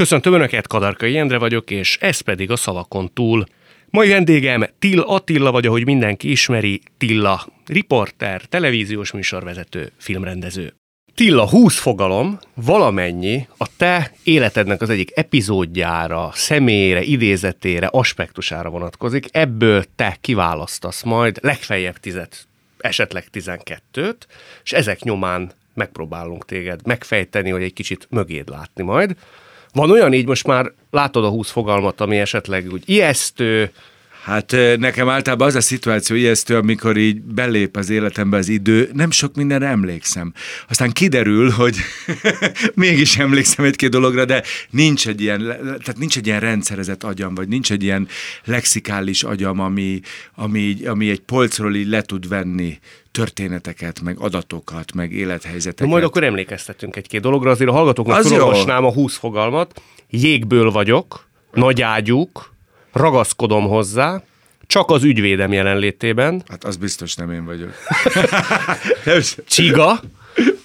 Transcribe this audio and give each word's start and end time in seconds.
Köszöntöm 0.00 0.32
Önöket, 0.32 0.66
Kadarkai 0.66 1.18
Endre 1.18 1.38
vagyok, 1.38 1.70
és 1.70 1.98
ez 2.00 2.20
pedig 2.20 2.50
a 2.50 2.56
szavakon 2.56 3.12
túl. 3.12 3.44
Mai 3.90 4.08
vendégem 4.08 4.66
Till 4.78 5.00
Attila 5.00 5.50
vagy, 5.50 5.66
ahogy 5.66 5.84
mindenki 5.84 6.30
ismeri, 6.30 6.80
Tilla, 6.98 7.46
riporter, 7.66 8.42
televíziós 8.42 9.10
műsorvezető, 9.10 9.92
filmrendező. 9.96 10.74
Tilla, 11.14 11.48
20 11.48 11.78
fogalom, 11.78 12.38
valamennyi 12.54 13.46
a 13.56 13.76
te 13.76 14.12
életednek 14.22 14.80
az 14.80 14.90
egyik 14.90 15.10
epizódjára, 15.14 16.30
személyére, 16.34 17.02
idézetére, 17.02 17.86
aspektusára 17.86 18.70
vonatkozik. 18.70 19.26
Ebből 19.30 19.84
te 19.96 20.16
kiválasztasz 20.20 21.02
majd 21.02 21.38
legfeljebb 21.42 21.96
tizet, 21.96 22.46
esetleg 22.78 23.28
tizenkettőt, 23.28 24.26
és 24.62 24.72
ezek 24.72 25.02
nyomán 25.02 25.52
megpróbálunk 25.74 26.44
téged 26.44 26.86
megfejteni, 26.86 27.50
hogy 27.50 27.62
egy 27.62 27.72
kicsit 27.72 28.06
mögéd 28.10 28.48
látni 28.48 28.82
majd. 28.82 29.16
Van 29.72 29.90
olyan 29.90 30.12
így, 30.12 30.26
most 30.26 30.46
már 30.46 30.72
látod 30.90 31.24
a 31.24 31.28
20 31.28 31.50
fogalmat, 31.50 32.00
ami 32.00 32.18
esetleg 32.18 32.72
úgy 32.72 32.82
ijesztő, 32.86 33.72
Hát 34.22 34.56
nekem 34.76 35.08
általában 35.08 35.46
az 35.46 35.54
a 35.54 35.60
szituáció 35.60 36.16
ijesztő, 36.16 36.56
amikor 36.56 36.96
így 36.96 37.20
belép 37.20 37.76
az 37.76 37.90
életembe 37.90 38.36
az 38.36 38.48
idő, 38.48 38.90
nem 38.92 39.10
sok 39.10 39.34
mindenre 39.34 39.66
emlékszem. 39.66 40.32
Aztán 40.68 40.90
kiderül, 40.90 41.50
hogy 41.50 41.76
mégis 42.74 43.18
emlékszem 43.18 43.64
egy-két 43.64 43.90
dologra, 43.90 44.24
de 44.24 44.42
nincs 44.70 45.08
egy 45.08 45.20
ilyen, 45.20 45.40
tehát 45.62 45.98
nincs 45.98 46.16
egy 46.16 46.26
ilyen 46.26 46.40
rendszerezett 46.40 47.04
agyam, 47.04 47.34
vagy 47.34 47.48
nincs 47.48 47.72
egy 47.72 47.82
ilyen 47.82 48.08
lexikális 48.44 49.22
agyam, 49.22 49.60
ami, 49.60 50.00
ami, 50.34 50.76
ami 50.86 51.10
egy 51.10 51.20
polcról 51.20 51.74
így 51.74 51.88
le 51.88 52.02
tud 52.02 52.28
venni 52.28 52.78
történeteket, 53.10 54.00
meg 54.00 54.18
adatokat, 54.18 54.92
meg 54.92 55.12
élethelyzeteket. 55.12 55.92
majd 55.92 56.04
akkor 56.04 56.24
emlékeztetünk 56.24 56.96
egy-két 56.96 57.20
dologra, 57.20 57.50
azért 57.50 57.70
a 57.70 57.72
hallgatóknak 57.72 58.22
felolvasnám 58.22 58.84
a 58.84 58.92
20 58.92 59.16
fogalmat. 59.16 59.82
Jégből 60.10 60.70
vagyok, 60.70 61.28
nagy 61.52 61.82
ágyúk, 61.82 62.50
ragaszkodom 62.92 63.68
hozzá, 63.68 64.22
csak 64.66 64.90
az 64.90 65.02
ügyvédem 65.02 65.52
jelenlétében. 65.52 66.42
Hát 66.48 66.64
az 66.64 66.76
biztos 66.76 67.14
nem 67.14 67.32
én 67.32 67.44
vagyok. 67.44 67.72
Csiga, 69.48 70.00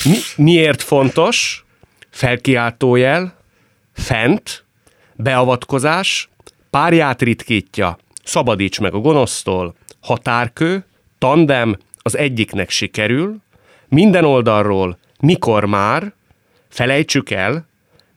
mi, 0.06 0.18
miért 0.36 0.81
fontos, 0.81 1.66
felkiáltójel, 2.09 3.38
fent, 3.94 4.66
beavatkozás, 5.16 6.30
párját 6.70 7.22
ritkítja, 7.22 7.98
szabadíts 8.23 8.80
meg 8.80 8.94
a 8.94 9.00
gonosztól, 9.00 9.76
határkő, 10.02 10.86
tandem, 11.18 11.78
az 11.98 12.18
egyiknek 12.18 12.70
sikerül, 12.70 13.38
minden 13.88 14.23
oldalról, 14.23 14.98
mikor 15.20 15.66
már, 15.66 16.14
felejtsük 16.70 17.30
el, 17.30 17.68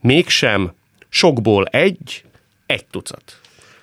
mégsem, 0.00 0.74
sokból 1.08 1.64
egy, 1.64 2.24
egy 2.66 2.86
tucat. 2.86 3.37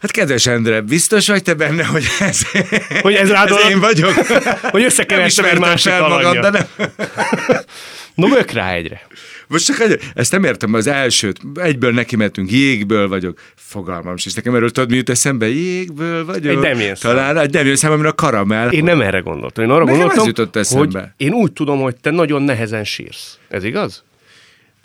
Hát 0.06 0.14
kedves 0.14 0.48
Endre, 0.48 0.82
biztos 0.82 1.28
vagy 1.28 1.44
te 1.44 1.54
benne, 1.54 1.84
hogy 1.86 2.04
ez, 2.20 2.42
hogy 3.02 3.14
ez, 3.14 3.30
rád 3.30 3.50
ez 3.50 3.70
én 3.70 3.80
vagyok? 3.80 4.14
hogy 4.62 4.84
összekevertem 4.84 5.46
egy 5.46 5.60
másik 5.60 5.92
fel 5.92 6.08
magad, 6.08 6.38
de 6.38 6.50
nem. 6.50 6.68
no, 8.16 8.28
bök 8.28 8.52
rá 8.52 8.74
egyre. 8.74 9.08
Most 9.48 9.66
csak 9.66 9.80
egy, 9.80 10.00
ezt 10.14 10.32
nem 10.32 10.44
értem, 10.44 10.74
az 10.74 10.88
elsőt, 10.88 11.40
egyből 11.56 11.92
neki 11.92 12.16
mentünk, 12.16 12.52
jégből 12.52 13.08
vagyok, 13.08 13.40
fogalmam 13.56 14.14
és 14.16 14.34
nekem 14.34 14.56
erről 14.56 14.72
tudod, 14.72 14.90
mi 14.90 14.96
jut 14.96 15.10
eszembe, 15.10 15.48
jégből 15.48 16.26
vagyok. 16.26 16.56
Egy 16.56 16.60
demjén 16.60 16.96
Talán 17.00 17.38
egy 17.38 17.50
demjén 17.50 17.76
számomra 17.76 18.10
a 18.10 18.14
karamell. 18.14 18.70
Én 18.70 18.84
nem 18.84 19.02
erre 19.02 19.20
gondoltam, 19.20 19.64
én 19.64 19.70
arra 19.70 19.84
nekem 19.84 20.00
gondoltam, 20.00 20.28
jutott 20.28 20.56
eszembe. 20.56 21.00
hogy 21.00 21.28
én 21.28 21.34
úgy 21.34 21.54
tudom, 21.54 21.82
hogy 21.82 21.96
te 21.96 22.10
nagyon 22.10 22.42
nehezen 22.42 22.84
sírsz. 22.84 23.38
Ez 23.50 23.64
igaz? 23.64 24.04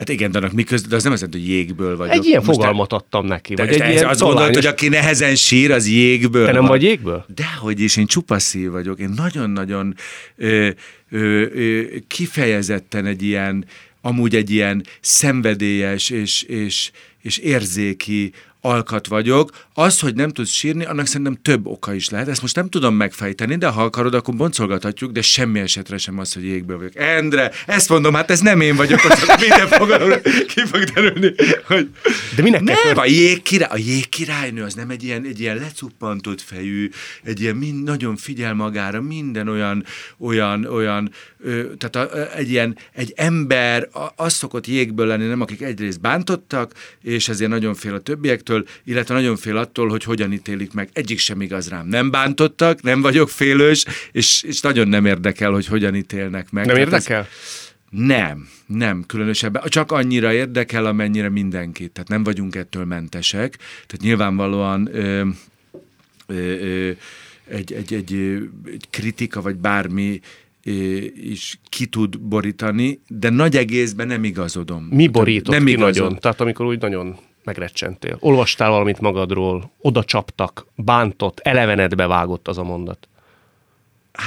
Hát 0.00 0.08
igen, 0.08 0.30
de 0.30 0.38
annak 0.38 0.52
mi 0.52 0.62
köz, 0.64 0.82
de 0.82 0.96
az 0.96 1.02
nem 1.02 1.12
az, 1.12 1.20
hogy 1.20 1.48
jégből 1.48 1.96
vagy. 1.96 2.08
Egy 2.10 2.24
ilyen 2.26 2.42
Most 2.44 2.58
fogalmat 2.58 2.92
adtam 2.92 3.26
neki. 3.26 3.54
Vagy 3.54 3.68
egy 3.68 3.90
ilyen 3.90 4.06
azt 4.06 4.20
gondolod, 4.20 4.54
hogy 4.54 4.66
aki 4.66 4.88
nehezen 4.88 5.34
sír, 5.36 5.70
az 5.70 5.88
jégből 5.88 6.44
Te 6.44 6.52
nem 6.52 6.60
van. 6.60 6.70
vagy 6.70 6.82
jégből? 6.82 7.24
Dehogy 7.34 7.80
is, 7.80 7.96
én 7.96 8.06
csupa 8.06 8.38
szív 8.38 8.70
vagyok. 8.70 8.98
Én 8.98 9.12
nagyon-nagyon 9.16 9.94
ö, 10.36 10.68
ö, 11.10 11.46
ö, 11.54 11.82
kifejezetten 12.08 13.06
egy 13.06 13.22
ilyen, 13.22 13.64
amúgy 14.00 14.36
egy 14.36 14.50
ilyen 14.50 14.84
szenvedélyes 15.00 16.10
és, 16.10 16.42
és, 16.42 16.90
és 17.22 17.38
érzéki 17.38 18.32
alkat 18.60 19.06
vagyok. 19.06 19.50
Az, 19.74 20.00
hogy 20.00 20.14
nem 20.14 20.28
tudsz 20.28 20.50
sírni, 20.50 20.84
annak 20.84 21.06
szerintem 21.06 21.38
több 21.42 21.66
oka 21.66 21.94
is 21.94 22.08
lehet. 22.08 22.28
Ezt 22.28 22.42
most 22.42 22.56
nem 22.56 22.68
tudom 22.68 22.94
megfejteni, 22.94 23.56
de 23.56 23.68
ha 23.68 23.82
akarod, 23.82 24.14
akkor 24.14 24.34
boncolgathatjuk, 24.34 25.12
de 25.12 25.22
semmi 25.22 25.60
esetre 25.60 25.98
sem 25.98 26.18
az, 26.18 26.32
hogy 26.32 26.44
jégből 26.44 26.76
vagyok. 26.76 26.96
Endre, 26.96 27.50
ezt 27.66 27.88
mondom, 27.88 28.14
hát 28.14 28.30
ez 28.30 28.40
nem 28.40 28.60
én 28.60 28.76
vagyok, 28.76 29.00
hogy 29.00 29.18
minden 29.40 29.66
fogalom 29.66 30.20
ki 30.22 30.60
fog 30.60 30.84
derülni. 30.84 31.34
Hogy... 31.66 31.88
De 32.36 32.42
minek 32.42 32.60
nem, 32.60 32.76
a 32.94 33.04
jégkirály, 33.04 33.68
a 33.70 33.76
jégkirálynő 33.76 34.62
az 34.62 34.74
nem 34.74 34.90
egy 34.90 35.02
ilyen, 35.02 35.24
egy 35.24 35.40
ilyen 35.40 35.56
lecuppantott 35.56 36.40
fejű, 36.40 36.90
egy 37.22 37.40
ilyen 37.40 37.56
mind, 37.56 37.82
nagyon 37.84 38.16
figyel 38.16 38.54
magára, 38.54 39.00
minden 39.00 39.48
olyan, 39.48 39.84
olyan, 40.18 40.64
olyan, 40.64 41.12
ö, 41.38 41.62
tehát 41.78 42.10
a, 42.10 42.36
egy 42.36 42.50
ilyen, 42.50 42.76
egy 42.92 43.12
ember, 43.16 43.88
az 44.16 44.32
szokott 44.32 44.66
jégből 44.66 45.06
lenni, 45.06 45.26
nem 45.26 45.40
akik 45.40 45.62
egyrészt 45.62 46.00
bántottak, 46.00 46.72
és 47.02 47.28
ezért 47.28 47.50
nagyon 47.50 47.74
fél 47.74 47.94
a 47.94 48.00
többiektől, 48.00 48.49
emberektől, 48.50 48.64
illetve 48.84 49.14
nagyon 49.14 49.36
fél 49.36 49.56
attól, 49.56 49.88
hogy 49.88 50.04
hogyan 50.04 50.32
ítélik 50.32 50.72
meg. 50.72 50.88
Egyik 50.92 51.18
sem 51.18 51.40
igaz 51.40 51.68
rám. 51.68 51.86
Nem 51.86 52.10
bántottak, 52.10 52.82
nem 52.82 53.00
vagyok 53.00 53.28
félős, 53.28 53.84
és, 54.12 54.42
és 54.42 54.60
nagyon 54.60 54.88
nem 54.88 55.06
érdekel, 55.06 55.50
hogy 55.50 55.66
hogyan 55.66 55.94
ítélnek 55.94 56.50
meg. 56.50 56.66
Nem 56.66 56.74
Tehát 56.74 56.92
érdekel? 56.92 57.20
Ez, 57.20 57.26
nem, 57.90 58.48
nem, 58.66 59.04
különösebben. 59.06 59.62
Csak 59.68 59.92
annyira 59.92 60.32
érdekel, 60.32 60.86
amennyire 60.86 61.28
mindenkit. 61.28 61.90
Tehát 61.90 62.08
nem 62.08 62.22
vagyunk 62.24 62.54
ettől 62.54 62.84
mentesek. 62.84 63.56
Tehát 63.56 64.00
nyilvánvalóan 64.00 64.88
ö, 64.92 65.26
ö, 66.26 66.34
ö, 66.34 66.90
egy, 67.44 67.72
egy, 67.72 67.94
egy, 67.94 68.14
egy 68.64 68.86
kritika, 68.90 69.42
vagy 69.42 69.56
bármi 69.56 70.20
is 71.14 71.58
ki 71.68 71.86
tud 71.86 72.18
borítani, 72.20 73.00
de 73.08 73.30
nagy 73.30 73.56
egészben 73.56 74.06
nem 74.06 74.24
igazodom. 74.24 74.88
Mi 74.90 75.08
borított 75.08 75.54
nem 75.54 75.64
ki 75.64 75.70
igazod. 75.70 75.94
nagyon? 75.94 76.18
Tehát 76.18 76.40
amikor 76.40 76.66
úgy 76.66 76.80
nagyon 76.80 77.16
megrecsentél? 77.44 78.16
Olvastál 78.20 78.70
valamit 78.70 79.00
magadról, 79.00 79.70
oda 79.80 80.04
csaptak, 80.04 80.66
bántott, 80.74 81.40
elevenedbe 81.40 82.06
vágott 82.06 82.48
az 82.48 82.58
a 82.58 82.62
mondat? 82.62 83.08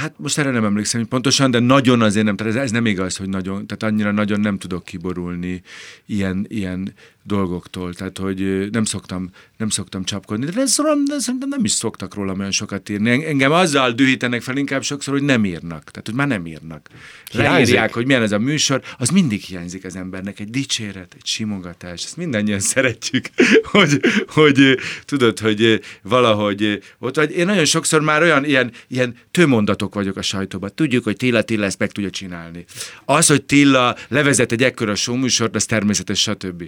Hát 0.00 0.14
most 0.16 0.38
erre 0.38 0.50
nem 0.50 0.64
emlékszem 0.64 1.00
hogy 1.00 1.08
pontosan, 1.08 1.50
de 1.50 1.58
nagyon 1.58 2.02
azért 2.02 2.24
nem, 2.24 2.36
tehát 2.36 2.54
ez, 2.54 2.62
ez 2.62 2.70
nem 2.70 2.86
igaz, 2.86 3.16
hogy 3.16 3.28
nagyon, 3.28 3.66
tehát 3.66 3.82
annyira 3.82 4.10
nagyon 4.10 4.40
nem 4.40 4.58
tudok 4.58 4.84
kiborulni 4.84 5.62
ilyen, 6.06 6.46
ilyen 6.48 6.94
dolgoktól, 7.26 7.94
tehát 7.94 8.18
hogy 8.18 8.68
nem 8.70 8.84
szoktam, 8.84 9.30
nem 9.56 9.68
szoktam 9.68 10.04
csapkodni, 10.04 10.44
de, 10.44 10.60
ez, 10.60 10.76
de 11.06 11.18
szerintem 11.18 11.48
nem 11.48 11.64
is 11.64 11.70
szoktak 11.70 12.14
róla 12.14 12.32
olyan 12.32 12.50
sokat 12.50 12.88
írni. 12.88 13.26
Engem 13.26 13.52
azzal 13.52 13.92
dühítenek 13.92 14.42
fel 14.42 14.56
inkább 14.56 14.82
sokszor, 14.82 15.14
hogy 15.14 15.22
nem 15.22 15.44
írnak, 15.44 15.90
tehát 15.90 16.06
hogy 16.06 16.14
már 16.14 16.26
nem 16.26 16.46
írnak. 16.46 16.88
Leírják, 17.32 17.92
hogy 17.92 18.06
milyen 18.06 18.22
ez 18.22 18.32
a 18.32 18.38
műsor, 18.38 18.82
az 18.98 19.08
mindig 19.08 19.42
hiányzik 19.42 19.84
az 19.84 19.96
embernek, 19.96 20.40
egy 20.40 20.50
dicséret, 20.50 21.14
egy 21.16 21.26
simogatás, 21.26 22.04
ezt 22.04 22.16
mindannyian 22.16 22.60
szeretjük, 22.74 23.28
hogy, 23.62 24.00
hogy 24.26 24.78
tudod, 25.04 25.38
hogy 25.38 25.80
valahogy 26.02 26.82
ott 26.98 27.16
vagy. 27.16 27.30
Én 27.30 27.46
nagyon 27.46 27.64
sokszor 27.64 28.00
már 28.00 28.22
olyan 28.22 28.44
ilyen, 28.44 28.72
ilyen 28.88 29.16
tőmondatok 29.30 29.83
vagyok 29.92 30.16
a 30.16 30.22
sajtóban. 30.22 30.70
Tudjuk, 30.74 31.04
hogy 31.04 31.16
Tilla 31.16 31.42
Tilla 31.42 31.64
ezt 31.64 31.78
meg 31.78 31.92
tudja 31.92 32.10
csinálni. 32.10 32.64
Az, 33.04 33.26
hogy 33.26 33.42
Tilla 33.42 33.96
levezet 34.08 34.52
egy 34.52 34.62
ekkora 34.62 34.94
show 34.94 35.16
műsort, 35.16 35.54
az 35.54 35.64
természetes, 35.64 36.20
stb. 36.20 36.64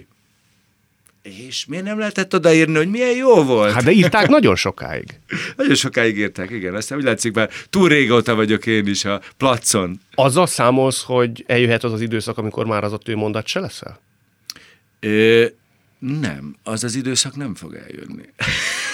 És 1.21 1.65
miért 1.65 1.83
nem 1.83 1.99
lehetett 1.99 2.33
odaírni, 2.33 2.75
hogy 2.75 2.89
milyen 2.89 3.15
jó 3.15 3.43
volt? 3.43 3.73
Hát 3.73 3.83
de 3.83 3.91
írták 3.91 4.27
nagyon 4.27 4.55
sokáig. 4.55 5.19
nagyon 5.57 5.75
sokáig 5.75 6.17
írták, 6.17 6.51
igen. 6.51 6.75
Aztán 6.75 6.97
úgy 6.97 7.03
látszik, 7.03 7.33
már 7.33 7.49
túl 7.69 7.89
régóta 7.89 8.35
vagyok 8.35 8.65
én 8.65 8.87
is 8.87 9.05
a 9.05 9.21
placon. 9.37 9.99
Azzal 10.15 10.47
számolsz, 10.47 11.03
hogy 11.03 11.43
eljöhet 11.47 11.83
az 11.83 11.93
az 11.93 12.01
időszak, 12.01 12.37
amikor 12.37 12.65
már 12.65 12.83
az 12.83 12.93
a 12.93 12.99
mondat 13.15 13.47
se 13.47 13.59
leszel? 13.59 13.99
Ö, 14.99 15.45
nem, 15.99 16.55
az 16.63 16.83
az 16.83 16.95
időszak 16.95 17.35
nem 17.35 17.55
fog 17.55 17.73
eljönni. 17.73 18.23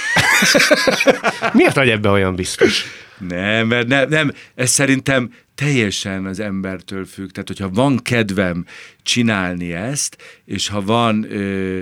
Miért 1.54 1.76
vagy 1.76 1.90
ebbe 1.90 2.10
olyan 2.10 2.36
biztos? 2.36 2.86
Nem, 3.28 3.68
mert 3.68 3.88
nem, 3.88 4.10
nem, 4.10 4.32
ez 4.56 4.70
szerintem 4.70 5.34
teljesen 5.56 6.26
az 6.26 6.40
embertől 6.40 7.06
függ. 7.06 7.30
Tehát, 7.30 7.48
hogyha 7.48 7.70
van 7.70 7.98
kedvem 7.98 8.66
csinálni 9.04 9.74
ezt, 9.74 10.18
és 10.46 10.68
ha 10.68 10.82
van... 10.82 11.32
Ö, 11.32 11.80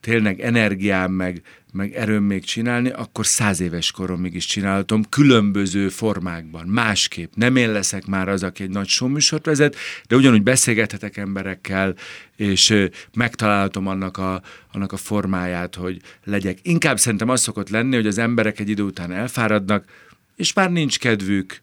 tényleg 0.00 0.40
energiám, 0.40 1.12
meg, 1.12 1.42
meg 1.72 1.94
erőm 1.94 2.22
még 2.22 2.44
csinálni, 2.44 2.90
akkor 2.90 3.26
száz 3.26 3.60
éves 3.60 3.90
koromig 3.90 4.34
is 4.34 4.46
csinálhatom, 4.46 5.04
különböző 5.08 5.88
formákban, 5.88 6.66
másképp. 6.66 7.32
Nem 7.34 7.56
én 7.56 7.72
leszek 7.72 8.06
már 8.06 8.28
az, 8.28 8.42
aki 8.42 8.62
egy 8.62 8.70
nagy 8.70 8.88
showműsort 8.88 9.46
vezet, 9.46 9.76
de 10.08 10.16
ugyanúgy 10.16 10.42
beszélgethetek 10.42 11.16
emberekkel, 11.16 11.94
és 12.36 12.88
megtalálhatom 13.14 13.86
annak 13.86 14.16
a, 14.16 14.42
annak 14.72 14.92
a 14.92 14.96
formáját, 14.96 15.74
hogy 15.74 16.00
legyek. 16.24 16.58
Inkább 16.62 16.98
szerintem 16.98 17.28
az 17.28 17.40
szokott 17.40 17.68
lenni, 17.68 17.94
hogy 17.94 18.06
az 18.06 18.18
emberek 18.18 18.60
egy 18.60 18.68
idő 18.68 18.82
után 18.82 19.12
elfáradnak, 19.12 19.84
és 20.36 20.52
már 20.52 20.70
nincs 20.70 20.98
kedvük 20.98 21.60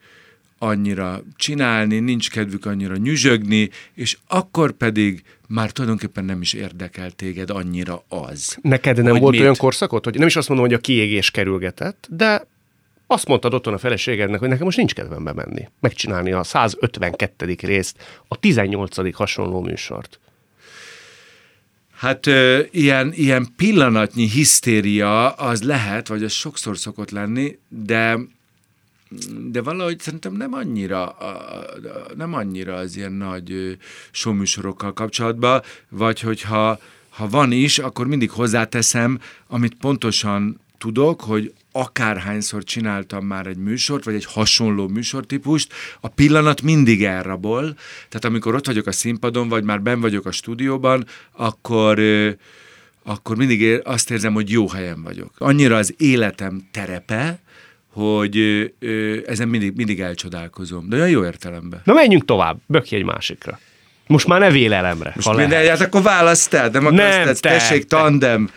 annyira 0.60 1.24
csinálni, 1.36 2.00
nincs 2.00 2.30
kedvük 2.30 2.66
annyira 2.66 2.96
nyüzsögni, 2.96 3.70
és 3.94 4.18
akkor 4.28 4.72
pedig 4.72 5.24
már 5.48 5.72
tulajdonképpen 5.72 6.26
nem 6.26 6.42
is 6.42 6.54
érdekel 6.54 7.12
téged 7.12 7.50
annyira 7.50 8.04
az. 8.08 8.58
Neked 8.62 9.04
nem 9.04 9.18
volt 9.18 9.32
mit? 9.32 9.42
olyan 9.42 9.56
korszakot, 9.56 10.04
hogy 10.04 10.18
nem 10.18 10.28
is 10.28 10.36
azt 10.36 10.48
mondom, 10.48 10.66
hogy 10.66 10.76
a 10.76 10.80
kiégés 10.80 11.32
kerülgetett, 11.32 12.08
de 12.10 12.48
azt 13.08 13.28
mondtad 13.28 13.54
otthon 13.54 13.74
a 13.74 13.78
feleségednek, 13.78 14.40
hogy 14.40 14.50
nekem 14.50 14.66
most 14.66 14.78
nincs 14.78 14.94
kedvem 14.94 15.24
bemenni, 15.24 15.68
megcsinálni 15.80 16.32
a 16.32 16.44
152. 16.44 17.56
részt, 17.62 18.24
a 18.28 18.40
18. 18.40 19.16
hasonló 19.16 19.62
műsort. 19.62 20.20
Hát 21.98 22.28
ö, 22.28 22.62
ilyen, 22.72 23.12
ilyen 23.14 23.48
pillanatnyi 23.56 24.30
hisztéria 24.30 25.30
az 25.30 25.64
lehet, 25.64 26.08
vagy 26.08 26.24
az 26.24 26.32
sokszor 26.32 26.78
szokott 26.78 27.12
lenni, 27.12 27.58
de 27.68 28.18
de 29.48 29.62
valahogy 29.62 30.00
szerintem 30.00 30.34
nem 30.34 30.54
annyira, 30.54 31.18
nem 32.16 32.34
annyira 32.34 32.76
az 32.76 32.96
ilyen 32.96 33.12
nagy 33.12 33.78
showműsorokkal 34.12 34.94
kapcsolatban, 34.94 35.62
vagy 35.90 36.20
hogyha 36.20 36.80
ha 37.10 37.30
van 37.30 37.52
is, 37.52 37.80
akkor 37.80 38.08
mindig 38.08 38.32
hozzáteszem, 38.32 39.20
amit 39.48 39.76
pontosan 39.76 40.60
tudok, 40.78 41.22
hogy 41.22 41.54
akárhányszor 41.72 42.64
csináltam 42.64 43.26
már 43.26 43.48
egy 43.48 43.58
műsort, 43.58 44.04
vagy 44.04 44.14
egy 44.14 44.26
hasonló 44.26 44.88
műsortípust, 44.88 45.74
a 46.02 46.08
pillanat 46.08 46.62
mindig 46.62 47.04
elrabol. 47.04 47.76
Tehát 48.10 48.26
amikor 48.26 48.56
ott 48.56 48.66
vagyok 48.66 48.88
a 48.88 48.92
színpadon, 48.92 49.48
vagy 49.48 49.64
már 49.64 49.82
ben 49.82 50.02
vagyok 50.02 50.26
a 50.26 50.32
stúdióban, 50.32 51.06
akkor 51.32 52.00
akkor 53.04 53.38
mindig 53.38 53.82
azt 53.84 54.12
érzem, 54.12 54.34
hogy 54.34 54.50
jó 54.50 54.70
helyen 54.70 55.04
vagyok. 55.04 55.32
Annyira 55.38 55.76
az 55.76 55.94
életem 55.98 56.68
terepe, 56.72 57.40
hogy 57.98 58.38
ezen 59.28 59.48
mindig, 59.48 59.74
mindig 59.76 60.00
elcsodálkozom. 60.00 60.90
De 60.90 60.96
olyan 60.96 61.10
jó 61.10 61.26
értelemben. 61.26 61.82
Na 61.84 61.94
menjünk 61.94 62.26
tovább, 62.26 62.58
bökj 62.66 62.96
egy 62.96 63.04
másikra. 63.04 63.60
Most 64.08 64.28
már 64.28 64.40
ne 64.40 64.52
vélelemre. 64.52 65.12
Most 65.16 65.38
minden, 65.38 65.68
hát 65.68 65.82
akkor 65.82 66.02
választál, 66.02 66.70
nem 66.70 66.86
akarsz, 66.86 67.40
te, 67.40 67.50
tessék, 67.50 67.86
tandem. 67.86 68.46
Te. 68.46 68.52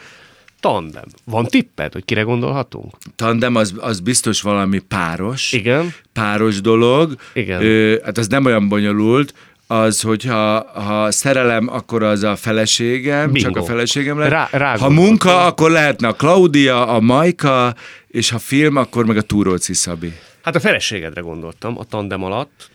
Tandem. 0.61 1.05
Van 1.25 1.47
tipped, 1.47 1.93
hogy 1.93 2.05
kire 2.05 2.23
gondolhatunk? 2.23 2.97
Tandem 3.17 3.55
az, 3.55 3.75
az 3.79 4.01
biztos 4.01 4.43
valami 4.43 4.79
páros. 4.79 5.53
Igen. 5.53 5.95
Páros 6.13 6.61
dolog. 6.61 7.15
Igen. 7.33 7.63
Ö, 7.63 7.97
hát 8.05 8.19
az 8.19 8.29
nem 8.29 8.45
olyan 8.45 8.69
bonyolult, 8.69 9.35
az, 9.71 10.01
hogyha 10.01 10.71
ha 10.81 11.11
szerelem, 11.11 11.69
akkor 11.69 12.03
az 12.03 12.23
a 12.23 12.37
feleségem, 12.37 13.33
Bingo. 13.33 13.49
csak 13.49 13.57
a 13.57 13.65
feleségem 13.65 14.19
lehet. 14.19 14.51
Rá, 14.51 14.77
ha 14.79 14.89
munka, 14.89 15.45
akkor 15.47 15.71
lehetne 15.71 16.09
a 16.09 16.13
Klaudia, 16.13 16.87
a 16.87 17.01
Majka, 17.01 17.75
és 18.07 18.31
ha 18.31 18.39
film, 18.39 18.77
akkor 18.77 19.07
meg 19.07 19.17
a 19.17 19.23
Túróci 19.23 19.75
Szabi. 19.75 20.13
Hát 20.43 20.55
a 20.55 20.61
feleségedre 20.61 21.21
gondoltam 21.21 21.79
a 21.79 21.85
tandem 21.85 22.23
alatt. 22.25 22.71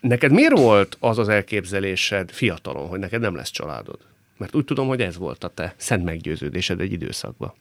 Neked 0.00 0.32
miért 0.32 0.58
volt 0.58 0.96
az 1.00 1.18
az 1.18 1.28
elképzelésed 1.28 2.30
fiatalon, 2.32 2.88
hogy 2.88 2.98
neked 2.98 3.20
nem 3.20 3.34
lesz 3.36 3.50
családod? 3.50 3.98
Mert 4.40 4.54
úgy 4.54 4.64
tudom, 4.64 4.88
hogy 4.88 5.00
ez 5.00 5.16
volt 5.16 5.44
a 5.44 5.48
te 5.48 5.74
szent 5.76 6.04
meggyőződésed 6.04 6.80
egy 6.80 6.92
időszakban. 6.92 7.52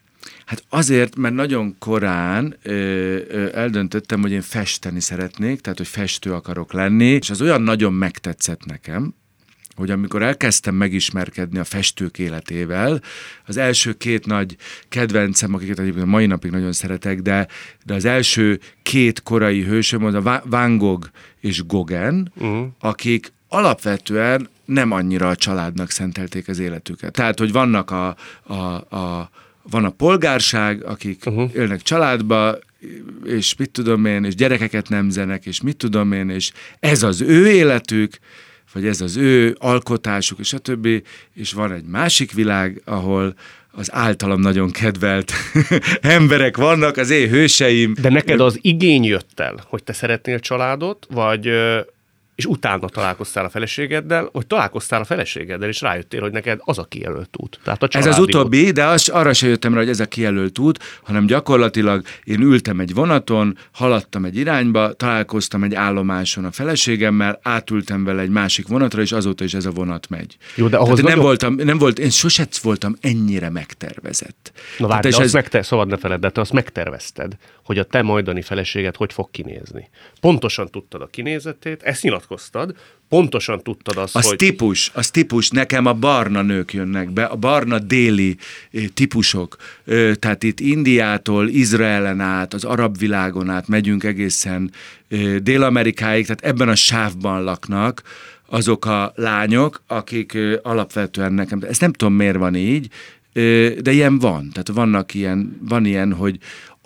Hát 0.46 0.64
azért, 0.70 1.16
mert 1.16 1.34
nagyon 1.34 1.76
korán 1.80 2.56
ö, 2.64 2.72
ö, 3.28 3.50
eldöntöttem, 3.54 4.22
hogy 4.22 4.32
én 4.32 4.42
festeni 4.42 5.00
szeretnék, 5.00 5.62
tehát 5.62 5.78
hogy 5.78 5.88
festő 5.88 6.34
akarok 6.34 6.74
lenni, 6.74 7.06
és 7.06 7.30
az 7.30 7.42
olyan 7.42 7.62
nagyon 7.62 7.94
megtetszett 7.94 8.66
nekem, 8.66 9.14
hogy 9.76 9.92
amikor 9.92 10.22
elkezdtem 10.22 10.76
megismerkedni 10.76 11.60
a 11.60 11.64
festők 11.64 12.20
életével, 12.20 13.02
az 13.46 13.58
első 13.58 13.94
két 13.94 14.26
nagy 14.26 14.56
kedvencem, 14.90 15.54
akiket 15.54 15.80
egyébként 15.80 16.06
mai 16.06 16.26
napig 16.26 16.52
nagyon 16.52 16.74
szeretek, 16.74 17.22
de, 17.22 17.48
de 17.86 17.94
az 17.94 18.06
első 18.06 18.60
két 18.84 19.24
korai 19.24 19.64
hősöm 19.64 20.06
az 20.06 20.14
a 20.14 20.44
Van 20.46 20.78
Gogh 20.78 21.08
és 21.40 21.66
Gauguin, 21.66 22.32
uh-huh. 22.36 22.68
akik 22.80 23.34
alapvetően 23.48 24.50
nem 24.70 24.92
annyira 24.92 25.28
a 25.30 25.36
családnak 25.36 25.90
szentelték 25.90 26.48
az 26.48 26.60
életüket. 26.60 27.12
Tehát, 27.12 27.40
hogy 27.40 27.52
vannak 27.52 27.92
a, 27.92 28.16
a, 28.44 28.54
a 28.98 29.30
van 29.62 29.86
a 29.86 29.90
polgárság, 29.90 30.84
akik 30.86 31.24
uh-huh. 31.26 31.52
élnek 31.56 31.82
családba, 31.82 32.58
és 33.26 33.56
mit 33.56 33.70
tudom 33.70 34.06
én, 34.06 34.24
és 34.24 34.36
gyerekeket 34.36 34.90
nemzenek, 34.90 35.46
és 35.46 35.62
mit 35.62 35.78
tudom 35.78 36.12
én, 36.12 36.30
és 36.30 36.52
ez 36.80 37.04
az 37.04 37.22
ő 37.22 37.50
életük, 37.50 38.18
vagy 38.74 38.86
ez 38.86 39.02
az 39.02 39.18
ő 39.18 39.56
alkotásuk, 39.60 40.40
és 40.40 40.54
a 40.54 40.58
többi, 40.58 41.04
és 41.34 41.54
van 41.54 41.72
egy 41.72 41.86
másik 41.86 42.32
világ, 42.32 42.82
ahol 42.86 43.36
az 43.72 43.94
általam 43.94 44.40
nagyon 44.40 44.72
kedvelt 44.72 45.32
emberek 46.02 46.58
vannak, 46.58 46.98
az 46.98 47.10
én 47.10 47.30
hőseim. 47.30 47.94
De 48.02 48.10
neked 48.10 48.40
az 48.40 48.60
igény 48.62 49.04
jött 49.04 49.40
el, 49.40 49.64
hogy 49.68 49.84
te 49.84 49.94
szeretnél 49.94 50.40
családot, 50.40 51.08
vagy 51.10 51.50
és 52.40 52.46
utána 52.46 52.90
találkoztál 52.90 53.46
a 53.46 53.50
feleségeddel, 53.50 54.30
hogy 54.32 54.48
találkoztál 54.48 55.02
a 55.02 55.04
feleségeddel, 55.04 55.70
és 55.70 55.82
rájöttél, 55.82 56.22
hogy 56.22 56.32
neked 56.32 56.60
az 56.64 56.78
a 56.78 56.84
kijelölt 56.84 57.30
út. 57.38 57.60
Tehát 57.64 57.84
a 57.84 57.88
ez 57.92 58.06
az 58.06 58.20
utóbbi, 58.20 58.66
út. 58.66 58.74
de 58.74 58.86
az, 58.86 59.10
arra 59.10 59.34
se 59.34 59.48
jöttem 59.48 59.74
rá, 59.74 59.80
hogy 59.80 59.90
ez 59.90 60.00
a 60.00 60.06
kijelölt 60.06 60.60
út, 60.60 60.80
hanem 61.04 61.26
gyakorlatilag 61.26 62.06
én 62.24 62.42
ültem 62.42 62.80
egy 62.80 62.94
vonaton, 62.94 63.58
haladtam 63.72 64.26
egy 64.26 64.38
irányba, 64.38 64.94
találkoztam 64.94 65.64
egy 65.64 65.76
állomáson 65.76 66.46
a 66.46 66.52
feleségemmel, 66.52 67.40
átültem 67.44 68.04
vele 68.04 68.22
egy 68.22 68.30
másik 68.30 68.68
vonatra, 68.68 69.02
és 69.02 69.12
azóta 69.12 69.44
is 69.44 69.54
ez 69.54 69.66
a 69.66 69.72
vonat 69.72 70.10
megy. 70.10 70.38
Jó, 70.56 70.68
de 70.68 70.78
ahhoz 70.78 71.02
nem 71.02 71.20
voltam, 71.20 71.54
nem 71.54 71.78
volt, 71.78 72.00
én 72.00 72.10
sosem 72.10 72.46
voltam 72.62 72.96
ennyire 73.02 73.50
megtervezett. 73.50 74.52
Na 74.78 74.88
várj, 74.88 75.10
de 75.10 75.18
ez... 75.18 75.34
megte- 75.34 75.64
szabad 75.64 75.88
ne 75.88 75.98
feled, 75.98 76.20
de 76.20 76.30
te 76.30 76.42
azt 76.42 76.54
megtervezted, 76.54 77.38
hogy 77.70 77.78
a 77.78 77.84
te 77.84 78.02
majdani 78.02 78.42
feleséged 78.42 78.96
hogy 78.96 79.14
fog 79.14 79.32
kinézni. 79.32 79.90
Pontosan 80.22 80.70
tudtad 80.70 81.02
a 81.02 81.08
kinézetét, 81.08 81.84
ezt 81.84 82.04
nyilatkoztad, 82.04 82.76
pontosan 83.10 83.64
tudtad 83.64 83.98
azt, 83.98 84.16
az 84.16 84.28
hogy... 84.28 84.36
típus, 84.36 84.92
az 84.94 85.12
típus, 85.12 85.50
nekem 85.50 85.86
a 85.86 85.94
barna 85.94 86.42
nők 86.42 86.74
jönnek 86.74 87.10
be, 87.10 87.24
a 87.24 87.36
barna 87.36 87.80
déli 87.80 88.38
eh, 88.72 88.84
típusok, 88.94 89.56
eh, 89.86 90.14
tehát 90.16 90.44
itt 90.44 90.60
Indiától, 90.60 91.48
Izraelen 91.48 92.20
át, 92.20 92.54
az 92.54 92.64
arab 92.64 92.98
világon 92.98 93.50
át 93.50 93.68
megyünk 93.68 94.04
egészen 94.04 94.72
eh, 95.08 95.36
Dél-Amerikáig, 95.36 96.26
tehát 96.26 96.44
ebben 96.44 96.70
a 96.70 96.76
sávban 96.76 97.44
laknak, 97.44 98.02
azok 98.46 98.86
a 98.86 99.12
lányok, 99.16 99.82
akik 99.88 100.38
alapvetően 100.62 101.34
nekem, 101.34 101.60
ezt 101.68 101.82
nem 101.82 101.94
tudom 101.94 102.14
miért 102.14 102.38
van 102.38 102.56
így, 102.56 102.88
de 103.82 103.92
ilyen 103.92 104.20
van. 104.20 104.50
Tehát 104.52 104.68
vannak 104.74 105.14
ilyen, 105.14 105.60
van 105.62 105.86
ilyen, 105.86 106.14
hogy 106.14 106.38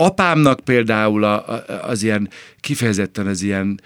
apámnak 0.05 0.59
például 0.59 1.23
a, 1.23 1.63
az 1.81 2.03
ilyen, 2.03 2.29
kifejezetten 2.59 3.27
az 3.27 3.41
ilyen 3.41 3.79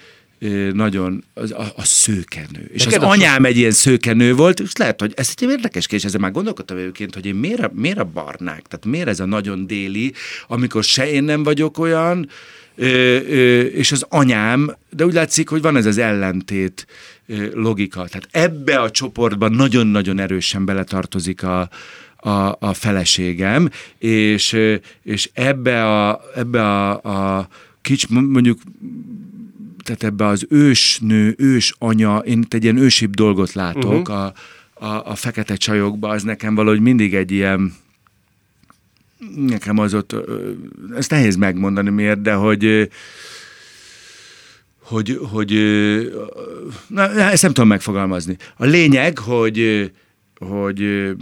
nagyon 0.74 1.24
az, 1.34 1.52
a, 1.52 1.74
a 1.76 1.84
szőkenő. 1.84 2.70
És 2.74 2.84
Neked 2.84 3.04
az 3.04 3.10
anyám 3.10 3.46
egy 3.46 3.58
ilyen 3.58 3.72
szőkenő 3.72 4.34
volt, 4.34 4.60
és 4.60 4.76
lehet, 4.76 5.00
hogy 5.02 5.14
ez 5.16 5.34
egy 5.36 5.50
érdekes 5.50 5.88
kérdés, 5.88 6.06
ezzel 6.06 6.20
már 6.20 6.32
gondolkodtam 6.32 6.78
őként, 6.78 7.14
hogy 7.14 7.26
én 7.26 7.36
miért 7.36 7.60
a, 7.60 7.72
miért 7.74 7.98
a 7.98 8.04
barnák, 8.04 8.62
tehát 8.62 8.86
miért 8.86 9.08
ez 9.08 9.20
a 9.20 9.26
nagyon 9.26 9.68
déli, 9.68 10.14
amikor 10.48 10.84
se 10.84 11.12
én 11.12 11.24
nem 11.24 11.44
vagyok 11.44 11.78
olyan, 11.78 12.30
ö, 12.76 12.86
ö, 13.30 13.62
és 13.62 13.92
az 13.92 14.06
anyám, 14.10 14.76
de 14.90 15.06
úgy 15.06 15.14
látszik, 15.14 15.50
hogy 15.50 15.62
van 15.62 15.76
ez 15.76 15.86
az 15.86 15.98
ellentét 15.98 16.88
ö, 17.28 17.48
logika. 17.54 18.08
Tehát 18.08 18.28
ebbe 18.32 18.80
a 18.80 18.92
csoportban 18.92 19.52
nagyon-nagyon 19.52 20.20
erősen 20.20 20.66
beletartozik 20.66 21.44
a, 21.44 21.70
a, 22.18 22.56
a 22.60 22.74
feleségem, 22.74 23.70
és, 23.98 24.58
és 25.04 25.30
ebbe 25.34 25.86
a, 25.86 26.22
ebbe 26.36 26.62
a, 26.62 26.92
a 27.38 27.48
kics, 27.82 28.08
mondjuk 28.08 28.60
tehát 29.84 30.04
ebbe 30.04 30.26
az 30.26 30.46
ősnő, 30.50 31.36
ős 31.38 31.74
anya, 31.78 32.18
én 32.18 32.42
itt 32.42 32.54
egy 32.54 32.64
ilyen 32.64 32.78
ősibb 32.78 33.14
dolgot 33.14 33.54
látok 33.54 34.10
uh-huh. 34.10 34.16
a, 34.16 34.34
a, 34.74 35.10
a 35.12 35.16
fekete 35.16 35.56
csajokba, 35.56 36.10
az 36.10 36.24
nekem 36.24 36.56
valahogy 36.56 36.80
mindig 36.80 37.16
egy 37.16 37.32
ilyen, 37.32 37.74
nekem 39.36 39.78
az 39.78 39.94
ott, 39.94 40.16
ezt 40.96 41.10
nehéz 41.10 41.36
megmondani 41.36 41.90
miért, 41.90 42.22
de 42.22 42.34
hogy 42.34 42.90
hogy, 44.80 45.20
hogy 45.32 45.52
na, 46.88 47.10
ezt 47.10 47.42
nem 47.42 47.54
tudom 47.54 47.68
megfogalmazni. 47.68 48.38
A 48.58 48.66
lényeg, 48.66 49.18
hogy 49.18 49.92
hogy 50.40 51.14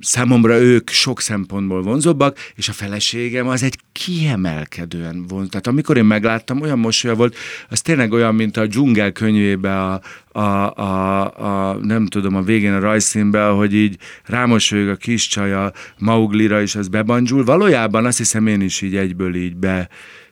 számomra 0.00 0.58
ők 0.58 0.90
sok 0.90 1.20
szempontból 1.20 1.82
vonzóbbak, 1.82 2.38
és 2.54 2.68
a 2.68 2.72
feleségem 2.72 3.48
az 3.48 3.62
egy 3.62 3.78
kiemelkedően 3.92 5.26
vonz. 5.26 5.48
Tehát 5.48 5.66
amikor 5.66 5.96
én 5.96 6.04
megláttam, 6.04 6.60
olyan 6.60 6.78
mosolya 6.78 7.16
volt, 7.16 7.36
az 7.68 7.80
tényleg 7.80 8.12
olyan, 8.12 8.34
mint 8.34 8.56
a 8.56 8.66
dzsungel 8.66 9.12
könyvébe 9.12 9.82
a, 9.82 10.00
a, 10.32 10.40
a, 10.40 11.70
a, 11.70 11.74
nem 11.74 12.06
tudom, 12.06 12.36
a 12.36 12.42
végén 12.42 12.72
a 12.72 12.78
rajzszínbe, 12.78 13.46
hogy 13.46 13.74
így 13.74 13.98
rámosolyog 14.24 14.88
a 14.88 14.96
kis 14.96 15.26
csaja 15.26 15.72
Mauglira, 15.98 16.60
és 16.60 16.74
az 16.74 16.88
bebandzsul. 16.88 17.44
Valójában 17.44 18.04
azt 18.04 18.18
hiszem 18.18 18.46
én 18.46 18.60
is 18.60 18.80
így 18.80 18.96
egyből 18.96 19.34
így 19.34 19.56
be, 19.56 19.88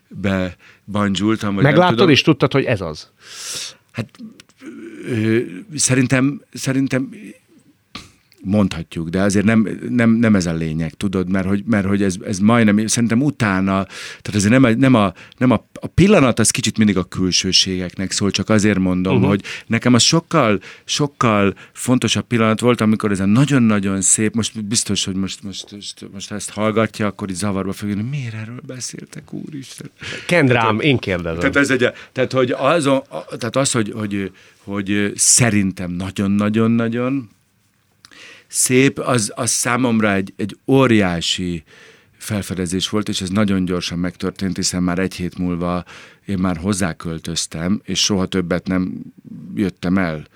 be 0.08 0.56
bandzsultam. 0.84 1.54
Megláttad 1.54 2.10
és 2.10 2.22
tudtad, 2.22 2.52
hogy 2.52 2.64
ez 2.64 2.80
az? 2.80 3.10
Hát 3.92 4.08
szerintem, 5.76 6.40
szerintem 6.52 7.10
mondhatjuk, 8.44 9.08
de 9.08 9.22
azért 9.22 9.44
nem, 9.44 9.68
nem, 9.88 10.10
nem 10.10 10.34
ez 10.34 10.46
a 10.46 10.52
lényeg, 10.52 10.94
tudod, 10.94 11.28
mert 11.28 11.46
hogy, 11.46 11.62
mert 11.66 11.86
hogy 11.86 12.02
ez, 12.02 12.16
ez 12.26 12.38
majdnem, 12.38 12.86
szerintem 12.86 13.22
utána, 13.22 13.86
tehát 14.22 14.34
azért 14.34 14.52
nem 14.52 14.64
a, 14.64 14.70
nem, 14.70 14.94
a, 14.94 15.12
nem 15.36 15.50
a, 15.50 15.66
a 15.80 15.86
pillanat, 15.86 16.38
az 16.38 16.50
kicsit 16.50 16.78
mindig 16.78 16.96
a 16.96 17.04
külsőségeknek 17.04 18.10
szól, 18.10 18.30
csak 18.30 18.48
azért 18.48 18.78
mondom, 18.78 19.14
uh-huh. 19.14 19.28
hogy 19.28 19.42
nekem 19.66 19.94
az 19.94 20.02
sokkal, 20.02 20.60
sokkal 20.84 21.54
fontosabb 21.72 22.26
pillanat 22.26 22.60
volt, 22.60 22.80
amikor 22.80 23.10
ez 23.10 23.20
a 23.20 23.26
nagyon-nagyon 23.26 24.00
szép, 24.00 24.34
most 24.34 24.64
biztos, 24.64 25.04
hogy 25.04 25.14
most, 25.14 25.42
most, 25.42 25.72
most, 25.72 26.06
most 26.12 26.32
ezt 26.32 26.50
hallgatja, 26.50 27.06
akkor 27.06 27.30
így 27.30 27.36
zavarba 27.36 27.72
fog 27.72 27.88
jönni, 27.88 28.08
miért 28.10 28.34
erről 28.34 28.60
beszéltek, 28.66 29.32
úristen? 29.32 29.90
Kendrám, 30.26 30.80
én 30.80 30.98
kérdezem. 30.98 31.38
Tehát, 31.38 31.56
ez 31.56 31.70
egy, 31.70 31.92
tehát, 32.12 32.32
hogy 32.32 32.50
az, 32.50 32.90
tehát 33.38 33.56
az, 33.56 33.72
hogy, 33.72 33.92
hogy, 33.96 34.32
hogy 34.64 35.12
szerintem 35.14 35.90
nagyon-nagyon-nagyon 35.90 37.28
szép, 38.54 38.98
az, 38.98 39.32
az 39.34 39.50
számomra 39.50 40.12
egy, 40.12 40.32
egy 40.36 40.56
óriási 40.66 41.62
felfedezés 42.18 42.88
volt, 42.88 43.08
és 43.08 43.20
ez 43.20 43.28
nagyon 43.28 43.64
gyorsan 43.64 43.98
megtörtént, 43.98 44.56
hiszen 44.56 44.82
már 44.82 44.98
egy 44.98 45.14
hét 45.14 45.38
múlva 45.38 45.84
én 46.26 46.38
már 46.38 46.56
hozzáköltöztem, 46.56 47.80
és 47.84 48.04
soha 48.04 48.26
többet 48.26 48.66
nem 48.66 49.02
jöttem 49.54 49.98
el. 49.98 50.26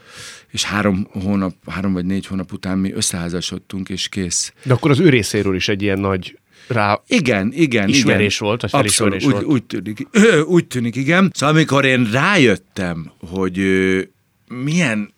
És 0.50 0.64
három 0.64 1.08
hónap, 1.10 1.54
három 1.66 1.92
vagy 1.92 2.04
négy 2.04 2.26
hónap 2.26 2.52
után 2.52 2.78
mi 2.78 2.92
összeházasodtunk, 2.92 3.88
és 3.88 4.08
kész. 4.08 4.52
De 4.62 4.72
akkor 4.72 4.90
az 4.90 5.00
ő 5.00 5.08
részéről 5.08 5.54
is 5.54 5.68
egy 5.68 5.82
ilyen 5.82 5.98
nagy 5.98 6.38
rá 6.68 7.02
igen, 7.06 7.52
igen, 7.52 7.88
ismerés 7.88 8.36
igen. 8.36 8.48
volt, 8.48 8.60
vagy 8.60 8.80
Abszolút, 8.80 9.22
volt. 9.22 9.36
Úgy, 9.36 9.44
úgy, 9.44 9.64
tűnik, 9.64 10.06
úgy 10.56 10.66
tűnik, 10.66 10.96
igen. 10.96 11.30
Szóval 11.34 11.54
amikor 11.54 11.84
én 11.84 12.10
rájöttem, 12.10 13.10
hogy 13.18 13.58
milyen 14.48 15.12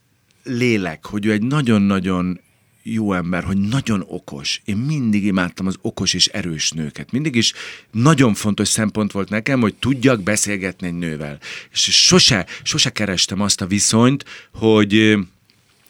lélek, 0.44 1.06
hogy 1.06 1.26
ő 1.26 1.32
egy 1.32 1.42
nagyon-nagyon 1.42 2.40
jó 2.82 3.12
ember, 3.12 3.44
hogy 3.44 3.56
nagyon 3.56 4.04
okos. 4.06 4.60
Én 4.64 4.76
mindig 4.76 5.24
imádtam 5.24 5.66
az 5.66 5.76
okos 5.80 6.14
és 6.14 6.26
erős 6.26 6.70
nőket. 6.70 7.12
Mindig 7.12 7.34
is 7.34 7.52
nagyon 7.90 8.34
fontos 8.34 8.68
szempont 8.68 9.12
volt 9.12 9.28
nekem, 9.28 9.60
hogy 9.60 9.74
tudjak 9.74 10.22
beszélgetni 10.22 10.86
egy 10.86 10.98
nővel. 10.98 11.38
És 11.72 12.04
sose, 12.04 12.46
sose 12.62 12.90
kerestem 12.90 13.40
azt 13.40 13.60
a 13.60 13.66
viszonyt, 13.66 14.24
hogy 14.52 15.16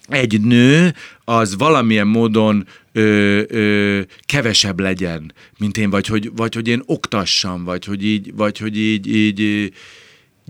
egy 0.08 0.40
nő 0.40 0.94
az 1.24 1.56
valamilyen 1.56 2.06
módon 2.06 2.66
ö, 2.92 3.42
ö, 3.48 4.00
kevesebb 4.26 4.80
legyen, 4.80 5.32
mint 5.58 5.76
én, 5.76 5.90
vagy 5.90 6.06
hogy, 6.06 6.30
vagy 6.36 6.54
hogy 6.54 6.68
én 6.68 6.82
oktassam, 6.86 7.64
vagy 7.64 7.84
hogy 7.84 8.04
így, 8.04 8.34
vagy 8.34 8.58
hogy 8.58 8.78
így, 8.78 9.14
így 9.14 9.72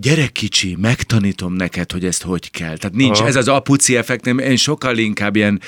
gyerek 0.00 0.32
kicsi, 0.32 0.76
megtanítom 0.80 1.52
neked, 1.52 1.92
hogy 1.92 2.04
ezt 2.04 2.22
hogy 2.22 2.50
kell. 2.50 2.76
Tehát 2.76 2.96
nincs 2.96 3.18
Aha. 3.18 3.28
ez 3.28 3.36
az 3.36 3.48
apuci 3.48 3.96
effekt, 3.96 4.26
én 4.26 4.56
sokkal 4.56 4.98
inkább 4.98 5.36
ilyen 5.36 5.60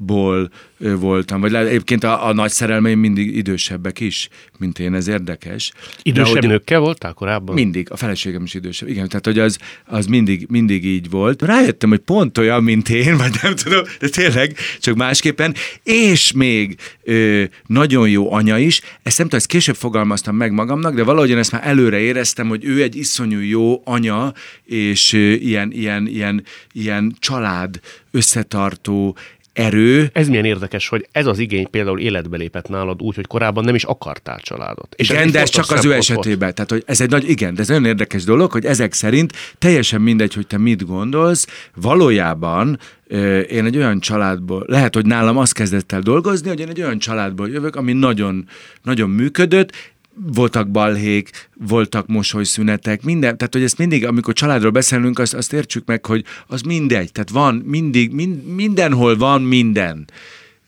srácból 0.00 0.50
voltam, 0.78 1.40
vagy 1.40 1.54
egyébként 1.54 2.04
a, 2.04 2.26
a 2.26 2.32
nagy 2.32 2.50
szerelmeim 2.50 2.98
mindig 2.98 3.36
idősebbek 3.36 4.00
is, 4.00 4.28
mint 4.58 4.78
én, 4.78 4.94
ez 4.94 5.08
érdekes. 5.08 5.72
Idősebb 6.02 6.44
nőkkel 6.44 6.80
voltál 6.80 7.12
korábban? 7.12 7.54
Mindig, 7.54 7.90
a 7.90 7.96
feleségem 7.96 8.42
is 8.42 8.54
idősebb. 8.54 8.88
Igen, 8.88 9.08
tehát 9.08 9.24
hogy 9.24 9.38
az, 9.38 9.58
az 9.86 10.06
mindig, 10.06 10.46
mindig 10.48 10.84
így 10.84 11.10
volt. 11.10 11.42
Rájöttem, 11.42 11.88
hogy 11.88 11.98
pont 11.98 12.38
olyan, 12.38 12.62
mint 12.62 12.88
én, 12.88 13.16
vagy 13.16 13.32
nem 13.42 13.54
tudom, 13.54 13.82
de 14.00 14.08
tényleg, 14.08 14.56
csak 14.80 14.96
másképpen, 14.96 15.54
és 15.82 16.32
még 16.32 16.76
ö, 17.02 17.44
nagyon 17.66 18.08
jó 18.08 18.32
anya 18.32 18.58
is. 18.58 18.80
Ezt 19.02 19.18
nem 19.18 19.26
tudom, 19.26 19.40
ezt 19.40 19.46
később 19.46 19.76
fogalmaztam 19.76 20.36
meg 20.36 20.52
magamnak, 20.52 20.94
de 20.94 21.02
valahogy 21.02 21.30
én 21.30 21.38
ezt 21.38 21.52
már 21.52 21.66
előre 21.66 21.98
éreztem, 21.98 22.48
hogy 22.48 22.64
ő 22.64 22.82
egy 22.82 22.96
iszonyú 22.96 23.38
jó 23.38 23.82
anya, 23.84 24.32
és 24.64 25.12
ö, 25.12 25.32
ilyen, 25.32 25.72
ilyen, 25.72 26.06
ilyen, 26.06 26.44
ilyen 26.72 27.16
család 27.18 27.80
összetartó, 28.10 29.16
erő. 29.60 30.10
Ez 30.12 30.28
milyen 30.28 30.44
érdekes, 30.44 30.88
hogy 30.88 31.08
ez 31.12 31.26
az 31.26 31.38
igény 31.38 31.70
például 31.70 32.00
életbe 32.00 32.36
lépett 32.36 32.68
nálad 32.68 33.02
úgy, 33.02 33.14
hogy 33.14 33.26
korábban 33.26 33.64
nem 33.64 33.74
is 33.74 33.84
akartál 33.84 34.40
családot. 34.42 34.94
És 34.96 35.10
igen, 35.10 35.30
de 35.30 35.40
ez 35.40 35.48
csak 35.48 35.70
az 35.70 35.84
ő 35.84 35.94
esetében. 35.94 36.54
Tehát, 36.54 36.70
hogy 36.70 36.82
ez 36.86 37.00
egy 37.00 37.10
nagy, 37.10 37.28
igen, 37.28 37.54
de 37.54 37.60
ez 37.60 37.68
nagyon 37.68 37.84
érdekes 37.84 38.24
dolog, 38.24 38.52
hogy 38.52 38.64
ezek 38.64 38.92
szerint 38.92 39.32
teljesen 39.58 40.00
mindegy, 40.00 40.34
hogy 40.34 40.46
te 40.46 40.58
mit 40.58 40.86
gondolsz, 40.86 41.46
valójában 41.74 42.78
én 43.48 43.64
egy 43.64 43.76
olyan 43.76 44.00
családból, 44.00 44.64
lehet, 44.66 44.94
hogy 44.94 45.06
nálam 45.06 45.36
azt 45.36 45.52
kezdett 45.52 45.92
el 45.92 46.00
dolgozni, 46.00 46.48
hogy 46.48 46.60
én 46.60 46.68
egy 46.68 46.80
olyan 46.80 46.98
családból 46.98 47.48
jövök, 47.48 47.76
ami 47.76 47.92
nagyon, 47.92 48.48
nagyon 48.82 49.10
működött, 49.10 49.72
voltak 50.26 50.70
balhék, 50.70 51.48
voltak 51.54 52.06
mosolyszünetek, 52.06 53.02
minden, 53.02 53.36
tehát 53.36 53.52
hogy 53.52 53.62
ezt 53.62 53.78
mindig, 53.78 54.06
amikor 54.06 54.34
családról 54.34 54.70
beszélünk, 54.70 55.18
azt, 55.18 55.34
azt 55.34 55.52
értsük 55.52 55.86
meg, 55.86 56.06
hogy 56.06 56.24
az 56.46 56.60
mindegy, 56.60 57.12
tehát 57.12 57.30
van 57.30 57.54
mindig, 57.54 58.12
mind, 58.12 58.44
mindenhol 58.54 59.16
van 59.16 59.42
minden. 59.42 60.04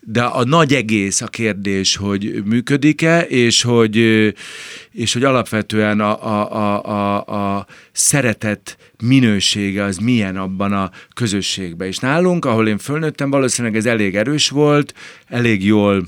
De 0.05 0.23
a 0.23 0.45
nagy 0.45 0.75
egész 0.75 1.21
a 1.21 1.27
kérdés, 1.27 1.97
hogy 1.97 2.43
működik-e, 2.45 3.21
és 3.21 3.63
hogy, 3.63 3.97
és 4.93 5.13
hogy 5.13 5.25
alapvetően 5.25 6.01
a, 6.01 6.27
a, 6.27 6.53
a, 6.53 6.83
a, 6.85 7.57
a 7.57 7.67
szeretet 7.93 8.77
minősége 9.03 9.85
az 9.85 9.97
milyen 9.97 10.37
abban 10.37 10.73
a 10.73 10.91
közösségben. 11.15 11.89
És 11.89 11.99
nálunk, 11.99 12.45
ahol 12.45 12.69
én 12.69 12.79
fölnőttem, 12.79 13.31
valószínűleg 13.31 13.77
ez 13.77 13.87
elég 13.87 14.17
erős 14.17 14.49
volt, 14.49 14.95
elég 15.27 15.65
jól 15.65 16.07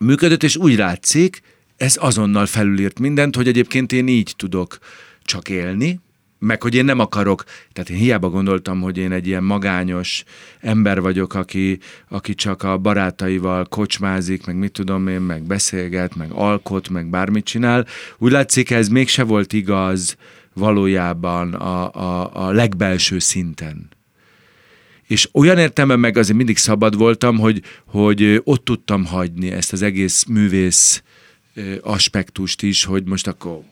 működött, 0.00 0.42
és 0.42 0.56
úgy 0.56 0.76
látszik, 0.76 1.42
ez 1.82 1.96
azonnal 2.00 2.46
felülírt 2.46 2.98
mindent, 2.98 3.36
hogy 3.36 3.48
egyébként 3.48 3.92
én 3.92 4.08
így 4.08 4.34
tudok 4.36 4.78
csak 5.22 5.48
élni, 5.48 6.00
meg 6.38 6.62
hogy 6.62 6.74
én 6.74 6.84
nem 6.84 6.98
akarok, 6.98 7.44
tehát 7.72 7.90
én 7.90 7.96
hiába 7.96 8.28
gondoltam, 8.28 8.80
hogy 8.80 8.98
én 8.98 9.12
egy 9.12 9.26
ilyen 9.26 9.44
magányos 9.44 10.24
ember 10.60 11.00
vagyok, 11.00 11.34
aki, 11.34 11.78
aki 12.08 12.34
csak 12.34 12.62
a 12.62 12.78
barátaival 12.78 13.64
kocsmázik, 13.64 14.46
meg 14.46 14.56
mit 14.56 14.72
tudom 14.72 15.08
én, 15.08 15.20
meg 15.20 15.42
beszélget, 15.42 16.14
meg 16.14 16.30
alkot, 16.32 16.88
meg 16.88 17.06
bármit 17.06 17.44
csinál. 17.44 17.86
Úgy 18.18 18.32
látszik, 18.32 18.70
ez 18.70 18.88
mégse 18.88 19.24
volt 19.24 19.52
igaz 19.52 20.16
valójában 20.54 21.54
a, 21.54 21.92
a, 21.94 22.46
a 22.46 22.50
legbelső 22.50 23.18
szinten. 23.18 23.88
És 25.06 25.28
olyan 25.32 25.58
értelemben 25.58 26.00
meg 26.00 26.16
azért 26.16 26.36
mindig 26.36 26.56
szabad 26.56 26.96
voltam, 26.96 27.38
hogy, 27.38 27.62
hogy 27.86 28.40
ott 28.44 28.64
tudtam 28.64 29.04
hagyni 29.04 29.50
ezt 29.50 29.72
az 29.72 29.82
egész 29.82 30.24
művész 30.24 31.02
aspektust 31.82 32.62
is, 32.62 32.84
hogy 32.84 33.04
most 33.04 33.26
akkor 33.26 33.62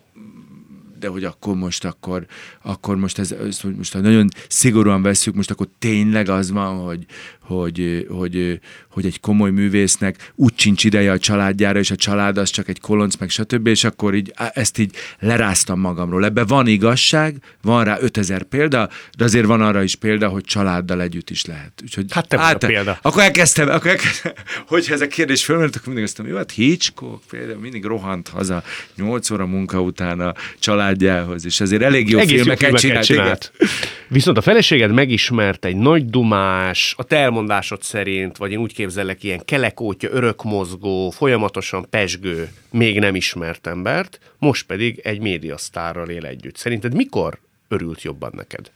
de 1.01 1.09
hogy 1.09 1.25
akkor 1.25 1.55
most, 1.55 1.85
akkor, 1.85 2.27
akkor 2.63 2.97
most 2.97 3.19
ez, 3.19 3.33
ez 3.33 3.61
most 3.77 3.93
ha 3.93 4.01
nagyon 4.01 4.29
szigorúan 4.49 5.03
veszük, 5.03 5.35
most 5.35 5.51
akkor 5.51 5.69
tényleg 5.79 6.29
az 6.29 6.51
van, 6.51 6.79
hogy, 6.79 7.07
hogy, 7.51 8.07
hogy, 8.09 8.61
hogy 8.91 9.07
egy 9.07 9.21
komoly 9.21 9.51
művésznek 9.51 10.33
úgy 10.35 10.53
sincs 10.57 10.85
ideje 10.85 11.13
a 11.13 11.19
családjára, 11.19 11.79
és 11.79 11.91
a 11.91 11.97
család 11.97 12.39
az 12.39 12.51
csak 12.51 12.69
egy 12.69 12.81
kolonc, 12.81 13.17
meg 13.17 13.31
stb., 13.31 13.67
és 13.67 13.85
akkor 13.85 14.15
így 14.15 14.33
ezt 14.53 14.79
így 14.79 14.95
leráztam 15.19 15.81
magamról. 15.81 16.25
Ebben 16.25 16.47
van 16.47 16.67
igazság, 16.67 17.37
van 17.63 17.85
rá 17.85 17.97
5000 18.01 18.43
példa, 18.43 18.89
de 19.17 19.25
azért 19.25 19.47
van 19.47 19.61
arra 19.61 19.83
is 19.83 19.95
példa, 19.95 20.29
hogy 20.29 20.45
családdal 20.45 21.01
együtt 21.03 21.31
is 21.31 21.45
lehet. 21.45 21.73
Úgyhogy, 21.83 22.05
hát 22.11 22.29
te 22.29 22.39
át, 22.39 22.63
a 22.63 22.67
példa. 22.67 22.99
Akkor 23.03 23.23
elkezdtem, 23.23 23.69
akkor 23.69 23.91
elkezdtem, 23.91 24.33
hogyha 24.67 24.95
ez 24.95 25.01
a 25.01 25.07
kérdés 25.07 25.45
fölmerült, 25.45 25.77
akkor 25.77 25.87
mindig 25.87 26.05
azt 26.05 26.19
mondom, 26.19 26.35
jó, 26.35 26.41
hát 26.43 26.53
Hitchcock 26.53 27.23
például 27.31 27.61
mindig 27.61 27.85
rohant 27.85 28.29
haza 28.29 28.63
8 28.97 29.31
óra 29.31 29.47
munka 29.47 29.81
után 29.81 30.21
a 30.21 30.35
családjához, 30.59 31.45
és 31.45 31.61
azért 31.61 31.83
elég 31.83 32.09
jó 32.09 32.19
Egész 32.19 32.41
filmeket, 32.41 32.71
jó 32.71 32.77
filmeket 32.77 33.05
csinált. 33.05 33.51
csinált. 33.51 33.71
Viszont 34.09 34.37
a 34.37 34.41
feleséged 34.41 34.93
megismert 34.93 35.65
egy 35.65 35.77
nagy 35.77 36.11
dumás, 36.11 36.95
a 36.97 37.03
te 37.03 37.17
elmondásod 37.41 37.83
szerint, 37.83 38.37
vagy 38.37 38.53
én 38.53 38.59
úgy 38.59 38.75
képzelek, 38.75 39.23
ilyen 39.23 39.45
kelekótja, 39.45 40.11
örökmozgó, 40.11 41.11
folyamatosan 41.11 41.87
pesgő, 41.91 42.53
még 42.71 42.99
nem 42.99 43.15
ismert 43.15 43.67
embert, 43.67 44.21
most 44.39 44.67
pedig 44.67 45.01
egy 45.03 45.21
médiasztárral 45.21 46.09
él 46.09 46.27
együtt. 46.27 46.57
Szerinted 46.57 46.95
mikor 46.95 47.39
örült 47.69 48.03
jobban 48.03 48.33
neked? 48.35 48.71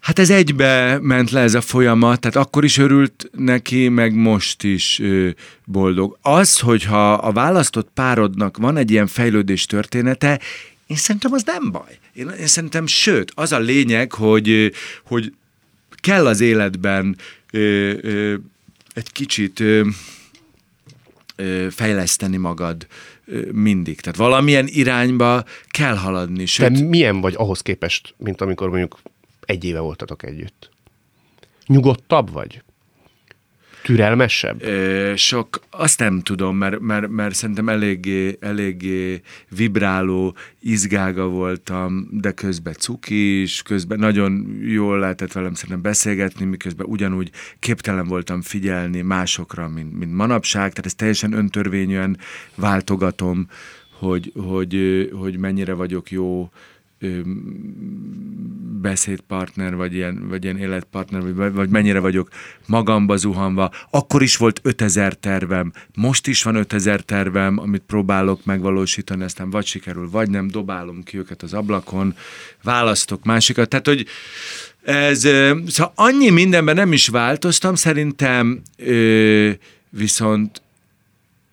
Hát 0.00 0.18
ez 0.18 0.30
egybe 0.30 0.98
ment 1.00 1.30
le 1.30 1.40
ez 1.40 1.54
a 1.54 1.60
folyamat, 1.60 2.20
tehát 2.20 2.36
akkor 2.36 2.64
is 2.64 2.78
örült 2.78 3.30
neki, 3.32 3.88
meg 3.88 4.14
most 4.14 4.62
is 4.62 5.02
boldog. 5.64 6.18
Az, 6.22 6.58
hogyha 6.58 7.12
a 7.12 7.32
választott 7.32 7.90
párodnak 7.94 8.56
van 8.56 8.76
egy 8.76 8.90
ilyen 8.90 9.06
fejlődés 9.06 9.66
története, 9.66 10.40
én 10.86 10.96
szerintem 10.96 11.32
az 11.32 11.42
nem 11.42 11.70
baj. 11.70 11.98
Én, 12.12 12.28
én 12.28 12.46
szerintem, 12.46 12.86
sőt, 12.86 13.32
az 13.34 13.52
a 13.52 13.58
lényeg, 13.58 14.12
hogy, 14.12 14.72
hogy 15.04 15.32
kell 16.00 16.26
az 16.26 16.40
életben 16.40 17.16
ö, 17.52 17.92
ö, 18.00 18.34
egy 18.94 19.12
kicsit 19.12 19.60
ö, 19.60 19.86
ö, 21.36 21.66
fejleszteni 21.70 22.36
magad 22.36 22.86
ö, 23.24 23.50
mindig. 23.52 24.00
Tehát 24.00 24.18
valamilyen 24.18 24.66
irányba 24.68 25.44
kell 25.68 25.96
haladni. 25.96 26.46
Sőt, 26.46 26.72
Te 26.72 26.84
milyen 26.84 27.20
vagy 27.20 27.34
ahhoz 27.36 27.60
képest, 27.60 28.14
mint 28.16 28.40
amikor 28.40 28.68
mondjuk 28.68 29.00
egy 29.40 29.64
éve 29.64 29.80
voltatok 29.80 30.22
együtt? 30.22 30.70
Nyugodtabb 31.66 32.32
vagy? 32.32 32.62
Türelmesebb? 33.82 34.62
Sok, 35.16 35.60
azt 35.70 35.98
nem 35.98 36.20
tudom, 36.20 36.56
mert, 36.56 36.80
mert, 36.80 37.08
mert 37.08 37.34
szerintem 37.34 37.68
eléggé, 37.68 38.36
eléggé 38.40 39.20
vibráló, 39.48 40.36
izgága 40.60 41.28
voltam, 41.28 42.08
de 42.10 42.32
közben 42.32 42.72
cuki 42.72 43.40
is, 43.40 43.62
közben 43.62 43.98
nagyon 43.98 44.58
jól 44.62 44.98
lehetett 44.98 45.32
velem 45.32 45.54
szerintem 45.54 45.82
beszélgetni, 45.82 46.44
miközben 46.44 46.86
ugyanúgy 46.86 47.30
képtelen 47.58 48.06
voltam 48.06 48.42
figyelni 48.42 49.00
másokra, 49.00 49.68
mint, 49.68 49.98
mint 49.98 50.14
manapság, 50.14 50.70
tehát 50.70 50.86
ez 50.86 50.94
teljesen 50.94 51.32
öntörvényűen 51.32 52.18
váltogatom, 52.54 53.48
hogy, 53.98 54.32
hogy, 54.34 55.08
hogy 55.12 55.38
mennyire 55.38 55.72
vagyok 55.72 56.10
jó 56.10 56.50
beszédpartner, 58.80 59.74
vagy 59.74 59.94
ilyen, 59.94 60.28
vagy 60.28 60.44
ilyen 60.44 60.58
életpartner, 60.58 61.34
vagy, 61.34 61.52
vagy 61.52 61.68
mennyire 61.68 61.98
vagyok 61.98 62.28
magamba 62.66 63.16
zuhanva. 63.16 63.70
Akkor 63.90 64.22
is 64.22 64.36
volt 64.36 64.60
5000 64.62 65.14
tervem, 65.14 65.72
most 65.94 66.26
is 66.26 66.42
van 66.42 66.54
5000 66.54 67.00
tervem, 67.00 67.58
amit 67.58 67.82
próbálok 67.86 68.44
megvalósítani, 68.44 69.22
aztán 69.22 69.50
vagy 69.50 69.66
sikerül, 69.66 70.10
vagy 70.10 70.30
nem, 70.30 70.48
dobálom 70.48 71.02
ki 71.02 71.18
őket 71.18 71.42
az 71.42 71.54
ablakon, 71.54 72.14
választok 72.62 73.24
másikat. 73.24 73.68
Tehát, 73.68 73.86
hogy 73.86 74.06
ez, 74.82 75.20
szóval 75.66 75.92
annyi 75.94 76.30
mindenben 76.30 76.74
nem 76.74 76.92
is 76.92 77.08
változtam, 77.08 77.74
szerintem 77.74 78.62
ö, 78.76 79.50
viszont 79.90 80.62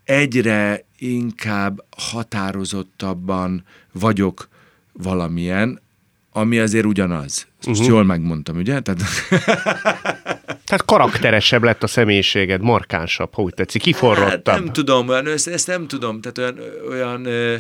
egyre 0.03 0.85
inkább 0.97 1.83
határozottabban 1.97 3.63
vagyok 3.91 4.49
valamilyen, 4.97 5.81
ami 6.31 6.59
azért 6.59 6.85
ugyanaz. 6.85 7.47
Ezt 7.57 7.67
most 7.67 7.79
uh-huh. 7.79 7.95
jól 7.95 8.03
megmondtam, 8.03 8.57
ugye? 8.57 8.79
Tehát... 8.79 9.01
Tehát 10.67 10.85
karakteresebb 10.85 11.63
lett 11.63 11.83
a 11.83 11.87
személyiséged, 11.87 12.61
markánsabb, 12.61 13.33
ha 13.33 13.41
úgy 13.41 13.53
tetszik, 13.53 13.81
kiforrottabb. 13.81 14.45
Hát 14.45 14.63
nem 14.63 14.73
tudom, 14.73 15.07
olyan, 15.07 15.27
ezt, 15.27 15.47
ezt 15.47 15.67
nem 15.67 15.87
tudom, 15.87 16.21
tehát 16.21 16.37
olyan, 16.37 16.69
olyan 16.89 17.25
ö... 17.25 17.55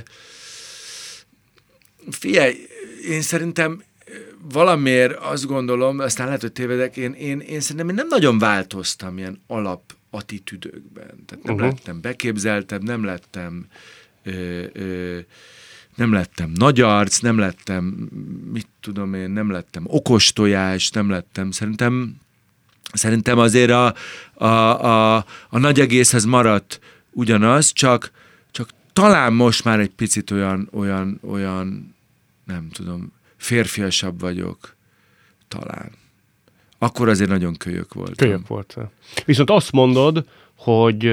figyelj, 2.09 2.55
én 3.09 3.21
szerintem 3.21 3.83
valamiért 4.51 5.13
azt 5.13 5.45
gondolom, 5.45 5.99
aztán 5.99 6.25
lehet, 6.25 6.41
hogy 6.41 6.51
tévedek, 6.51 6.97
én, 6.97 7.11
én, 7.11 7.39
én 7.39 7.59
szerintem 7.59 7.89
én 7.89 7.95
nem 7.95 8.07
nagyon 8.07 8.39
változtam 8.39 9.17
ilyen 9.17 9.41
alap 9.47 9.81
attitűdökben. 10.09 11.25
Tehát 11.25 11.43
nem 11.43 11.55
uh-huh. 11.55 11.69
lettem 11.69 12.01
beképzeltebb, 12.01 12.83
nem 12.83 13.03
lettem 13.03 13.67
ö, 14.23 14.63
ö, 14.73 15.19
nem 15.97 16.13
lettem 16.13 16.51
nagy 16.55 16.81
arc, 16.81 17.19
nem 17.19 17.37
lettem, 17.37 17.83
mit 18.51 18.67
tudom 18.81 19.13
én, 19.13 19.29
nem 19.29 19.51
lettem 19.51 19.83
okos 19.87 20.33
tojás, 20.33 20.89
nem 20.89 21.09
lettem, 21.09 21.51
szerintem, 21.51 22.15
szerintem 22.93 23.37
azért 23.39 23.71
a, 23.71 23.93
a, 24.33 24.45
a, 24.45 25.15
a 25.49 25.57
nagy 25.59 25.79
egészhez 25.79 26.25
maradt 26.25 26.79
ugyanaz, 27.11 27.73
csak, 27.73 28.11
csak 28.51 28.69
talán 28.93 29.33
most 29.33 29.63
már 29.63 29.79
egy 29.79 29.89
picit 29.95 30.31
olyan, 30.31 30.69
olyan, 30.71 31.19
olyan, 31.29 31.95
nem 32.45 32.69
tudom, 32.69 33.11
férfiasabb 33.37 34.19
vagyok, 34.19 34.75
talán. 35.47 35.91
Akkor 36.77 37.09
azért 37.09 37.29
nagyon 37.29 37.55
kölyök 37.55 37.93
volt. 37.93 38.15
Kölyök 38.15 38.47
volt. 38.47 38.77
Viszont 39.25 39.49
azt 39.49 39.71
mondod, 39.71 40.25
hogy 40.67 41.03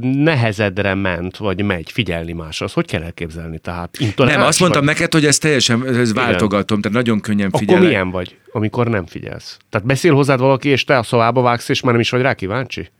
nehezedre 0.00 0.94
ment, 0.94 1.36
vagy 1.36 1.62
megy 1.62 1.90
figyelni 1.90 2.32
máshoz. 2.32 2.72
Hogy 2.72 2.86
kell 2.86 3.02
elképzelni? 3.02 3.58
Tehát 3.58 3.98
Nem, 4.16 4.42
azt 4.42 4.60
mondtam 4.60 4.84
vagy? 4.84 4.94
neked, 4.94 5.12
hogy 5.12 5.24
ez 5.24 5.38
teljesen, 5.38 5.86
ez 5.86 6.14
váltogatom, 6.14 6.80
tehát 6.80 6.96
nagyon 6.96 7.20
könnyen 7.20 7.50
figyelek. 7.50 7.74
Akkor 7.74 7.88
milyen 7.88 8.10
vagy, 8.10 8.36
amikor 8.52 8.88
nem 8.88 9.06
figyelsz? 9.06 9.56
Tehát 9.70 9.86
beszél 9.86 10.14
hozzád 10.14 10.40
valaki, 10.40 10.68
és 10.68 10.84
te 10.84 10.98
a 10.98 11.02
szobába 11.02 11.42
vágsz, 11.42 11.68
és 11.68 11.80
már 11.80 11.92
nem 11.92 12.00
is 12.00 12.10
vagy 12.10 12.20
rá 12.20 12.34
kíváncsi? 12.34 12.90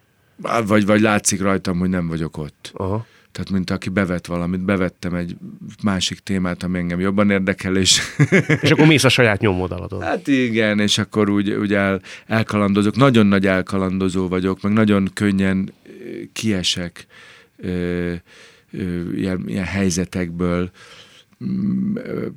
Vagy, 0.66 0.86
vagy 0.86 1.00
látszik 1.00 1.42
rajtam, 1.42 1.78
hogy 1.78 1.88
nem 1.88 2.08
vagyok 2.08 2.38
ott. 2.38 2.72
Aha. 2.74 3.06
Tehát, 3.32 3.50
mint 3.50 3.70
aki 3.70 3.88
bevet 3.88 4.26
valamit, 4.26 4.60
bevettem 4.60 5.14
egy 5.14 5.36
másik 5.82 6.18
témát, 6.18 6.62
ami 6.62 6.78
engem 6.78 7.00
jobban 7.00 7.30
érdekel, 7.30 7.76
és... 7.76 8.00
és 8.62 8.70
akkor 8.70 8.86
mész 8.86 9.04
a 9.04 9.08
saját 9.08 9.40
nyomodaladon. 9.40 10.02
Hát 10.02 10.26
igen, 10.26 10.80
és 10.80 10.98
akkor 10.98 11.30
úgy, 11.30 11.50
úgy 11.50 11.74
el, 11.74 12.00
elkalandozok. 12.26 12.96
Nagyon 12.96 13.26
nagy 13.26 13.46
elkalandozó 13.46 14.28
vagyok, 14.28 14.62
meg 14.62 14.72
nagyon 14.72 15.10
könnyen 15.14 15.72
kiesek 16.32 17.06
ilyen, 19.14 19.42
ilyen 19.46 19.64
helyzetekből, 19.64 20.70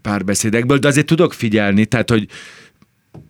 párbeszédekből, 0.02 0.78
de 0.78 0.88
azért 0.88 1.06
tudok 1.06 1.34
figyelni, 1.34 1.86
tehát, 1.86 2.10
hogy 2.10 2.28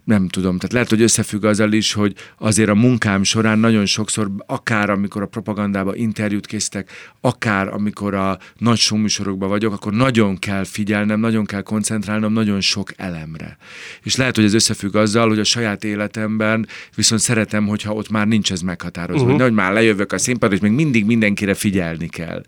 nem 0.09 0.27
tudom, 0.27 0.57
tehát 0.57 0.73
lehet, 0.73 0.89
hogy 0.89 1.01
összefügg 1.01 1.43
azzal 1.43 1.71
is, 1.71 1.93
hogy 1.93 2.15
azért 2.37 2.69
a 2.69 2.75
munkám 2.75 3.23
során 3.23 3.59
nagyon 3.59 3.85
sokszor, 3.85 4.31
akár 4.45 4.89
amikor 4.89 5.21
a 5.21 5.25
propagandába 5.25 5.95
interjút 5.95 6.45
készítek, 6.45 6.91
akár 7.21 7.67
amikor 7.67 8.13
a 8.13 8.39
nagy 8.57 8.77
showműsorokban 8.77 9.50
vagyok, 9.50 9.74
akkor 9.74 9.93
nagyon 9.93 10.39
kell 10.39 10.63
figyelnem, 10.63 11.19
nagyon 11.19 11.45
kell 11.45 11.61
koncentrálnom 11.61 12.33
nagyon 12.33 12.61
sok 12.61 12.91
elemre. 12.95 13.57
És 14.03 14.15
lehet, 14.15 14.35
hogy 14.35 14.43
ez 14.43 14.53
összefügg 14.53 14.95
azzal, 14.95 15.27
hogy 15.27 15.39
a 15.39 15.43
saját 15.43 15.83
életemben 15.83 16.67
viszont 16.95 17.22
szeretem, 17.22 17.67
hogyha 17.67 17.93
ott 17.93 18.09
már 18.09 18.27
nincs 18.27 18.51
ez 18.51 18.61
meghatározva, 18.61 19.25
uh-huh. 19.25 19.41
hogy 19.41 19.53
már 19.53 19.74
lejövök 19.74 20.11
a 20.11 20.17
színpadra, 20.17 20.55
és 20.55 20.61
még 20.61 20.72
mindig 20.72 21.05
mindenkire 21.05 21.53
figyelni 21.53 22.07
kell. 22.07 22.43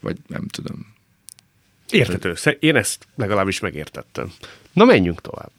Vagy 0.00 0.16
nem 0.26 0.46
tudom. 0.46 0.86
Értető. 1.90 2.34
Én 2.58 2.76
ezt 2.76 3.06
legalábbis 3.16 3.60
megértettem. 3.60 4.32
Na 4.72 4.84
menjünk 4.84 5.20
tovább. 5.20 5.50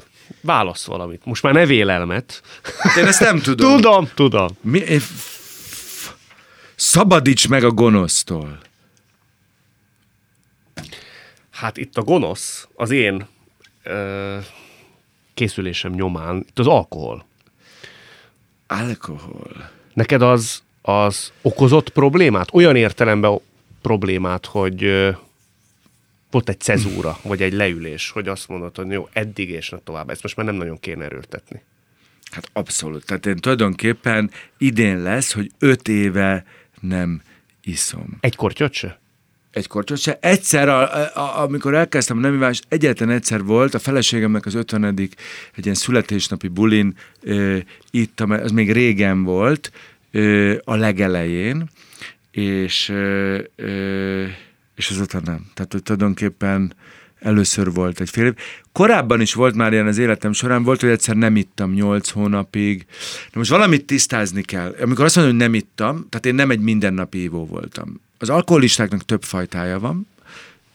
Válasz 0.42 0.86
valamit. 0.86 1.26
Most 1.26 1.44
már 1.44 1.54
ne 1.54 1.66
vélelmet. 1.66 2.42
Hát 2.80 2.96
én 2.96 3.06
ezt 3.06 3.20
nem 3.20 3.40
tudom. 3.48 3.76
tudom, 3.76 4.10
tudom. 4.16 4.48
Mi, 4.62 4.84
szabadíts 6.76 7.48
meg 7.48 7.64
a 7.64 7.72
gonosztól. 7.72 8.60
Hát 11.50 11.78
itt 11.78 11.98
a 11.98 12.02
gonosz 12.02 12.68
az 12.76 12.92
én 12.92 13.28
ö, 13.84 14.38
készülésem 15.34 15.92
nyomán, 15.92 16.46
itt 16.48 16.60
az 16.60 16.68
alkohol. 16.68 17.26
Alkohol. 18.68 19.70
Neked 19.94 20.22
az, 20.22 20.64
az 20.82 21.32
okozott 21.42 21.90
problémát? 21.90 22.50
Olyan 22.54 22.76
értelemben 22.76 23.40
problémát, 23.82 24.46
hogy 24.46 24.84
volt 26.32 26.50
egy 26.50 26.60
cezúra, 26.60 27.20
vagy 27.24 27.42
egy 27.42 27.54
leülés, 27.54 28.10
hogy 28.10 28.28
azt 28.28 28.48
mondod, 28.48 28.76
hogy 28.76 28.92
jó, 28.92 29.10
eddig 29.14 29.50
és 29.50 29.70
ne 29.70 29.78
tovább. 29.78 30.10
Ezt 30.10 30.24
most 30.24 30.36
már 30.36 30.46
nem 30.46 30.56
nagyon 30.56 30.80
kéne 30.80 31.04
erőltetni. 31.04 31.62
Hát 32.32 32.50
abszolút. 32.54 33.06
Tehát 33.06 33.26
én 33.26 33.36
tulajdonképpen 33.36 34.32
idén 34.58 35.02
lesz, 35.02 35.34
hogy 35.34 35.52
öt 35.60 35.88
éve 35.88 36.46
nem 36.82 37.22
iszom. 37.64 38.18
Egy 38.20 38.36
kortyot 38.36 38.74
se? 38.74 39.00
Egy 39.52 39.68
kortyot 39.68 39.98
se. 39.98 40.18
Egyszer, 40.22 40.70
a, 40.70 40.92
a, 41.16 41.42
amikor 41.42 41.74
elkezdtem 41.74 42.18
a 42.18 42.20
nemivás, 42.20 42.62
egyetlen 42.68 43.10
egyszer 43.10 43.44
volt, 43.44 43.74
a 43.74 43.80
feleségemnek 43.80 44.46
az 44.46 44.54
ötvenedik 44.54 45.14
egy 45.56 45.64
ilyen 45.64 45.76
születésnapi 45.76 46.48
bulin 46.48 46.98
e, 47.24 47.64
itt, 47.92 48.20
az 48.20 48.52
még 48.52 48.72
régen 48.72 49.24
volt, 49.24 49.72
e, 50.12 50.20
a 50.64 50.76
legelején, 50.76 51.70
és 52.32 52.90
e, 52.90 53.42
és 54.76 54.90
azóta 54.90 55.22
nem. 55.24 55.46
Tehát, 55.54 55.72
hogy 55.72 55.84
tulajdonképpen 55.84 56.74
először 57.20 57.72
volt 57.72 58.00
egy 58.00 58.10
fél 58.10 58.26
év. 58.26 58.34
Korábban 58.72 59.22
is 59.22 59.34
volt 59.34 59.56
már 59.56 59.74
ilyen 59.74 59.88
az 59.88 59.98
életem 59.98 60.34
során, 60.34 60.64
volt, 60.64 60.82
hogy 60.82 60.90
egyszer 60.90 61.16
nem 61.16 61.36
ittam 61.36 61.74
nyolc 61.74 62.10
hónapig. 62.10 62.86
De 63.32 63.40
most 63.40 63.50
valamit 63.50 63.86
tisztázni 63.86 64.42
kell. 64.42 64.76
Amikor 64.82 65.06
azt 65.06 65.16
mondom, 65.16 65.34
hogy 65.34 65.44
nem 65.44 65.54
ittam, 65.54 66.06
tehát 66.10 66.26
én 66.26 66.36
nem 66.36 66.50
egy 66.50 66.60
mindennapi 66.60 67.22
ívó 67.22 67.46
voltam. 67.46 68.02
Az 68.18 68.30
alkoholistáknak 68.30 69.06
több 69.06 69.24
fajtája 69.24 69.80
van. 69.80 70.08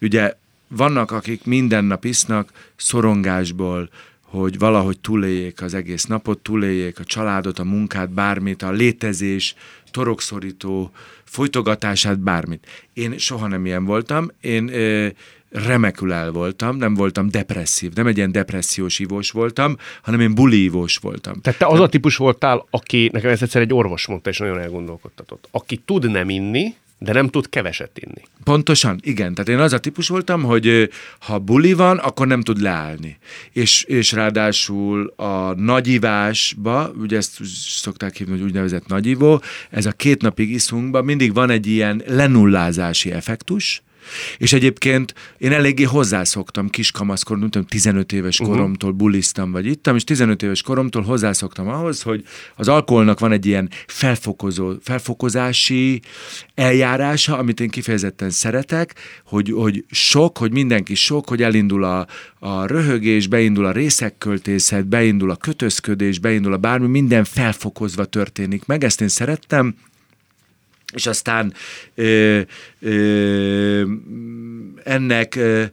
Ugye 0.01 0.35
vannak, 0.69 1.11
akik 1.11 1.45
minden 1.45 1.85
nap 1.85 2.05
isznak 2.05 2.53
szorongásból, 2.77 3.91
hogy 4.21 4.59
valahogy 4.59 4.99
túléljék 4.99 5.63
az 5.63 5.75
egész 5.75 6.05
napot, 6.05 6.39
túléljék 6.39 6.99
a 6.99 7.05
családot, 7.05 7.59
a 7.59 7.65
munkát, 7.65 8.11
bármit, 8.11 8.63
a 8.63 8.71
létezés, 8.71 9.55
torokszorító 9.91 10.91
folytogatását, 11.31 12.19
bármit. 12.19 12.67
Én 12.93 13.19
soha 13.19 13.47
nem 13.47 13.67
ilyen 13.67 13.85
voltam, 13.85 14.31
én 14.41 14.69
ö, 14.69 15.09
remekül 15.51 16.13
el 16.13 16.31
voltam, 16.31 16.77
nem 16.77 16.95
voltam 16.95 17.29
depresszív, 17.29 17.93
nem 17.93 18.07
egy 18.07 18.17
ilyen 18.17 18.33
depressziós 18.33 18.99
ívós 18.99 19.31
voltam, 19.31 19.77
hanem 20.03 20.21
én 20.21 20.35
bulívós 20.35 20.97
voltam. 20.97 21.41
Tehát 21.41 21.59
te 21.59 21.67
az 21.67 21.81
a 21.81 21.89
típus 21.89 22.17
voltál, 22.17 22.67
aki, 22.71 23.11
nekem 23.13 23.31
ez 23.31 23.43
egyszer 23.43 23.63
egy 23.63 23.75
orvos 23.75 24.07
mondta, 24.07 24.31
és 24.31 24.39
nagyon 24.39 24.59
elgondolkodtatott, 24.59 25.49
aki 25.51 25.77
tud 25.77 26.11
nem 26.11 26.29
inni, 26.29 26.75
de 27.03 27.13
nem 27.13 27.29
tud 27.29 27.49
keveset 27.49 27.99
inni. 27.99 28.23
Pontosan, 28.45 29.01
igen. 29.03 29.35
Tehát 29.35 29.49
én 29.49 29.59
az 29.59 29.73
a 29.73 29.79
típus 29.79 30.09
voltam, 30.09 30.43
hogy 30.43 30.91
ha 31.19 31.39
buli 31.39 31.73
van, 31.73 31.99
akkor 31.99 32.27
nem 32.27 32.41
tud 32.41 32.61
leállni. 32.61 33.19
És, 33.53 33.85
és 33.85 34.13
ráadásul 34.13 35.13
a 35.17 35.55
nagyivásba, 35.55 36.91
ugye 37.01 37.17
ezt 37.17 37.39
szokták 37.65 38.17
hívni, 38.17 38.33
hogy 38.33 38.43
úgynevezett 38.43 38.87
nagyivó, 38.87 39.43
ez 39.71 39.87
a 39.87 39.93
két 39.93 40.23
napig 40.23 40.51
iszunkban 40.51 41.05
mindig 41.05 41.35
van 41.35 41.51
egy 41.51 41.67
ilyen 41.67 42.03
lenullázási 42.07 43.13
effektus, 43.13 43.83
És 44.39 44.53
egyébként 44.53 45.15
én 45.39 45.53
eléggé 45.53 45.83
hozzászoktam 45.83 46.69
kiskamaszkorom, 46.69 47.41
nem 47.41 47.51
tudom, 47.51 47.67
15 47.67 48.13
éves 48.13 48.37
koromtól 48.37 48.93
buliztam, 48.93 49.51
vagy 49.51 49.67
ittam, 49.67 49.97
és 49.97 50.05
15 50.05 50.43
éves 50.43 50.63
koromtól 50.63 51.03
hozzászoktam 51.03 51.69
ahhoz, 51.69 52.03
hogy 52.03 52.25
az 52.57 52.69
alkoholnak 52.69 53.21
van 53.21 53.33
egy 53.33 53.47
ilyen 53.47 53.71
felfokozó, 53.87 54.73
felfokozási 54.83 56.01
eljárása, 56.55 57.39
amit 57.39 57.61
én 57.61 57.69
kifejezetten 57.69 58.31
szeretek, 58.31 58.95
hogy, 59.25 59.53
hogy 59.53 59.85
sok, 59.91 60.39
hogy 60.39 60.53
mindenki 60.53 60.95
sok, 60.95 61.29
hogy 61.29 61.43
elindul 61.43 61.85
a, 61.85 62.07
a 62.39 62.67
röhögés, 62.67 63.27
beindul 63.27 63.65
a 63.65 63.73
részekköltészet, 63.73 64.87
beindul 64.87 65.31
a 65.31 65.37
kötözködés, 65.37 66.19
beindul 66.19 66.53
a 66.53 66.57
bármi, 66.57 66.87
minden 66.87 67.25
felfokozva 67.25 68.05
történik 68.05 68.67
meg. 68.67 68.85
Ezt 68.85 69.01
én 69.01 69.09
szerettem, 69.09 69.75
és 70.93 71.07
aztán 71.07 71.55
ö, 71.95 72.41
ö, 72.81 73.85
ennek 74.85 75.35
ö, 75.35 75.65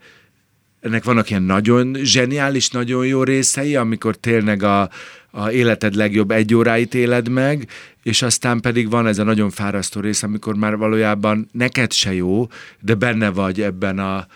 ennek 0.79 1.03
vannak 1.03 1.29
ilyen 1.29 1.43
nagyon 1.43 1.95
zseniális, 2.03 2.69
nagyon 2.69 3.05
jó 3.05 3.23
részei, 3.23 3.75
amikor 3.75 4.15
tényleg 4.15 4.63
a, 4.63 4.89
a 5.31 5.49
életed 5.51 5.95
legjobb 5.95 6.31
egy 6.31 6.53
óráit 6.53 6.93
éled 6.93 7.29
meg, 7.29 7.67
és 8.03 8.21
aztán 8.21 8.59
pedig 8.59 8.89
van 8.89 9.07
ez 9.07 9.19
a 9.19 9.23
nagyon 9.23 9.49
fárasztó 9.49 10.01
rész, 10.01 10.23
amikor 10.23 10.55
már 10.55 10.77
valójában 10.77 11.49
neked 11.51 11.91
se 11.91 12.13
jó, 12.13 12.47
de 12.79 12.95
benne 12.95 13.29
vagy 13.29 13.61
ebben 13.61 13.99
a, 13.99 14.27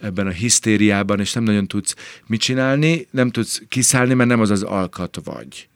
ebben 0.00 0.26
a 0.26 0.30
hisztériában, 0.30 1.20
és 1.20 1.32
nem 1.32 1.42
nagyon 1.42 1.66
tudsz 1.66 1.94
mit 2.26 2.40
csinálni, 2.40 3.06
nem 3.10 3.30
tudsz 3.30 3.62
kiszállni, 3.68 4.14
mert 4.14 4.28
nem 4.28 4.40
az 4.40 4.50
az 4.50 4.62
alkat 4.62 5.20
vagy. 5.24 5.68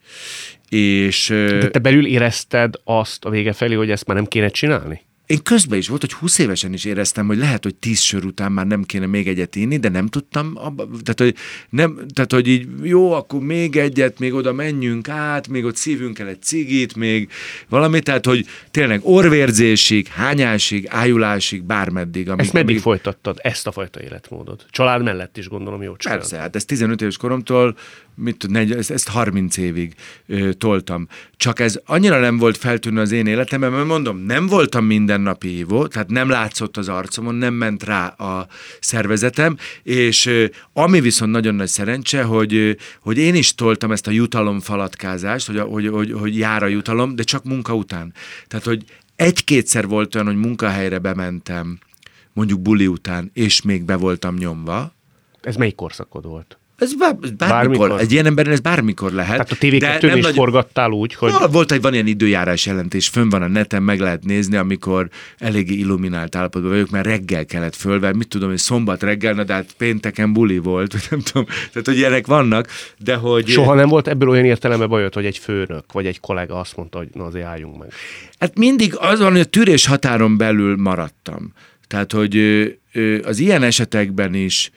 És, 0.74 1.28
De 1.28 1.68
te 1.68 1.78
belül 1.78 2.06
érezted 2.06 2.74
azt 2.84 3.24
a 3.24 3.30
vége 3.30 3.52
felé, 3.52 3.74
hogy 3.74 3.90
ezt 3.90 4.06
már 4.06 4.16
nem 4.16 4.26
kéne 4.26 4.48
csinálni? 4.48 5.00
Én 5.26 5.42
közben 5.42 5.78
is 5.78 5.88
volt, 5.88 6.00
hogy 6.00 6.12
20 6.12 6.38
évesen 6.38 6.72
is 6.72 6.84
éreztem, 6.84 7.26
hogy 7.26 7.38
lehet, 7.38 7.62
hogy 7.62 7.74
10 7.74 8.00
sör 8.00 8.24
után 8.24 8.52
már 8.52 8.66
nem 8.66 8.82
kéne 8.82 9.06
még 9.06 9.28
egyet 9.28 9.56
inni, 9.56 9.76
de 9.76 9.88
nem 9.88 10.06
tudtam, 10.06 10.52
abba, 10.54 10.88
tehát, 11.02 11.20
hogy 11.20 11.34
nem, 11.70 11.98
tehát, 12.14 12.32
hogy 12.32 12.48
így 12.48 12.68
jó, 12.82 13.12
akkor 13.12 13.40
még 13.40 13.76
egyet, 13.76 14.18
még 14.18 14.34
oda 14.34 14.52
menjünk 14.52 15.08
át, 15.08 15.48
még 15.48 15.64
ott 15.64 15.76
szívünk 15.76 16.18
el 16.18 16.28
egy 16.28 16.42
cigit, 16.42 16.96
még 16.96 17.30
valami, 17.68 18.00
tehát, 18.00 18.26
hogy 18.26 18.46
tényleg 18.70 19.00
orvérzésig, 19.02 20.06
hányásig, 20.06 20.86
ájulásig, 20.88 21.62
bármeddig. 21.62 22.28
Amíg, 22.28 22.44
ezt 22.44 22.52
meddig 22.52 22.70
amíg... 22.70 22.82
folytattad, 22.82 23.38
ezt 23.42 23.66
a 23.66 23.72
fajta 23.72 24.02
életmódot? 24.02 24.66
Család 24.70 25.02
mellett 25.02 25.36
is 25.36 25.48
gondolom 25.48 25.82
jó 25.82 25.96
csinálod. 25.96 26.22
Persze, 26.22 26.38
hát 26.38 26.56
ez 26.56 26.64
15 26.64 27.02
éves 27.02 27.16
koromtól 27.16 27.76
mit 28.16 28.36
tud, 28.36 28.56
ezt, 28.56 28.90
ezt 28.90 29.08
30 29.08 29.56
évig 29.56 29.94
ö, 30.26 30.52
toltam. 30.52 31.08
Csak 31.36 31.60
ez 31.60 31.80
annyira 31.84 32.20
nem 32.20 32.36
volt 32.36 32.56
feltűnő 32.56 33.00
az 33.00 33.12
én 33.12 33.26
életemben, 33.26 33.72
mert 33.72 33.86
mondom, 33.86 34.18
nem 34.18 34.46
voltam 34.46 34.84
mindennapi 34.84 35.48
hívó, 35.48 35.86
tehát 35.86 36.10
nem 36.10 36.28
látszott 36.28 36.76
az 36.76 36.88
arcomon, 36.88 37.34
nem 37.34 37.54
ment 37.54 37.82
rá 37.82 38.06
a 38.06 38.46
szervezetem, 38.80 39.56
és 39.82 40.26
ö, 40.26 40.44
ami 40.72 41.00
viszont 41.00 41.30
nagyon 41.30 41.54
nagy 41.54 41.68
szerencse, 41.68 42.22
hogy, 42.22 42.54
ö, 42.54 42.70
hogy 43.00 43.18
én 43.18 43.34
is 43.34 43.54
toltam 43.54 43.92
ezt 43.92 44.06
a 44.06 44.10
jutalomfalatkázást, 44.10 45.46
hogy, 45.46 45.58
hogy, 45.58 45.88
hogy, 45.88 46.12
hogy 46.12 46.38
jár 46.38 46.62
a 46.62 46.66
jutalom, 46.66 47.14
de 47.16 47.22
csak 47.22 47.44
munka 47.44 47.74
után. 47.74 48.12
Tehát, 48.46 48.64
hogy 48.64 48.84
egy-kétszer 49.16 49.86
volt 49.86 50.14
olyan, 50.14 50.26
hogy 50.26 50.36
munkahelyre 50.36 50.98
bementem, 50.98 51.78
mondjuk 52.32 52.60
buli 52.60 52.86
után, 52.86 53.30
és 53.34 53.62
még 53.62 53.84
be 53.84 53.96
voltam 53.96 54.34
nyomva. 54.34 54.92
Ez 55.40 55.56
melyik 55.56 55.74
korszakod 55.74 56.24
volt? 56.26 56.58
Ez 56.78 56.94
bármikor, 56.96 57.36
bármikor. 57.36 58.00
Egy 58.00 58.12
ilyen 58.12 58.26
emberen 58.26 58.52
ez 58.52 58.60
bármikor 58.60 59.12
lehet. 59.12 59.32
Tehát 59.32 59.50
a 59.50 59.54
tv 59.54 59.84
2 59.84 60.16
is 60.16 60.22
nagy... 60.22 60.34
forgattál 60.34 60.90
úgy, 60.90 61.14
hogy... 61.14 61.30
No, 61.30 61.48
volt 61.48 61.72
egy 61.72 61.80
van 61.80 61.92
ilyen 61.92 62.06
időjárás 62.06 62.66
jelentés, 62.66 63.08
fönn 63.08 63.28
van 63.28 63.42
a 63.42 63.48
neten, 63.48 63.82
meg 63.82 64.00
lehet 64.00 64.24
nézni, 64.24 64.56
amikor 64.56 65.08
eléggé 65.38 65.74
illuminált 65.74 66.36
állapotban 66.36 66.70
vagyok, 66.70 66.90
mert 66.90 67.06
reggel 67.06 67.44
kellett 67.44 67.74
fölvenni, 67.74 68.16
mit 68.16 68.28
tudom, 68.28 68.48
hogy 68.48 68.58
szombat 68.58 69.02
reggel, 69.02 69.34
na, 69.34 69.44
de 69.44 69.52
hát 69.52 69.74
pénteken 69.78 70.32
buli 70.32 70.58
volt, 70.58 71.10
nem 71.10 71.20
tudom, 71.20 71.46
tehát 71.46 71.86
hogy 71.86 71.96
ilyenek 71.96 72.26
vannak, 72.26 72.68
de 72.98 73.14
hogy... 73.14 73.48
Soha 73.48 73.74
nem 73.74 73.88
volt 73.88 74.08
ebből 74.08 74.28
olyan 74.28 74.44
értelemben 74.44 74.88
bajod, 74.88 75.14
hogy 75.14 75.26
egy 75.26 75.38
főnök, 75.38 75.92
vagy 75.92 76.06
egy 76.06 76.20
kollega 76.20 76.60
azt 76.60 76.76
mondta, 76.76 76.98
hogy 76.98 77.08
na 77.12 77.24
azért 77.24 77.46
álljunk 77.46 77.78
meg. 77.78 77.92
Hát 78.38 78.58
mindig 78.58 78.96
az 78.96 79.18
van, 79.18 79.30
hogy 79.30 79.40
a 79.40 79.44
tűrés 79.44 79.86
határon 79.86 80.36
belül 80.36 80.76
maradtam. 80.76 81.52
Tehát, 81.86 82.12
hogy 82.12 82.38
az 83.24 83.38
ilyen 83.38 83.62
esetekben 83.62 84.34
is 84.34 84.70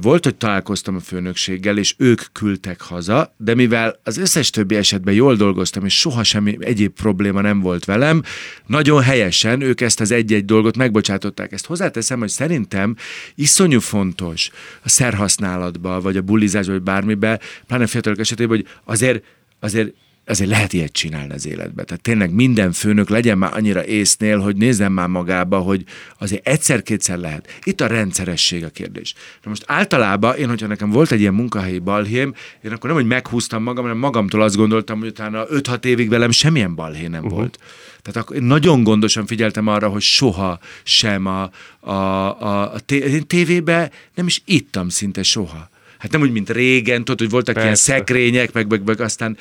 volt, 0.00 0.24
hogy 0.24 0.34
találkoztam 0.34 0.94
a 0.94 1.00
főnökséggel, 1.00 1.78
és 1.78 1.94
ők 1.98 2.20
küldtek 2.32 2.80
haza, 2.80 3.34
de 3.36 3.54
mivel 3.54 4.00
az 4.02 4.18
összes 4.18 4.50
többi 4.50 4.74
esetben 4.74 5.14
jól 5.14 5.36
dolgoztam, 5.36 5.84
és 5.84 5.98
soha 5.98 6.22
semmi 6.22 6.56
egyéb 6.60 6.92
probléma 6.92 7.40
nem 7.40 7.60
volt 7.60 7.84
velem, 7.84 8.22
nagyon 8.66 9.02
helyesen 9.02 9.60
ők 9.60 9.80
ezt 9.80 10.00
az 10.00 10.10
egy-egy 10.10 10.44
dolgot 10.44 10.76
megbocsátották. 10.76 11.52
Ezt 11.52 11.66
hozzáteszem, 11.66 12.18
hogy 12.18 12.28
szerintem 12.28 12.96
iszonyú 13.34 13.80
fontos 13.80 14.50
a 14.82 14.88
szerhasználatba, 14.88 16.00
vagy 16.00 16.16
a 16.16 16.22
bulizásba, 16.22 16.72
vagy 16.72 16.82
bármibe, 16.82 17.40
pláne 17.66 17.86
fiatalok 17.86 18.18
esetében, 18.18 18.56
hogy 18.56 18.66
azért 18.84 19.24
azért 19.60 19.94
azért 20.26 20.50
lehet 20.50 20.72
ilyet 20.72 20.92
csinálni 20.92 21.32
az 21.32 21.46
életbe. 21.46 21.84
Tehát 21.84 22.02
tényleg 22.02 22.34
minden 22.34 22.72
főnök 22.72 23.08
legyen 23.08 23.38
már 23.38 23.54
annyira 23.54 23.86
észnél, 23.86 24.38
hogy 24.38 24.56
nézzen 24.56 24.92
már 24.92 25.08
magába, 25.08 25.58
hogy 25.58 25.84
azért 26.18 26.46
egyszer-kétszer 26.46 27.18
lehet. 27.18 27.60
Itt 27.62 27.80
a 27.80 27.86
rendszeresség 27.86 28.64
a 28.64 28.68
kérdés. 28.68 29.14
Na 29.42 29.48
most 29.48 29.64
általában 29.66 30.36
én, 30.36 30.48
hogyha 30.48 30.66
nekem 30.66 30.90
volt 30.90 31.12
egy 31.12 31.20
ilyen 31.20 31.34
munkahelyi 31.34 31.78
balhém, 31.78 32.34
én 32.62 32.72
akkor 32.72 32.88
nem, 32.88 32.98
hogy 32.98 33.08
meghúztam 33.08 33.62
magam, 33.62 33.82
hanem 33.82 33.98
magamtól 33.98 34.42
azt 34.42 34.56
gondoltam, 34.56 34.98
hogy 34.98 35.08
utána 35.08 35.44
5-6 35.46 35.84
évig 35.84 36.08
velem 36.08 36.30
semmilyen 36.30 36.74
balhé 36.74 37.06
nem 37.06 37.22
uh-huh. 37.22 37.38
volt. 37.38 37.58
Tehát 38.02 38.22
akkor 38.22 38.36
én 38.36 38.42
nagyon 38.42 38.82
gondosan 38.82 39.26
figyeltem 39.26 39.66
arra, 39.66 39.88
hogy 39.88 40.02
soha 40.02 40.58
sem 40.82 41.26
a, 41.26 41.50
a, 41.80 41.90
a, 41.90 42.72
a 42.72 42.78
tévébe 43.26 43.90
nem 44.14 44.26
is 44.26 44.42
ittam 44.44 44.88
szinte 44.88 45.22
soha. 45.22 45.72
Hát 45.98 46.12
nem 46.12 46.20
úgy, 46.20 46.32
mint 46.32 46.50
régen, 46.50 47.04
tudod, 47.04 47.18
hogy 47.18 47.30
voltak 47.30 47.54
Persze. 47.54 47.68
ilyen 47.68 47.76
szekrények, 47.98 48.52
meg, 48.52 48.70
meg, 48.70 48.84
meg 48.84 49.00
aztán 49.00 49.36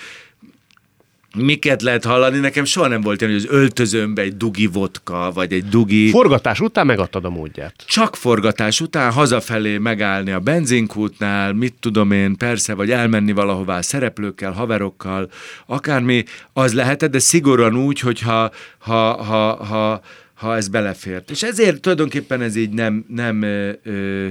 miket 1.37 1.81
lehet 1.81 2.05
hallani, 2.05 2.39
nekem 2.39 2.63
soha 2.63 2.87
nem 2.87 3.01
volt 3.01 3.21
ilyen, 3.21 3.33
hogy 3.33 3.43
az 3.43 3.49
öltözőmbe 3.51 4.21
egy 4.21 4.37
dugi 4.37 4.67
vodka, 4.67 5.31
vagy 5.33 5.53
egy 5.53 5.65
dugi... 5.65 6.09
Forgatás 6.09 6.59
után 6.59 6.85
megadtad 6.85 7.25
a 7.25 7.29
módját. 7.29 7.73
Csak 7.87 8.15
forgatás 8.15 8.81
után 8.81 9.11
hazafelé 9.11 9.77
megállni 9.77 10.31
a 10.31 10.39
benzinkútnál, 10.39 11.53
mit 11.53 11.73
tudom 11.79 12.11
én, 12.11 12.37
persze, 12.37 12.73
vagy 12.73 12.91
elmenni 12.91 13.31
valahová 13.31 13.81
szereplőkkel, 13.81 14.51
haverokkal, 14.51 15.29
akármi, 15.65 16.23
az 16.53 16.73
lehetett, 16.73 17.11
de 17.11 17.19
szigorúan 17.19 17.75
úgy, 17.75 17.99
hogyha 17.99 18.51
ha, 18.77 19.23
ha, 19.23 19.63
ha, 19.63 20.01
ha 20.33 20.55
ez 20.55 20.67
belefért. 20.67 21.31
És 21.31 21.43
ezért 21.43 21.81
tulajdonképpen 21.81 22.41
ez 22.41 22.55
így 22.55 22.69
nem, 22.69 23.05
nem 23.07 23.41
ö, 23.41 23.71
ö, 23.83 24.27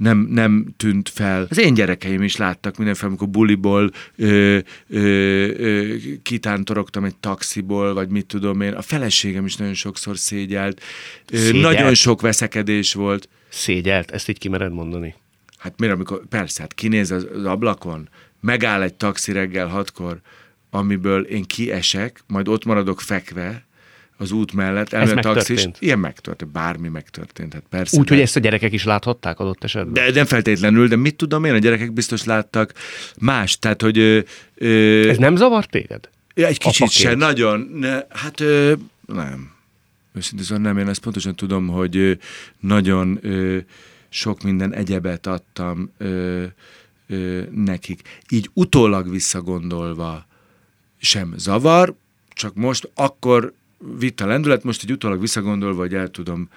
nem, 0.00 0.18
nem 0.18 0.66
tűnt 0.76 1.08
fel. 1.08 1.46
Az 1.50 1.58
én 1.58 1.74
gyerekeim 1.74 2.22
is 2.22 2.36
láttak 2.36 2.76
mindenféle, 2.76 3.08
amikor 3.08 3.28
buliból 3.28 3.90
ö, 4.16 4.58
ö, 4.88 4.98
ö, 5.56 5.96
kitántorogtam 6.22 7.04
egy 7.04 7.16
taxiból, 7.16 7.94
vagy 7.94 8.08
mit 8.08 8.26
tudom 8.26 8.60
én. 8.60 8.72
A 8.72 8.82
feleségem 8.82 9.44
is 9.44 9.56
nagyon 9.56 9.74
sokszor 9.74 10.18
szégyelt. 10.18 10.82
szégyelt. 11.32 11.62
Nagyon 11.62 11.94
sok 11.94 12.20
veszekedés 12.20 12.94
volt. 12.94 13.28
Szégyelt? 13.48 14.10
Ezt 14.10 14.28
így 14.28 14.38
kimered 14.38 14.72
mondani? 14.72 15.14
Hát 15.58 15.74
miért, 15.78 15.94
amikor, 15.94 16.26
persze, 16.28 16.60
hát 16.60 16.74
kinéz 16.74 17.10
az, 17.10 17.26
az 17.34 17.44
ablakon, 17.44 18.08
megáll 18.40 18.82
egy 18.82 18.94
taxi 18.94 19.32
reggel 19.32 19.66
hatkor, 19.66 20.20
amiből 20.70 21.22
én 21.22 21.44
kiesek, 21.44 22.22
majd 22.26 22.48
ott 22.48 22.64
maradok 22.64 23.00
fekve, 23.00 23.66
az 24.20 24.30
út 24.30 24.52
mellett, 24.52 24.92
elmegy 24.92 25.26
a 25.26 25.32
taxis. 25.32 25.66
Ilyen 25.78 25.98
megtörtént, 25.98 26.50
bármi 26.52 26.88
megtörtént. 26.88 27.52
Hát 27.52 27.62
persze. 27.70 27.98
Úgy, 27.98 28.08
hogy 28.08 28.20
ezt 28.20 28.36
a 28.36 28.40
gyerekek 28.40 28.72
is 28.72 28.84
láthatták 28.84 29.38
adott 29.38 29.64
esetben? 29.64 29.92
De 29.92 30.10
nem 30.12 30.26
feltétlenül, 30.26 30.88
de 30.88 30.96
mit 30.96 31.16
tudom 31.16 31.44
én, 31.44 31.52
a 31.52 31.58
gyerekek 31.58 31.92
biztos 31.92 32.24
láttak 32.24 32.72
más, 33.18 33.58
tehát 33.58 33.82
hogy... 33.82 33.98
Ö, 33.98 34.20
ö, 34.54 35.08
Ez 35.08 35.16
nem 35.18 35.36
zavart 35.36 35.70
téged? 35.70 36.08
Egy 36.34 36.58
kicsit 36.58 36.90
se, 36.90 37.14
nagyon. 37.14 37.60
Ne, 37.60 38.00
hát 38.08 38.40
ö, 38.40 38.72
nem. 39.06 39.52
Őszintén 40.14 40.46
szóval 40.46 40.62
nem, 40.62 40.78
én 40.78 40.88
ezt 40.88 41.00
pontosan 41.00 41.34
tudom, 41.34 41.68
hogy 41.68 41.96
ö, 41.96 42.12
nagyon 42.60 43.18
ö, 43.22 43.58
sok 44.08 44.42
minden 44.42 44.74
egyebet 44.74 45.26
adtam 45.26 45.90
ö, 45.98 46.44
ö, 47.08 47.42
nekik. 47.54 48.00
Így 48.28 48.50
utólag 48.52 49.10
visszagondolva 49.10 50.26
sem 50.98 51.34
zavar, 51.36 51.94
csak 52.28 52.54
most 52.54 52.90
akkor 52.94 53.52
vitt 53.98 54.20
a 54.20 54.26
lendület, 54.26 54.64
most 54.64 54.82
egy 54.82 54.92
utólag 54.92 55.20
visszagondolva, 55.20 55.80
hogy 55.80 55.94
el 55.94 56.08
tudom 56.08 56.48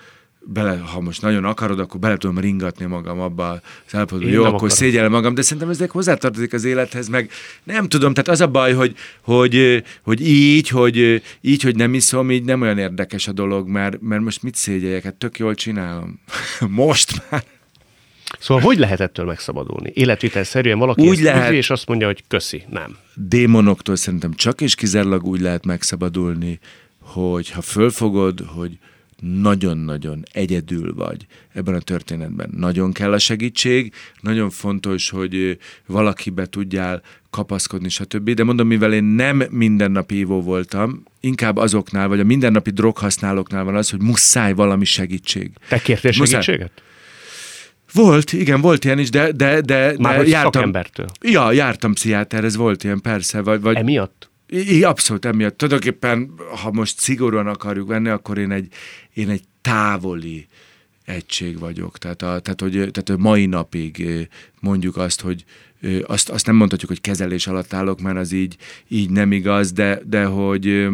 bele, 0.46 0.78
ha 0.78 1.02
most 1.02 1.22
nagyon 1.22 1.46
akarod, 1.46 1.80
akkor 1.80 2.00
bele 2.00 2.18
tudom 2.18 2.40
ringatni 2.40 2.86
magam 2.86 3.20
abba 3.20 3.50
az 3.86 3.96
állapotba, 3.96 4.28
jó, 4.28 4.44
akkor 4.44 4.72
szégyellem 4.72 5.12
magam, 5.12 5.34
de 5.34 5.42
szerintem 5.42 5.70
ezek 5.70 5.92
hozzátartozik 5.92 6.54
az 6.54 6.64
élethez, 6.64 7.08
meg 7.08 7.32
nem 7.64 7.88
tudom, 7.90 8.14
tehát 8.14 8.30
az 8.30 8.42
a 8.42 8.48
baj, 8.48 8.74
hogy, 8.74 8.96
hogy, 9.22 9.84
hogy 10.02 10.28
így, 10.28 10.68
hogy 10.68 11.22
így, 11.42 11.62
hogy 11.62 11.76
nem 11.76 11.94
iszom, 11.94 12.32
így 12.32 12.44
nem 12.44 12.62
olyan 12.62 12.78
érdekes 12.78 13.28
a 13.28 13.32
dolog, 13.32 13.68
mert, 13.68 14.02
mert 14.02 14.22
most 14.22 14.44
mit 14.44 14.56
szégyeljek, 14.56 15.04
hát 15.04 15.16
tök 15.16 15.38
jól 15.38 15.56
csinálom. 15.56 16.20
most 16.70 17.24
már. 17.30 17.44
Szóval 18.40 18.64
hogy 18.64 18.78
lehet 18.78 19.00
ettől 19.00 19.26
megszabadulni? 19.26 19.92
Életvitelszerűen 19.94 20.80
valaki 20.80 21.08
úgy 21.08 21.22
lehet, 21.22 21.52
és 21.52 21.70
azt 21.70 21.88
mondja, 21.88 22.08
hogy 22.08 22.24
köszi, 22.28 22.64
nem. 22.70 22.98
Démonoktól 23.16 23.96
szerintem 23.96 24.34
csak 24.34 24.62
és 24.62 24.76
kizárólag 24.76 25.26
úgy 25.26 25.42
lehet 25.42 25.66
megszabadulni, 25.66 26.60
hogy 27.04 27.50
ha 27.50 27.62
fölfogod, 27.62 28.40
hogy 28.40 28.78
nagyon-nagyon 29.20 30.24
egyedül 30.32 30.94
vagy 30.94 31.26
ebben 31.54 31.74
a 31.74 31.80
történetben. 31.80 32.50
Nagyon 32.58 32.92
kell 32.92 33.14
a 33.14 33.20
segítség, 33.20 33.94
nagyon 34.22 34.50
fontos, 34.50 35.10
hogy 35.10 35.58
valakibe 35.86 36.46
tudjál 36.46 37.02
kapaszkodni, 37.30 37.90
stb. 37.90 38.30
De 38.30 38.44
mondom, 38.44 38.68
mivel 38.68 38.94
én 38.94 39.04
nem 39.04 39.44
mindennapi 39.50 40.16
ívó 40.16 40.42
voltam, 40.42 41.04
inkább 41.20 41.58
azoknál, 41.58 42.08
vagy 42.08 42.20
a 42.20 42.24
mindennapi 42.24 42.70
droghasználóknál 42.70 43.64
van 43.64 43.76
az, 43.76 43.90
hogy 43.90 44.02
muszáj 44.02 44.54
valami 44.54 44.86
segítség. 44.86 45.52
Te 45.68 45.82
kértél 45.82 46.12
segítséget? 46.12 46.72
Volt, 47.94 48.34
igen, 48.34 48.62
volt 48.62 48.86
ilyen 48.86 49.00
is, 49.00 49.10
de, 49.10 49.32
de, 49.32 49.62
de, 49.62 49.94
Már 49.98 50.18
de 50.18 50.28
jártam. 50.28 50.52
Szakembertől. 50.52 51.06
Ja, 51.22 51.52
jártam 51.52 51.94
pszichiáterhez, 51.94 52.56
volt 52.56 52.84
ilyen, 52.84 53.02
persze. 53.02 53.42
Vagy, 53.42 53.62
vagy, 53.62 53.76
Emiatt? 53.76 54.30
I, 54.54 54.84
abszolút 54.84 55.26
emiatt. 55.26 55.58
Tulajdonképpen, 55.58 56.34
ha 56.62 56.72
most 56.72 57.00
szigorúan 57.00 57.48
akarjuk 57.48 57.88
venni, 57.88 58.10
akkor 58.10 58.38
én 58.38 58.52
egy, 58.52 58.68
én 59.14 59.30
egy 59.30 59.44
távoli 59.62 60.48
egység 61.06 61.60
vagyok. 61.60 61.98
Tehát, 61.98 62.22
a, 62.22 62.40
tehát, 62.40 62.62
hogy, 62.62 62.72
tehát 62.72 63.18
mai 63.18 63.46
napig 63.46 64.08
mondjuk 64.60 64.98
azt, 64.98 65.22
hogy 65.22 65.44
azt, 66.04 66.30
azt 66.30 66.46
nem 66.46 66.56
mondhatjuk, 66.56 66.90
hogy 66.90 67.02
kezelés 67.02 67.48
alatt 67.48 67.74
állok, 67.74 68.02
mert 68.02 68.18
az 68.18 68.32
így, 68.32 68.56
így 68.88 69.10
nem 69.10 69.32
igaz, 69.32 69.72
de, 69.72 70.02
de 70.06 70.26
hogy 70.26 70.88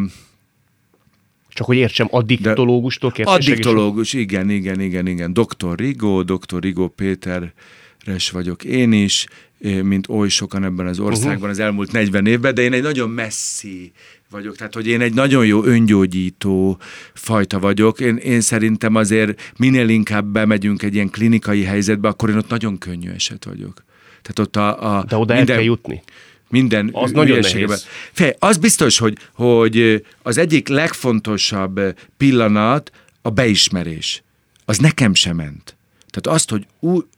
csak 1.49 1.65
hogy 1.67 1.77
értsem, 1.77 2.07
addiktológustól 2.11 3.11
kértél 3.11 3.33
Addiktológus, 3.33 4.13
igen, 4.13 4.49
igen, 4.49 4.79
igen, 4.81 5.07
igen. 5.07 5.33
Dr. 5.33 5.75
Rigó, 5.75 6.23
Dr. 6.23 6.59
Rigó 6.59 6.87
Péteres 6.87 8.29
vagyok 8.31 8.63
én 8.63 8.91
is, 8.91 9.25
mint 9.59 10.09
oly 10.09 10.29
sokan 10.29 10.63
ebben 10.63 10.87
az 10.87 10.99
országban 10.99 11.33
uh-huh. 11.35 11.49
az 11.49 11.59
elmúlt 11.59 11.91
40 11.91 12.25
évben, 12.25 12.53
de 12.53 12.61
én 12.61 12.73
egy 12.73 12.81
nagyon 12.81 13.09
messzi 13.09 13.91
vagyok, 14.29 14.55
tehát 14.55 14.73
hogy 14.73 14.87
én 14.87 15.01
egy 15.01 15.13
nagyon 15.13 15.45
jó 15.45 15.63
öngyógyító 15.63 16.77
fajta 17.13 17.59
vagyok. 17.59 17.99
Én, 17.99 18.15
én 18.15 18.41
szerintem 18.41 18.95
azért 18.95 19.53
minél 19.57 19.89
inkább 19.89 20.25
bemegyünk 20.25 20.83
egy 20.83 20.93
ilyen 20.93 21.09
klinikai 21.09 21.63
helyzetbe, 21.63 22.07
akkor 22.07 22.29
én 22.29 22.37
ott 22.37 22.49
nagyon 22.49 22.77
könnyű 22.77 23.09
eset 23.09 23.45
vagyok. 23.45 23.83
Tehát 24.21 24.39
ott 24.39 24.55
a, 24.55 24.97
a 24.97 25.03
De 25.03 25.15
oda 25.15 25.33
minden, 25.33 25.49
el 25.49 25.55
kell 25.55 25.65
jutni 25.65 26.03
minden 26.49 26.89
az 26.93 27.11
nagyon 27.11 27.39
nehéz. 27.39 27.87
Fej, 28.11 28.35
az 28.39 28.57
biztos, 28.57 28.97
hogy, 28.97 29.17
hogy 29.33 30.05
az 30.21 30.37
egyik 30.37 30.67
legfontosabb 30.67 31.79
pillanat 32.17 32.91
a 33.21 33.29
beismerés. 33.29 34.23
Az 34.65 34.77
nekem 34.77 35.13
sem 35.13 35.35
ment. 35.35 35.77
Tehát 36.09 36.37
azt, 36.39 36.49
hogy, 36.49 36.65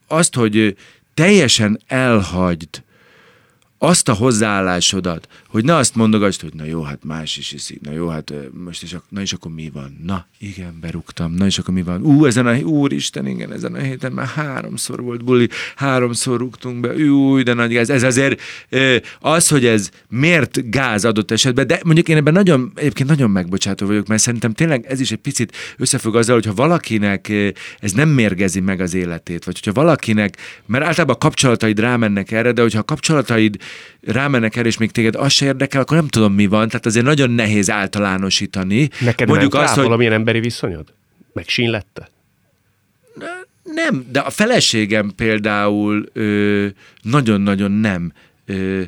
azt, 0.08 0.36
hogy 0.36 0.76
teljesen 1.14 1.80
elhagyd 1.88 2.84
azt 3.78 4.08
a 4.08 4.14
hozzáállásodat, 4.14 5.28
hogy 5.52 5.66
ne 5.66 5.76
azt 5.76 5.96
mondogasd, 5.96 6.42
hogy 6.42 6.54
na 6.54 6.66
jó, 6.66 6.82
hát 6.82 7.04
más 7.04 7.38
is 7.38 7.52
iszik, 7.52 7.82
na 7.82 7.92
jó, 7.92 8.08
hát 8.08 8.34
most 8.64 8.84
is, 8.84 8.96
na 9.10 9.22
és 9.22 9.34
akkor 9.34 9.52
mi 9.52 9.70
van? 9.74 10.00
Na, 10.04 10.28
igen, 10.40 10.78
berúgtam, 10.82 11.34
na 11.34 11.46
és 11.46 11.58
akkor 11.58 11.74
mi 11.74 11.82
van? 11.82 12.02
Ú, 12.02 12.26
ezen 12.26 12.48
a, 12.48 12.58
úristen, 12.58 13.28
igen, 13.28 13.54
ezen 13.54 13.74
a 13.74 13.78
héten 13.78 14.12
már 14.12 14.28
háromszor 14.28 15.02
volt 15.02 15.24
buli, 15.24 15.50
háromszor 15.76 16.40
rúgtunk 16.40 16.80
be, 16.80 16.96
új, 16.96 17.44
de 17.44 17.54
nagy 17.54 17.72
gáz. 17.72 17.90
Ez 17.90 18.04
azért 18.04 18.42
az, 19.20 19.48
hogy 19.48 19.66
ez 19.66 19.90
miért 20.10 20.70
gáz 20.70 21.06
adott 21.06 21.32
esetben, 21.32 21.68
de 21.68 21.80
mondjuk 21.84 22.08
én 22.08 22.18
ebben 22.18 22.34
nagyon, 22.34 22.72
egyébként 22.76 23.10
nagyon 23.10 23.30
megbocsátó 23.30 23.86
vagyok, 23.86 24.08
mert 24.08 24.22
szerintem 24.22 24.54
tényleg 24.54 24.86
ez 24.86 25.00
is 25.00 25.12
egy 25.12 25.18
picit 25.18 25.56
összefügg 25.78 26.16
azzal, 26.16 26.36
hogyha 26.36 26.54
valakinek 26.54 27.32
ez 27.80 27.92
nem 27.92 28.10
mérgezi 28.10 28.60
meg 28.60 28.80
az 28.80 28.94
életét, 28.94 29.46
vagy 29.46 29.60
hogyha 29.64 29.82
valakinek, 29.82 30.38
mert 30.66 30.84
általában 30.84 31.16
a 31.16 31.18
kapcsolataid 31.18 31.80
rámennek 31.80 32.32
erre, 32.32 32.52
de 32.52 32.62
hogyha 32.62 32.80
a 32.80 32.84
kapcsolataid 32.84 33.58
rámennek 34.02 34.56
el, 34.56 34.66
és 34.66 34.78
még 34.78 34.92
téged 34.92 35.16
az 35.16 35.32
se 35.32 35.46
érdekel, 35.46 35.82
akkor 35.82 35.98
nem 35.98 36.08
tudom, 36.08 36.34
mi 36.34 36.48
van. 36.48 36.68
Tehát 36.68 36.86
azért 36.86 37.06
nagyon 37.06 37.30
nehéz 37.32 37.70
általánosítani. 37.70 38.90
Neked 39.00 39.28
Mondjuk 39.28 39.54
azt, 39.54 39.74
hogy... 39.74 39.84
valamilyen 39.84 40.14
emberi 40.14 40.40
viszonyod? 40.40 40.94
Meg 41.34 41.48
sínlette? 41.48 42.10
Nem, 43.64 44.06
de 44.12 44.20
a 44.20 44.30
feleségem 44.30 45.12
például 45.16 46.10
ö, 46.14 46.68
nagyon-nagyon 47.02 47.72
nem 47.72 48.14
ö, 48.46 48.82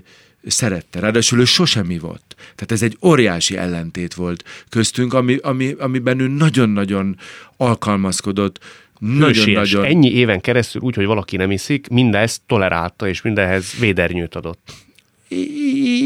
szerette. 0.46 1.00
Ráadásul 1.00 1.40
ő 1.40 1.46
sosem 1.46 1.98
volt. 2.00 2.36
Tehát 2.36 2.72
ez 2.72 2.82
egy 2.82 2.98
óriási 3.02 3.58
ellentét 3.58 4.14
volt 4.14 4.44
köztünk, 4.70 5.14
ami, 5.14 5.38
ami, 5.42 5.76
amiben 5.80 6.20
ő 6.20 6.28
nagyon-nagyon 6.28 7.18
alkalmazkodott, 7.58 8.60
nagyon-nagyon... 9.00 9.86
Ennyi 9.86 10.14
éven 10.14 10.42
keresztül 10.42 10.82
úgy, 10.82 10.96
hogy 10.96 11.06
valaki 11.06 11.38
nem 11.38 11.52
iszik, 11.52 11.88
mindezt 11.88 12.42
tolerálta, 12.48 13.08
és 13.08 13.22
mindenhez 13.22 13.74
védernyőt 13.80 14.36
adott. 14.36 14.74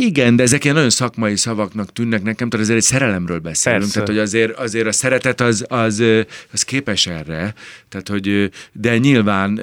Igen, 0.01 0.35
de 0.35 0.43
ezek 0.43 0.63
ilyen 0.63 0.75
nagyon 0.75 0.89
szakmai 0.89 1.35
szavaknak 1.35 1.93
tűnnek 1.93 2.23
nekem, 2.23 2.49
tehát 2.49 2.65
azért 2.65 2.79
egy 2.79 2.85
szerelemről 2.85 3.39
beszélünk, 3.39 3.81
Persze. 3.81 3.93
tehát 3.93 4.09
hogy 4.09 4.19
azért, 4.19 4.57
azért 4.57 4.87
a 4.87 4.91
szeretet 4.91 5.41
az, 5.41 5.65
az, 5.67 6.03
az 6.51 6.63
képes 6.63 7.07
erre, 7.07 7.53
tehát 7.89 8.07
hogy, 8.07 8.51
de 8.71 8.97
nyilván 8.97 9.59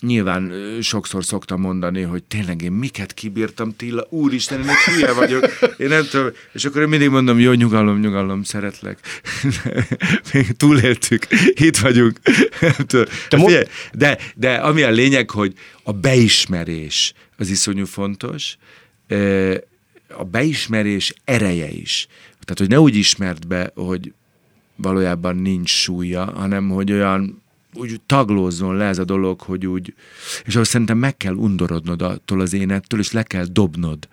nyilván 0.00 0.52
sokszor 0.80 1.24
szoktam 1.24 1.60
mondani, 1.60 2.02
hogy 2.02 2.24
tényleg 2.24 2.62
én 2.62 2.72
miket 2.72 3.14
kibírtam, 3.14 3.76
Tilla, 3.76 4.06
úristen, 4.10 4.60
én 4.60 4.68
egy 4.68 4.94
hülye 4.94 5.12
vagyok, 5.12 5.58
én 5.78 5.88
nem 5.88 6.06
tudom, 6.10 6.28
és 6.52 6.64
akkor 6.64 6.82
én 6.82 6.88
mindig 6.88 7.08
mondom, 7.08 7.38
jó, 7.38 7.52
nyugalom, 7.52 8.00
nyugalom, 8.00 8.42
szeretlek. 8.42 8.98
Még 10.32 10.56
túléltük, 10.56 11.26
itt 11.54 11.76
vagyunk. 11.76 12.18
De, 13.28 13.36
mo- 13.36 13.68
de, 13.92 14.18
de 14.34 14.54
ami 14.54 14.82
a 14.82 14.90
lényeg, 14.90 15.30
hogy 15.30 15.54
a 15.82 15.92
beismerés 15.92 17.12
az 17.36 17.50
iszonyú 17.50 17.84
fontos, 17.84 18.56
a 20.08 20.24
beismerés 20.24 21.14
ereje 21.24 21.68
is. 21.68 22.06
Tehát, 22.30 22.58
hogy 22.58 22.68
ne 22.68 22.80
úgy 22.80 22.96
ismert 22.96 23.46
be, 23.46 23.70
hogy 23.74 24.12
valójában 24.76 25.36
nincs 25.36 25.70
súlya, 25.70 26.24
hanem 26.24 26.68
hogy 26.68 26.92
olyan 26.92 27.42
úgy 27.76 28.00
taglózzon 28.06 28.76
le 28.76 28.84
ez 28.84 28.98
a 28.98 29.04
dolog, 29.04 29.40
hogy 29.40 29.66
úgy, 29.66 29.94
és 30.44 30.54
ahhoz 30.54 30.68
szerintem 30.68 30.98
meg 30.98 31.16
kell 31.16 31.34
undorodnod 31.34 32.02
attól 32.02 32.40
az 32.40 32.52
énettől, 32.52 33.00
és 33.00 33.12
le 33.12 33.22
kell 33.22 33.44
dobnod 33.44 34.08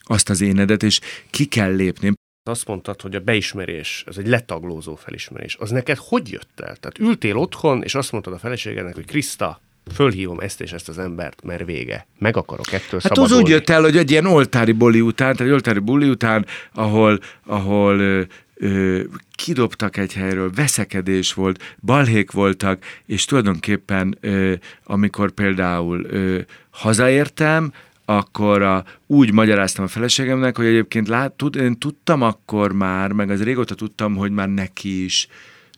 azt 0.00 0.30
az 0.30 0.40
énedet, 0.40 0.82
és 0.82 1.00
ki 1.30 1.44
kell 1.44 1.74
lépni. 1.74 2.12
Azt 2.48 2.66
mondtad, 2.66 3.00
hogy 3.00 3.14
a 3.14 3.20
beismerés, 3.20 4.04
ez 4.06 4.16
egy 4.16 4.26
letaglózó 4.26 4.94
felismerés. 4.94 5.56
Az 5.60 5.70
neked 5.70 5.96
hogy 6.00 6.30
jött 6.30 6.60
el? 6.60 6.76
Tehát 6.76 6.98
ültél 6.98 7.36
otthon, 7.36 7.82
és 7.82 7.94
azt 7.94 8.12
mondtad 8.12 8.32
a 8.32 8.38
feleségednek, 8.38 8.94
hogy 8.94 9.04
Kriszta, 9.04 9.60
fölhívom 9.94 10.40
ezt 10.40 10.60
és 10.60 10.72
ezt 10.72 10.88
az 10.88 10.98
embert, 10.98 11.42
mert 11.42 11.64
vége. 11.64 12.06
Meg 12.18 12.36
akarok 12.36 12.72
ettől 12.72 13.00
Hát 13.02 13.02
szabadulni. 13.02 13.32
az 13.32 13.38
úgy 13.40 13.48
jött 13.48 13.70
el, 13.70 13.82
hogy 13.82 13.96
egy 13.96 14.10
ilyen 14.10 14.26
oltári 14.26 14.72
boli 14.72 15.00
után, 15.00 15.32
tehát 15.32 15.46
egy 15.46 15.54
oltári 15.54 15.78
buli 15.78 16.08
után, 16.08 16.46
ahol, 16.74 17.20
ahol 17.44 18.26
ö, 18.56 19.02
kidobtak 19.34 19.96
egy 19.96 20.12
helyről, 20.12 20.50
veszekedés 20.54 21.34
volt, 21.34 21.76
balhék 21.80 22.30
voltak, 22.30 22.84
és 23.06 23.24
tulajdonképpen 23.24 24.18
ö, 24.20 24.54
amikor 24.84 25.30
például 25.30 26.04
ö, 26.04 26.40
hazaértem, 26.70 27.72
akkor 28.04 28.62
a, 28.62 28.84
úgy 29.06 29.32
magyaráztam 29.32 29.84
a 29.84 29.88
feleségemnek, 29.88 30.56
hogy 30.56 30.66
egyébként 30.66 31.08
lát, 31.08 31.32
tud, 31.32 31.56
én 31.56 31.78
tudtam 31.78 32.22
akkor 32.22 32.72
már, 32.72 33.12
meg 33.12 33.30
az 33.30 33.42
régóta 33.42 33.74
tudtam, 33.74 34.16
hogy 34.16 34.30
már 34.30 34.48
neki 34.48 35.04
is 35.04 35.28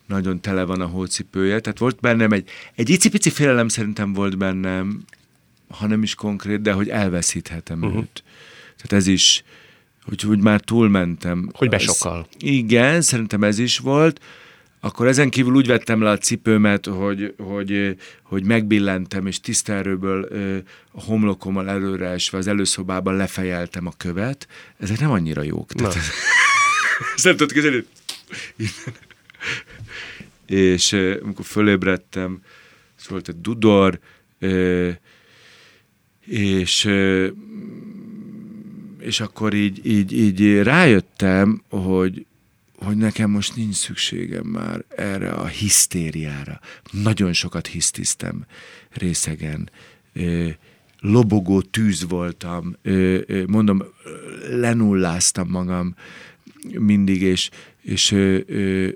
nagyon 0.06 0.40
tele 0.40 0.64
van 0.64 0.80
a 0.80 0.86
hócipője, 0.86 1.60
tehát 1.60 1.78
volt 1.78 2.00
bennem 2.00 2.32
egy, 2.32 2.48
egy 2.74 2.88
icipici 2.88 3.30
félelem 3.30 3.68
szerintem 3.68 4.12
volt 4.12 4.38
bennem, 4.38 5.04
ha 5.68 5.86
nem 5.86 6.02
is 6.02 6.14
konkrét, 6.14 6.60
de 6.60 6.72
hogy 6.72 6.88
elveszíthetem 6.88 7.82
uh-huh. 7.82 7.98
őt. 7.98 8.22
Tehát 8.76 8.92
ez 8.92 9.06
is, 9.06 9.44
hogy 10.08 10.26
úgy 10.26 10.40
már 10.40 10.60
túlmentem. 10.60 11.50
Hogy 11.52 11.68
besokkal. 11.68 12.28
Igen, 12.38 13.00
szerintem 13.00 13.42
ez 13.42 13.58
is 13.58 13.78
volt. 13.78 14.20
Akkor 14.80 15.06
ezen 15.06 15.30
kívül 15.30 15.54
úgy 15.54 15.66
vettem 15.66 16.02
le 16.02 16.10
a 16.10 16.18
cipőmet, 16.18 16.86
hogy, 16.86 17.34
hogy, 17.38 17.96
hogy 18.22 18.44
megbillentem, 18.44 19.26
és 19.26 19.40
tisztelőből 19.40 20.28
a 20.92 21.02
homlokommal 21.02 21.68
előreesve 21.68 22.38
az 22.38 22.46
előszobában 22.46 23.16
lefejeltem 23.16 23.86
a 23.86 23.92
követ. 23.96 24.46
Ezek 24.78 25.00
nem 25.00 25.10
annyira 25.10 25.42
jók. 25.42 25.72
Tehát, 25.72 25.96
Szerintem 27.16 27.46
kezelni. 27.54 27.84
és 30.46 30.92
amikor 31.22 31.44
fölébredtem, 31.44 32.42
szólt 32.96 33.28
egy 33.28 33.40
dudor, 33.40 33.98
és 36.26 36.88
és 39.00 39.20
akkor 39.20 39.54
így, 39.54 39.86
így, 39.86 40.12
így 40.12 40.62
rájöttem, 40.62 41.62
hogy, 41.68 42.26
hogy 42.76 42.96
nekem 42.96 43.30
most 43.30 43.56
nincs 43.56 43.74
szükségem 43.74 44.46
már 44.46 44.84
erre 44.96 45.30
a 45.30 45.46
hisztériára. 45.46 46.60
Nagyon 46.90 47.32
sokat 47.32 47.66
hisztiztem 47.66 48.46
részegen. 48.90 49.70
Lobogó 51.00 51.60
tűz 51.60 52.08
voltam, 52.08 52.76
mondom, 53.46 53.82
lenulláztam 54.50 55.48
magam 55.48 55.94
mindig, 56.78 57.22
és, 57.22 57.50
és 57.82 58.12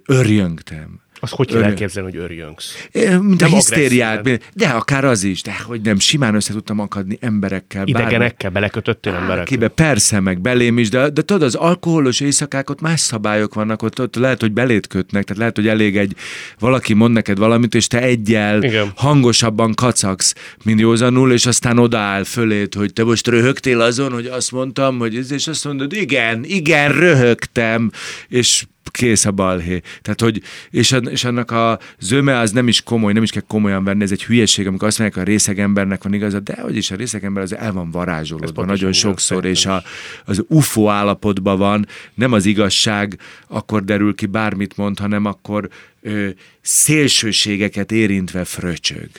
örjöngtem. 0.06 1.00
Azt 1.22 1.32
hogy 1.32 1.46
kell 1.46 1.62
elképzelni, 1.62 2.10
hogy 2.10 2.20
örjöngsz? 2.20 2.88
Mint 3.20 3.42
a 3.42 3.46
hisztériát, 3.46 4.40
de 4.54 4.68
akár 4.68 5.04
az 5.04 5.22
is, 5.22 5.42
de 5.42 5.54
hogy 5.66 5.80
nem, 5.80 5.98
simán 5.98 6.34
össze 6.34 6.52
tudtam 6.52 6.78
akadni 6.78 7.18
emberekkel. 7.20 7.86
Idegenekkel, 7.86 8.50
belekötöttél 8.50 9.12
emberekkel? 9.12 9.44
Kibe, 9.44 9.68
persze, 9.68 10.20
meg 10.20 10.40
belém 10.40 10.78
is, 10.78 10.88
de, 10.88 11.10
de 11.10 11.22
tudod, 11.22 11.42
az 11.42 11.54
alkoholos 11.54 12.20
éjszakákot 12.20 12.80
más 12.80 13.00
szabályok 13.00 13.54
vannak, 13.54 13.82
ott, 13.82 14.00
ott 14.00 14.14
lehet, 14.14 14.40
hogy 14.40 14.52
belét 14.52 14.86
kötnek, 14.86 15.24
tehát 15.24 15.38
lehet, 15.38 15.56
hogy 15.56 15.68
elég 15.68 15.96
egy, 15.96 16.14
valaki 16.58 16.94
mond 16.94 17.12
neked 17.12 17.38
valamit, 17.38 17.74
és 17.74 17.86
te 17.86 18.00
egyel 18.00 18.62
Igen. 18.62 18.92
hangosabban 18.96 19.74
kacagsz, 19.74 20.34
mint 20.64 20.80
józanul, 20.80 21.32
és 21.32 21.46
aztán 21.46 21.78
odaáll 21.78 22.24
fölét, 22.24 22.74
hogy 22.74 22.92
te 22.92 23.04
most 23.04 23.26
röhögtél 23.26 23.80
azon, 23.80 24.12
hogy 24.12 24.26
azt 24.26 24.52
mondtam, 24.52 24.98
hogy 24.98 25.16
ez, 25.16 25.32
és 25.32 25.46
azt 25.46 25.64
mondod, 25.64 25.92
igen, 25.92 26.44
igen, 26.44 26.92
röhögtem, 26.92 27.90
és 28.28 28.64
kész 28.92 29.24
a 29.24 29.30
balhé. 29.30 29.80
Tehát, 30.02 30.20
hogy, 30.20 30.42
és, 30.70 30.96
és 31.10 31.24
annak 31.24 31.50
a 31.50 31.78
zöme 31.98 32.38
az 32.38 32.50
nem 32.50 32.68
is 32.68 32.82
komoly, 32.82 33.12
nem 33.12 33.22
is 33.22 33.30
kell 33.30 33.42
komolyan 33.46 33.84
venni, 33.84 34.02
ez 34.02 34.12
egy 34.12 34.24
hülyeség, 34.24 34.66
amikor 34.66 34.88
azt 34.88 34.98
mondják, 34.98 35.22
a 35.22 35.26
részeg 35.26 35.60
embernek 35.60 36.02
van 36.02 36.14
igaza, 36.14 36.40
de 36.40 36.60
hogy 36.60 36.76
is 36.76 36.90
a 36.90 36.96
részeg 36.96 37.24
ember 37.24 37.42
az 37.42 37.56
el 37.56 37.72
van 37.72 37.90
varázsolódva 37.90 38.64
nagyon 38.64 38.92
sokszor, 38.92 39.44
és 39.44 39.66
a, 39.66 39.82
az 40.24 40.44
UFO 40.48 40.88
állapotban 40.88 41.58
van, 41.58 41.86
nem 42.14 42.32
az 42.32 42.46
igazság 42.46 43.18
akkor 43.48 43.84
derül 43.84 44.14
ki, 44.14 44.26
bármit 44.26 44.76
mond, 44.76 44.98
hanem 44.98 45.24
akkor 45.24 45.68
ö, 46.02 46.28
szélsőségeket 46.60 47.92
érintve 47.92 48.44
fröcsög. 48.44 49.10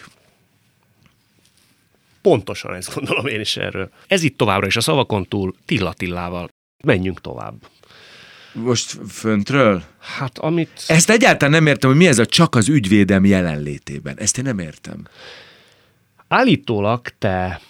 Pontosan 2.22 2.76
ezt 2.76 2.94
gondolom 2.96 3.26
én 3.26 3.40
is 3.40 3.58
erről. 3.58 3.90
Ez 4.08 4.24
itt 4.24 4.38
továbbra 4.38 4.68
is 4.68 4.76
a 4.76 4.82
szavakon 4.82 5.26
túl 5.26 5.56
Tilla 5.66 5.94
Tillával. 5.94 6.50
Menjünk 6.84 7.22
tovább. 7.22 7.54
Most 8.54 8.98
föntről? 9.10 9.84
Hát 10.00 10.38
amit... 10.38 10.84
Ezt 10.88 11.10
egyáltalán 11.10 11.54
nem 11.54 11.68
értem, 11.68 11.89
hogy 11.89 12.00
mi 12.00 12.08
ez 12.08 12.20
a 12.20 12.26
csak 12.26 12.56
az 12.56 12.70
ügyvédem 12.70 13.26
jelenlétében. 13.26 14.20
Ezt 14.20 14.38
én 14.38 14.44
nem 14.44 14.60
értem. 14.60 15.08
Állítólag 16.28 17.08
te 17.20 17.62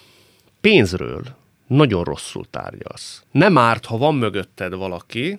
pénzről 0.60 1.22
nagyon 1.66 2.04
rosszul 2.04 2.44
tárgyalsz. 2.50 3.22
Nem 3.30 3.58
árt, 3.58 3.84
ha 3.84 3.96
van 3.96 4.14
mögötted 4.14 4.74
valaki, 4.74 5.38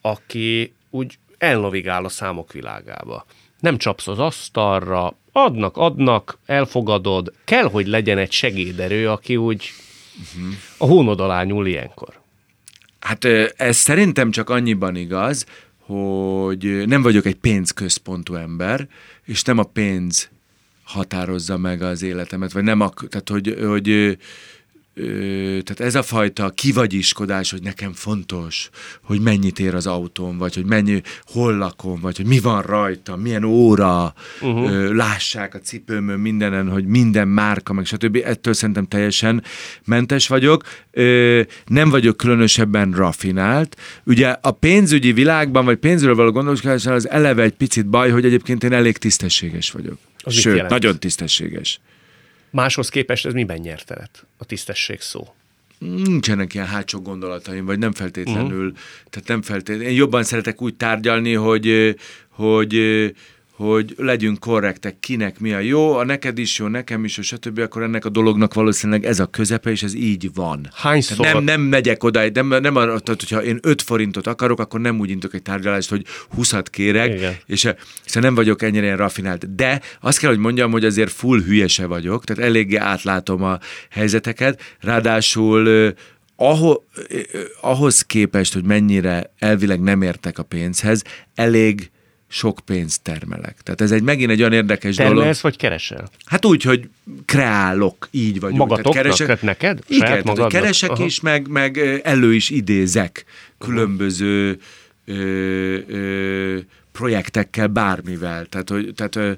aki 0.00 0.74
úgy 0.90 1.18
elnavigál 1.38 2.04
a 2.04 2.08
számok 2.08 2.52
világába. 2.52 3.24
Nem 3.60 3.78
csapsz 3.78 4.08
az 4.08 4.18
asztalra, 4.18 5.16
adnak, 5.32 5.76
adnak, 5.76 6.38
elfogadod. 6.46 7.32
Kell, 7.44 7.64
hogy 7.64 7.86
legyen 7.86 8.18
egy 8.18 8.32
segéderő, 8.32 9.10
aki 9.10 9.36
úgy 9.36 9.70
uh-huh. 10.18 10.54
a 10.78 10.84
hónod 10.84 11.20
alá 11.20 11.42
nyúl 11.42 11.66
ilyenkor. 11.66 12.19
Hát 13.00 13.24
ez 13.56 13.76
szerintem 13.76 14.30
csak 14.30 14.50
annyiban 14.50 14.96
igaz, 14.96 15.46
hogy 15.78 16.86
nem 16.86 17.02
vagyok 17.02 17.26
egy 17.26 17.34
pénzközpontú 17.34 18.34
ember, 18.34 18.88
és 19.24 19.42
nem 19.42 19.58
a 19.58 19.62
pénz 19.62 20.30
határozza 20.82 21.56
meg 21.56 21.82
az 21.82 22.02
életemet, 22.02 22.52
vagy 22.52 22.62
nem, 22.62 22.80
a, 22.80 22.90
tehát 23.08 23.28
hogy, 23.28 23.56
hogy 23.66 24.18
tehát 25.64 25.80
ez 25.80 25.94
a 25.94 26.02
fajta 26.02 26.50
kivagyiskodás, 26.50 27.50
hogy 27.50 27.62
nekem 27.62 27.92
fontos, 27.92 28.70
hogy 29.02 29.20
mennyit 29.20 29.58
ér 29.58 29.74
az 29.74 29.86
autóm, 29.86 30.38
vagy 30.38 30.54
hogy 30.54 30.64
mennyi, 30.64 31.02
hol 31.24 31.56
lakom, 31.56 32.00
vagy 32.00 32.16
hogy 32.16 32.26
mi 32.26 32.40
van 32.40 32.62
rajta, 32.62 33.16
milyen 33.16 33.44
óra, 33.44 34.14
uh-huh. 34.40 34.94
lássák 34.94 35.54
a 35.54 35.58
cipőmön 35.58 36.18
mindenen, 36.18 36.68
hogy 36.68 36.86
minden 36.86 37.28
márka, 37.28 37.72
meg 37.72 37.84
stb. 37.84 38.20
Ettől 38.24 38.54
szerintem 38.54 38.86
teljesen 38.86 39.42
mentes 39.84 40.28
vagyok. 40.28 40.64
Nem 41.66 41.90
vagyok 41.90 42.16
különösebben 42.16 42.92
rafinált. 42.92 43.76
Ugye 44.04 44.36
a 44.40 44.50
pénzügyi 44.50 45.12
világban, 45.12 45.64
vagy 45.64 45.76
pénzről 45.76 46.14
való 46.14 46.30
gondolkodásnál 46.30 46.94
az 46.94 47.08
eleve 47.08 47.42
egy 47.42 47.54
picit 47.54 47.86
baj, 47.86 48.10
hogy 48.10 48.24
egyébként 48.24 48.64
én 48.64 48.72
elég 48.72 48.98
tisztességes 48.98 49.70
vagyok. 49.70 49.98
Az 50.18 50.34
Sőt, 50.34 50.68
nagyon 50.68 50.98
tisztességes. 50.98 51.80
Máshoz 52.50 52.88
képest 52.88 53.26
ez 53.26 53.32
miben 53.32 53.58
nyert 53.58 53.90
el 53.90 54.10
a 54.38 54.44
tisztesség 54.44 55.00
szó? 55.00 55.34
Nincsenek 55.78 56.54
ilyen 56.54 56.66
hátsó 56.66 57.00
gondolataim, 57.00 57.64
vagy 57.64 57.78
nem 57.78 57.92
feltétlenül, 57.92 58.66
uh-huh. 58.66 58.78
tehát 59.10 59.28
nem 59.28 59.42
feltétlenül. 59.42 59.86
Én 59.86 59.96
jobban 59.96 60.22
szeretek 60.22 60.62
úgy 60.62 60.74
tárgyalni, 60.74 61.32
hogy, 61.34 61.96
hogy 62.28 62.74
hogy 63.60 63.94
legyünk 63.96 64.38
korrektek, 64.38 65.00
kinek 65.00 65.38
mi 65.38 65.52
a 65.52 65.58
jó, 65.58 65.94
a 65.94 66.04
neked 66.04 66.38
is 66.38 66.58
jó, 66.58 66.66
nekem 66.66 67.04
is 67.04 67.16
jó, 67.16 67.22
stb., 67.22 67.58
akkor 67.58 67.82
ennek 67.82 68.04
a 68.04 68.08
dolognak 68.08 68.54
valószínűleg 68.54 69.04
ez 69.04 69.20
a 69.20 69.26
közepe, 69.26 69.70
és 69.70 69.82
ez 69.82 69.94
így 69.94 70.30
van. 70.34 70.68
Hányszor? 70.74 71.26
Nem, 71.26 71.44
nem 71.44 71.60
megyek 71.60 72.04
oda, 72.04 72.30
nem, 72.32 72.46
nem 72.46 72.76
arra, 72.76 72.98
tehát, 72.98 73.20
hogyha 73.20 73.42
én 73.42 73.58
5 73.62 73.82
forintot 73.82 74.26
akarok, 74.26 74.60
akkor 74.60 74.80
nem 74.80 74.98
úgy 74.98 75.10
intok 75.10 75.34
egy 75.34 75.42
tárgyalást, 75.42 75.88
hogy 75.88 76.04
20-at 76.38 76.64
kérek, 76.70 77.14
Igen. 77.14 77.36
és 77.46 77.68
hiszen 78.04 78.22
nem 78.22 78.34
vagyok 78.34 78.62
ennyire 78.62 78.84
ilyen 78.84 78.96
rafinált. 78.96 79.54
De 79.54 79.80
azt 80.00 80.18
kell, 80.18 80.30
hogy 80.30 80.38
mondjam, 80.38 80.70
hogy 80.70 80.84
azért 80.84 81.12
full 81.12 81.40
hülyese 81.40 81.86
vagyok, 81.86 82.24
tehát 82.24 82.42
eléggé 82.42 82.76
átlátom 82.76 83.42
a 83.42 83.58
helyzeteket, 83.90 84.76
ráadásul 84.80 85.94
ahhoz, 86.36 86.80
ahhoz 87.60 88.02
képest, 88.02 88.52
hogy 88.52 88.64
mennyire 88.64 89.32
elvileg 89.38 89.80
nem 89.80 90.02
értek 90.02 90.38
a 90.38 90.42
pénzhez, 90.42 91.02
elég 91.34 91.90
sok 92.32 92.58
pénzt 92.64 93.02
termelek. 93.02 93.56
Tehát 93.62 93.80
ez 93.80 93.92
egy 93.92 94.02
megint 94.02 94.30
egy 94.30 94.40
olyan 94.40 94.52
érdekes 94.52 94.96
Termelsz, 94.96 95.18
dolog. 95.22 95.36
vagy 95.40 95.56
keresel? 95.56 96.08
Hát 96.24 96.44
úgy, 96.44 96.62
hogy 96.62 96.88
kreálok, 97.24 98.08
így 98.10 98.40
vagyok. 98.40 98.56
Magatoknak? 98.56 98.92
Tehát 98.92 99.16
keresek, 99.16 99.42
neked? 99.42 99.78
Igen, 99.86 100.22
tehát, 100.22 100.50
keresek 100.50 100.90
Aha. 100.90 101.04
is, 101.04 101.20
meg, 101.20 101.48
meg 101.48 101.78
elő 102.04 102.34
is 102.34 102.50
idézek 102.50 103.24
különböző 103.58 104.58
ö, 105.04 105.14
ö, 105.86 106.58
projektekkel, 106.92 107.66
bármivel. 107.66 108.46
Tehát, 108.46 108.68
hogy, 108.68 108.92
tehát, 108.96 109.16
ö, 109.16 109.32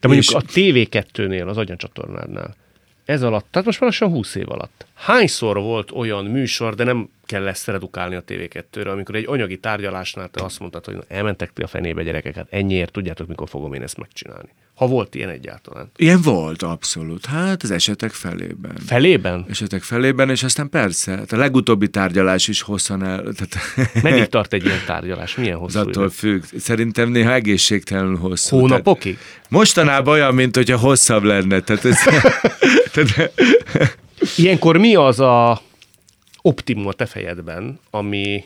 De 0.00 0.08
mondjuk 0.08 0.28
és... 0.28 0.34
a 0.34 0.42
TV2-nél, 0.42 1.46
az 1.46 1.56
agyancsatornádnál, 1.56 2.56
ez 3.04 3.22
alatt, 3.22 3.46
tehát 3.50 3.66
most 3.66 3.80
már 3.80 3.90
lassan 3.90 4.08
20 4.08 4.34
év 4.34 4.50
alatt. 4.50 4.86
Hányszor 4.94 5.56
volt 5.56 5.90
olyan 5.90 6.24
műsor, 6.24 6.74
de 6.74 6.84
nem 6.84 7.08
kell 7.26 7.46
ezt 7.46 7.66
redukálni 7.66 8.14
a 8.14 8.24
TV2-re, 8.24 8.90
amikor 8.90 9.14
egy 9.14 9.26
anyagi 9.28 9.58
tárgyalásnál 9.58 10.28
te 10.28 10.44
azt 10.44 10.60
mondtad, 10.60 10.84
hogy 10.84 10.98
elmentek 11.08 11.52
ti 11.52 11.62
a 11.62 11.66
fenébe 11.66 12.02
gyerekeket, 12.02 12.46
ennyiért 12.50 12.92
tudjátok, 12.92 13.28
mikor 13.28 13.48
fogom 13.48 13.74
én 13.74 13.82
ezt 13.82 13.98
megcsinálni. 13.98 14.48
Ha 14.74 14.86
volt 14.86 15.14
ilyen 15.14 15.28
egyáltalán. 15.28 15.90
Ilyen 15.96 16.20
volt, 16.22 16.62
abszolút. 16.62 17.26
Hát 17.26 17.62
az 17.62 17.70
esetek 17.70 18.10
felében. 18.10 18.76
Felében? 18.86 19.46
Esetek 19.48 19.82
felében, 19.82 20.30
és 20.30 20.42
aztán 20.42 20.70
persze, 20.70 21.16
hát 21.16 21.32
a 21.32 21.36
legutóbbi 21.36 21.88
tárgyalás 21.88 22.48
is 22.48 22.62
hosszan 22.62 23.04
el... 23.04 23.22
Tehát... 23.22 24.02
Meddig 24.02 24.26
tart 24.26 24.52
egy 24.52 24.64
ilyen 24.64 24.82
tárgyalás? 24.86 25.34
Milyen 25.34 25.58
hosszú? 25.58 25.78
Az 25.78 25.86
attól 25.86 26.10
függ. 26.10 26.42
Szerintem 26.58 27.08
néha 27.08 27.32
egészségtelenül 27.32 28.16
hosszú. 28.16 28.58
Hónapokig? 28.58 29.14
Tehát 29.14 29.50
mostanában 29.50 30.14
olyan, 30.14 30.34
mint 30.34 30.56
hogyha 30.56 30.78
hosszabb 30.78 31.22
lenne. 31.22 31.60
Tehát 31.60 31.84
ez... 31.84 31.98
tehát... 32.92 33.32
Ilyenkor 34.36 34.76
mi 34.76 34.94
az 34.94 35.20
a 35.20 35.62
optimum 36.46 36.86
a 36.86 36.92
te 36.92 37.06
fejedben, 37.06 37.78
ami, 37.90 38.44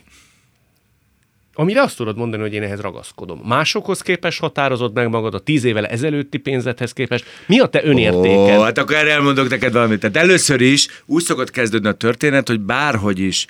amire 1.55 1.83
azt 1.83 1.97
tudod 1.97 2.17
mondani, 2.17 2.43
hogy 2.43 2.53
én 2.53 2.63
ehhez 2.63 2.81
ragaszkodom. 2.81 3.41
Másokhoz 3.45 4.01
képest 4.01 4.41
határozod 4.41 4.95
meg 4.95 5.09
magad 5.09 5.35
a 5.35 5.39
tíz 5.39 5.65
évvel 5.65 5.87
ezelőtti 5.87 6.39
pénzethez 6.39 6.93
képest. 6.93 7.25
Mi 7.47 7.59
a 7.59 7.67
te 7.67 7.85
önértéked? 7.85 8.59
Ó, 8.59 8.63
hát 8.63 8.79
akkor 8.79 8.97
erre 8.97 9.11
elmondok 9.11 9.49
neked 9.49 9.73
valamit. 9.73 10.01
Tehát 10.01 10.17
először 10.17 10.61
is 10.61 10.89
úgy 11.07 11.23
szokott 11.23 11.51
kezdődni 11.51 11.89
a 11.89 11.93
történet, 11.93 12.49
hogy 12.49 12.61
bárhogy 12.61 13.19
is 13.19 13.47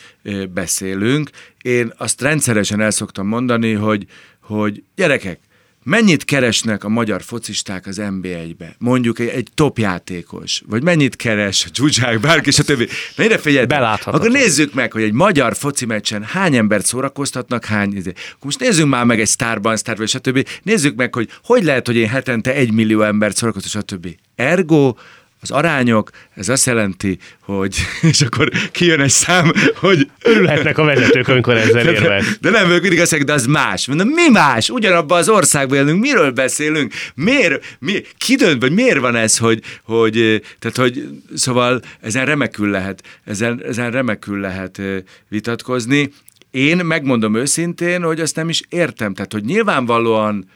beszélünk, 0.54 1.30
én 1.62 1.92
azt 1.96 2.20
rendszeresen 2.20 2.80
el 2.80 2.90
szoktam 2.90 3.26
mondani, 3.26 3.72
hogy, 3.72 4.06
hogy 4.40 4.82
gyerekek, 4.96 5.38
mennyit 5.88 6.24
keresnek 6.24 6.84
a 6.84 6.88
magyar 6.88 7.22
focisták 7.22 7.86
az 7.86 8.00
NB1-be? 8.00 8.74
Mondjuk 8.78 9.18
egy, 9.18 9.28
egy 9.28 9.48
topjátékos, 9.54 10.62
vagy 10.66 10.82
mennyit 10.82 11.16
keres 11.16 11.64
a 11.64 11.70
csúcsák, 11.70 12.20
bárki, 12.20 12.50
stb. 12.50 12.90
Na 13.16 13.24
ide 13.24 13.38
figyelj, 13.38 13.66
akkor 14.04 14.30
nézzük 14.30 14.74
meg, 14.74 14.92
hogy 14.92 15.02
egy 15.02 15.12
magyar 15.12 15.56
foci 15.56 15.86
meccsen 15.86 16.22
hány 16.22 16.56
embert 16.56 16.86
szórakoztatnak, 16.86 17.64
hány... 17.64 17.96
Izé. 17.96 18.10
Akkor 18.10 18.44
most 18.44 18.60
nézzük 18.60 18.86
már 18.86 19.04
meg 19.04 19.20
egy 19.20 19.28
Starban, 19.28 19.76
Star, 19.76 19.96
vagy 19.96 20.08
stb. 20.08 20.48
Nézzük 20.62 20.96
meg, 20.96 21.14
hogy 21.14 21.28
hogy 21.42 21.64
lehet, 21.64 21.86
hogy 21.86 21.96
én 21.96 22.08
hetente 22.08 22.54
egy 22.54 22.72
millió 22.72 23.02
embert 23.02 23.36
szórakoztatok, 23.36 23.88
stb. 23.88 24.08
Ergo 24.34 24.94
az 25.40 25.50
arányok, 25.50 26.10
ez 26.34 26.48
azt 26.48 26.66
jelenti, 26.66 27.18
hogy, 27.40 27.76
és 28.10 28.20
akkor 28.20 28.50
kijön 28.72 29.00
egy 29.00 29.10
szám, 29.10 29.52
hogy... 29.74 30.10
Örülhetnek 30.22 30.78
a 30.78 30.84
vezetők, 30.84 31.28
amikor 31.28 31.56
ezzel 31.56 31.88
érvel. 31.88 32.20
De, 32.20 32.26
de 32.40 32.50
nem, 32.50 32.70
ők 32.70 32.80
mindig 32.80 33.00
azt 33.00 33.10
mondják, 33.10 33.36
de 33.36 33.42
az 33.42 33.46
más. 33.46 33.86
Mondom, 33.86 34.08
mi 34.08 34.28
más? 34.32 34.70
Ugyanabban 34.70 35.18
az 35.18 35.28
országban 35.28 35.78
élünk, 35.78 36.00
miről 36.00 36.30
beszélünk? 36.30 36.92
Miért, 37.14 37.76
mi, 37.78 38.02
ki 38.18 38.34
dönt, 38.34 38.60
vagy 38.60 38.72
miért 38.72 38.98
van 38.98 39.16
ez, 39.16 39.38
hogy, 39.38 39.62
hogy, 39.82 40.42
tehát, 40.58 40.76
hogy, 40.76 41.08
szóval 41.34 41.80
ezen 42.00 42.26
remekül 42.26 42.70
lehet, 42.70 43.02
ezen, 43.24 43.62
ezen 43.64 43.90
remekül 43.90 44.40
lehet 44.40 44.80
vitatkozni. 45.28 46.12
Én 46.50 46.76
megmondom 46.76 47.34
őszintén, 47.34 48.02
hogy 48.02 48.20
azt 48.20 48.36
nem 48.36 48.48
is 48.48 48.62
értem. 48.68 49.14
Tehát, 49.14 49.32
hogy 49.32 49.44
nyilvánvalóan 49.44 50.48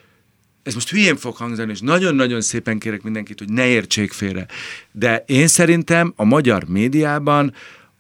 ez 0.62 0.74
most 0.74 0.90
hülyén 0.90 1.16
fog 1.16 1.36
hangzani, 1.36 1.70
és 1.70 1.80
nagyon-nagyon 1.80 2.40
szépen 2.40 2.78
kérek 2.78 3.02
mindenkit, 3.02 3.38
hogy 3.38 3.48
ne 3.48 3.66
értsék 3.66 4.12
félre. 4.12 4.46
De 4.92 5.24
én 5.26 5.46
szerintem 5.46 6.12
a 6.16 6.24
magyar 6.24 6.64
médiában 6.64 7.54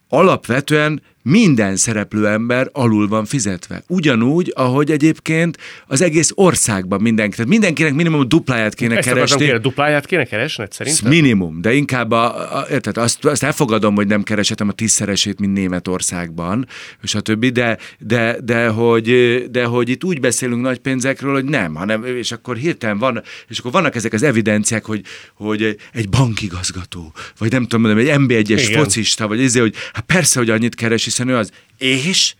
alapvetően 0.08 1.02
minden 1.22 1.76
szereplő 1.76 2.26
ember 2.26 2.68
alul 2.72 3.08
van 3.08 3.24
fizetve. 3.24 3.82
Ugyanúgy, 3.88 4.52
ahogy 4.54 4.90
egyébként 4.90 5.58
az 5.86 6.00
egész 6.00 6.30
országban 6.34 7.00
mindenki. 7.00 7.36
Tehát 7.36 7.50
mindenkinek 7.50 7.94
minimum 7.94 8.28
dupláját 8.28 8.74
kéne 8.74 8.96
Ezt 8.96 9.08
keresni. 9.08 9.44
Kéne, 9.44 9.58
dupláját 9.58 10.06
kéne 10.06 10.24
keresned 10.24 10.72
szerintem? 10.72 11.10
Minimum, 11.10 11.60
de 11.60 11.74
inkább 11.74 12.10
a, 12.10 12.58
a, 12.58 12.66
érted, 12.70 12.96
azt, 12.96 13.24
azt 13.24 13.42
elfogadom, 13.42 13.94
hogy 13.94 14.06
nem 14.06 14.22
keresetem 14.22 14.68
a 14.68 14.72
tízszeresét, 14.72 15.40
mint 15.40 15.52
Németországban, 15.52 16.66
és 17.02 17.14
a 17.14 17.20
többi, 17.20 17.48
de, 17.48 17.78
de, 17.98 18.36
de, 18.44 18.68
hogy, 18.68 19.10
de 19.50 19.64
hogy 19.64 19.88
itt 19.88 20.04
úgy 20.04 20.20
beszélünk 20.20 20.62
nagy 20.62 20.78
pénzekről, 20.78 21.32
hogy 21.32 21.44
nem, 21.44 21.74
hanem, 21.74 22.04
és 22.04 22.32
akkor 22.32 22.56
hirtelen 22.56 22.98
van, 22.98 23.22
és 23.48 23.58
akkor 23.58 23.72
vannak 23.72 23.94
ezek 23.94 24.12
az 24.12 24.22
evidenciák, 24.22 24.84
hogy, 24.84 25.00
hogy 25.34 25.76
egy 25.92 26.08
bankigazgató, 26.08 27.12
vagy 27.38 27.50
nem 27.50 27.66
tudom, 27.66 27.98
egy 27.98 28.12
MB1-es 28.16 28.70
focista, 28.74 29.28
vagy 29.28 29.42
ezért, 29.42 29.64
hogy 29.64 29.74
hát 29.92 30.04
persze, 30.04 30.38
hogy 30.38 30.50
annyit 30.50 30.74
keres, 30.74 31.06
hiszen 31.12 31.28
ő 31.28 31.36
az. 31.36 31.50
És, 31.78 32.34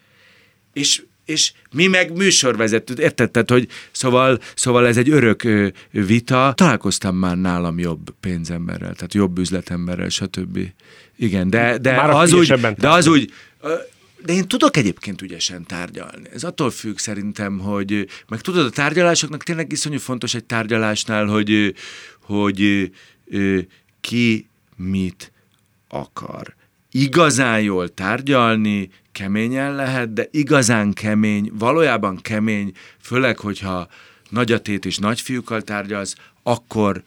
és, 0.72 1.02
és 1.24 1.52
mi 1.70 1.86
meg 1.86 2.16
műsorvezető, 2.16 2.94
érted? 2.98 3.30
Tehát, 3.30 3.50
hogy 3.50 3.68
szóval, 3.90 4.38
szóval 4.54 4.86
ez 4.86 4.96
egy 4.96 5.10
örök 5.10 5.44
ö, 5.44 5.68
vita. 5.90 6.52
Találkoztam 6.56 7.16
már 7.16 7.36
nálam 7.36 7.78
jobb 7.78 8.14
pénzemberrel, 8.20 8.94
tehát 8.94 9.14
jobb 9.14 9.38
üzletemberrel, 9.38 10.08
stb. 10.08 10.58
Igen, 11.16 11.50
de, 11.50 11.78
de, 11.78 11.96
Már 11.96 12.10
az, 12.10 12.32
úgy, 12.32 12.52
de 12.76 12.88
az 12.88 13.06
úgy, 13.06 13.32
ö, 13.60 13.74
de 14.24 14.32
én 14.32 14.48
tudok 14.48 14.76
egyébként 14.76 15.22
ügyesen 15.22 15.64
tárgyalni. 15.66 16.28
Ez 16.32 16.44
attól 16.44 16.70
függ 16.70 16.96
szerintem, 16.96 17.58
hogy 17.58 18.08
meg 18.28 18.40
tudod, 18.40 18.66
a 18.66 18.70
tárgyalásoknak 18.70 19.42
tényleg 19.42 19.72
iszonyú 19.72 19.98
fontos 19.98 20.34
egy 20.34 20.44
tárgyalásnál, 20.44 21.26
hogy, 21.26 21.74
hogy 22.20 22.90
ö, 23.30 23.58
ki 24.00 24.48
mit 24.76 25.32
akar. 25.88 26.54
Igazán 26.94 27.60
jól 27.60 27.88
tárgyalni, 27.88 28.90
keményen 29.12 29.74
lehet, 29.74 30.12
de 30.12 30.28
igazán 30.30 30.92
kemény, 30.92 31.50
valójában 31.54 32.16
kemény, 32.16 32.72
főleg, 33.00 33.38
hogyha 33.38 33.88
nagyatét 34.28 34.84
és 34.84 34.98
nagyfiúkkal 34.98 35.62
tárgyalsz, 35.62 36.14
akkor, 36.42 37.02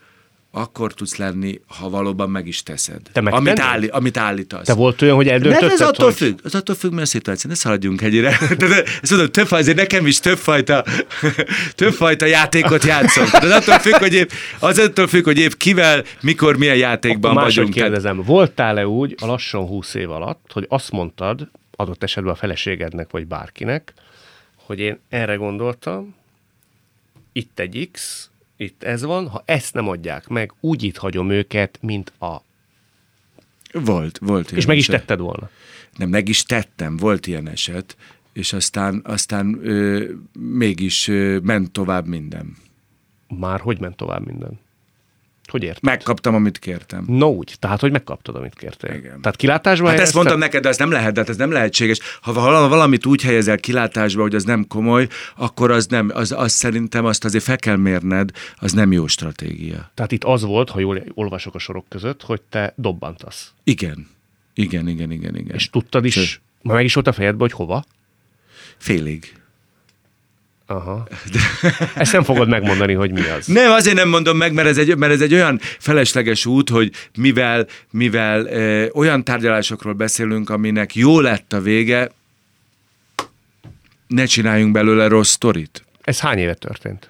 akkor 0.57 0.93
tudsz 0.93 1.15
lenni, 1.15 1.61
ha 1.67 1.89
valóban 1.89 2.29
meg 2.29 2.47
is 2.47 2.63
teszed. 2.63 3.01
Te 3.11 3.19
amit, 3.19 3.31
megtennéd? 3.31 3.59
állí, 3.59 3.87
amit 3.87 4.17
állítasz. 4.17 4.65
Te 4.65 4.73
volt 4.73 5.01
olyan, 5.01 5.15
hogy 5.15 5.25
Mert 5.25 5.43
eldöntötted, 5.43 5.71
ez 5.71 5.87
attól 5.87 6.05
hogy... 6.05 6.15
függ, 6.15 6.39
az 6.43 6.55
attól 6.55 6.75
függ, 6.75 6.97
a 6.97 7.05
szituáció. 7.05 7.49
Ne 7.49 7.55
szaladjunk 7.55 8.01
egyre. 8.01 8.37
Tehát, 8.57 8.87
ezt 9.01 9.11
mondom, 9.11 9.31
több, 9.31 9.51
azért 9.51 9.77
nekem 9.77 10.05
is 10.05 10.19
többfajta, 10.19 10.83
többfajta 11.75 12.25
játékot 12.25 12.83
játszom. 12.83 13.25
De 13.31 13.45
az 13.45 13.51
attól 13.51 13.79
függ, 13.79 13.95
hogy 13.95 14.13
épp, 14.13 14.29
az 14.59 14.79
attól 14.79 15.07
függ, 15.07 15.23
hogy 15.23 15.37
épp 15.37 15.51
kivel, 15.51 16.03
mikor, 16.21 16.57
milyen 16.57 16.77
játékban 16.77 17.31
Akkor 17.31 17.43
vagyunk. 17.43 17.73
Kérdezem, 17.73 18.21
voltál-e 18.23 18.87
úgy 18.87 19.15
a 19.21 19.25
lassan 19.25 19.67
20 19.67 19.93
év 19.93 20.11
alatt, 20.11 20.49
hogy 20.53 20.65
azt 20.69 20.91
mondtad, 20.91 21.49
adott 21.75 22.03
esetben 22.03 22.33
a 22.33 22.35
feleségednek 22.35 23.11
vagy 23.11 23.27
bárkinek, 23.27 23.93
hogy 24.55 24.79
én 24.79 24.99
erre 25.09 25.35
gondoltam, 25.35 26.15
itt 27.31 27.59
egy 27.59 27.89
X, 27.91 28.29
itt 28.57 28.83
ez 28.83 29.03
van, 29.03 29.27
ha 29.27 29.43
ezt 29.45 29.73
nem 29.73 29.87
adják 29.87 30.27
meg, 30.27 30.53
úgy 30.59 30.83
itt 30.83 30.97
hagyom 30.97 31.29
őket, 31.29 31.77
mint 31.81 32.13
a... 32.19 32.41
volt, 33.71 34.17
volt. 34.17 34.51
És 34.51 34.65
meg 34.65 34.77
is 34.77 34.87
eset. 34.87 34.99
tetted 34.99 35.19
volna. 35.19 35.49
Nem, 35.97 36.09
meg 36.09 36.27
is 36.27 36.43
tettem, 36.43 36.97
volt 36.97 37.27
ilyen 37.27 37.47
eset, 37.47 37.97
és 38.33 38.53
aztán, 38.53 39.01
aztán 39.03 39.59
ö, 39.63 40.09
mégis 40.39 41.07
ö, 41.07 41.39
ment 41.43 41.71
tovább 41.71 42.07
minden. 42.07 42.55
Már 43.27 43.59
hogy 43.59 43.79
ment 43.79 43.95
tovább 43.95 44.25
minden? 44.25 44.59
Hogy 45.55 45.63
érted? 45.63 45.83
Megkaptam, 45.83 46.35
amit 46.35 46.59
kértem. 46.59 47.03
No 47.07 47.27
úgy, 47.27 47.55
tehát 47.59 47.79
hogy 47.79 47.91
megkaptad, 47.91 48.35
amit 48.35 48.53
kértél. 48.55 48.93
Igen. 48.93 49.21
Tehát 49.21 49.35
kilátásba 49.35 49.83
Hát 49.87 49.93
ezt 49.93 49.95
helyezted? 49.95 50.15
mondtam 50.15 50.39
neked, 50.39 50.61
de 50.63 50.69
ez 50.69 50.77
nem 50.77 50.91
lehet, 50.91 51.13
de 51.13 51.19
hát 51.19 51.29
ez 51.29 51.35
nem 51.35 51.51
lehetséges. 51.51 51.99
Ha 52.21 52.33
val- 52.33 52.69
valamit 52.69 53.05
úgy 53.05 53.21
helyezel 53.21 53.57
kilátásba, 53.57 54.21
hogy 54.21 54.35
az 54.35 54.43
nem 54.43 54.67
komoly, 54.67 55.07
akkor 55.35 55.71
az 55.71 55.87
nem, 55.87 56.11
az, 56.13 56.31
az 56.31 56.51
szerintem 56.51 57.05
azt 57.05 57.25
azért 57.25 57.43
fel 57.43 57.57
kell 57.57 57.75
mérned, 57.75 58.29
az 58.55 58.71
nem 58.71 58.91
jó 58.91 59.07
stratégia. 59.07 59.91
Tehát 59.93 60.11
itt 60.11 60.23
az 60.23 60.43
volt, 60.43 60.69
ha 60.69 60.79
jól 60.79 61.03
olvasok 61.13 61.55
a 61.55 61.59
sorok 61.59 61.85
között, 61.89 62.21
hogy 62.21 62.41
te 62.41 62.73
dobbantasz. 62.77 63.51
Igen. 63.63 64.07
Igen, 64.53 64.87
igen, 64.87 65.11
igen, 65.11 65.35
igen. 65.35 65.55
És 65.55 65.69
tudtad 65.69 66.05
is, 66.05 66.13
Sőt. 66.13 66.41
meg 66.61 66.83
is 66.85 66.93
volt 66.93 67.07
a 67.07 67.13
fejedbe, 67.13 67.39
hogy 67.39 67.51
hova? 67.51 67.83
Félig. 68.77 69.33
Aha. 70.67 71.07
Ezt 71.95 72.11
nem 72.11 72.23
fogod 72.23 72.47
megmondani, 72.47 72.93
hogy 72.93 73.11
mi 73.11 73.21
az. 73.27 73.47
Nem, 73.47 73.71
azért 73.71 73.95
nem 73.95 74.09
mondom 74.09 74.37
meg, 74.37 74.53
mert 74.53 74.67
ez 74.67 74.77
egy, 74.77 74.97
mert 74.97 75.13
ez 75.13 75.21
egy 75.21 75.33
olyan 75.33 75.59
felesleges 75.79 76.45
út, 76.45 76.69
hogy 76.69 76.91
mivel, 77.17 77.67
mivel 77.91 78.45
ö, 78.45 78.87
olyan 78.93 79.23
tárgyalásokról 79.23 79.93
beszélünk, 79.93 80.49
aminek 80.49 80.95
jó 80.95 81.19
lett 81.19 81.53
a 81.53 81.61
vége, 81.61 82.11
ne 84.07 84.25
csináljunk 84.25 84.71
belőle 84.71 85.07
rossz 85.07 85.31
sztorit. 85.31 85.85
Ez 86.01 86.19
hány 86.19 86.37
éve 86.37 86.53
történt? 86.53 87.09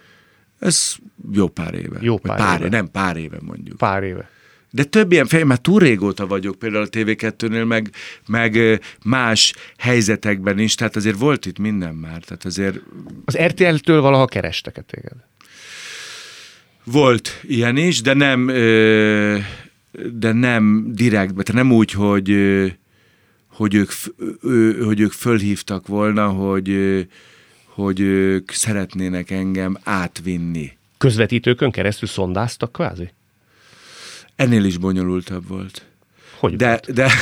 Ez 0.59 0.95
jó 1.31 1.47
pár 1.47 1.73
éve. 1.73 1.97
Jó 2.01 2.17
pár 2.17 2.37
pár 2.37 2.59
éve. 2.59 2.69
Nem, 2.69 2.91
pár 2.91 3.17
éve 3.17 3.37
mondjuk. 3.41 3.77
Pár 3.77 4.03
éve. 4.03 4.29
De 4.75 4.83
több 4.83 5.11
ilyen 5.11 5.27
fej, 5.27 5.43
már 5.43 5.57
túl 5.57 5.79
régóta 5.79 6.27
vagyok 6.27 6.59
például 6.59 6.83
a 6.83 6.87
TV2-nél, 6.87 7.67
meg, 7.67 7.89
meg 8.27 8.81
más 9.03 9.53
helyzetekben 9.77 10.59
is, 10.59 10.75
tehát 10.75 10.95
azért 10.95 11.17
volt 11.17 11.45
itt 11.45 11.57
minden 11.57 11.95
már, 11.95 12.23
tehát 12.23 12.45
azért 12.45 12.79
Az 13.25 13.37
RTL-től 13.37 14.01
valaha 14.01 14.25
kerestek-e 14.25 14.81
téged? 14.81 15.13
volt 16.85 17.41
ilyen 17.43 17.77
is, 17.77 18.01
de 18.01 18.13
nem, 18.13 18.45
de 20.11 20.31
nem 20.31 20.91
direktbe, 20.93 21.43
tehát 21.43 21.63
nem 21.63 21.71
úgy, 21.71 21.91
hogy, 21.91 22.29
hogy 23.47 23.73
ők, 23.73 23.91
hogy 24.85 24.99
ők 24.99 25.11
fölhívtak 25.11 25.87
volna, 25.87 26.27
hogy, 26.27 26.69
hogy 27.65 27.99
ők 27.99 28.51
szeretnének 28.51 29.31
engem 29.31 29.77
átvinni. 29.83 30.77
Közvetítőkön 30.97 31.71
keresztül 31.71 32.07
szondáztak 32.07 32.71
kvázi? 32.71 33.09
Ennél 34.35 34.63
is 34.63 34.77
bonyolultabb 34.77 35.47
volt. 35.47 35.85
Hogy 36.37 36.55
De, 36.55 36.67
volt? 36.67 36.93
de 36.93 37.11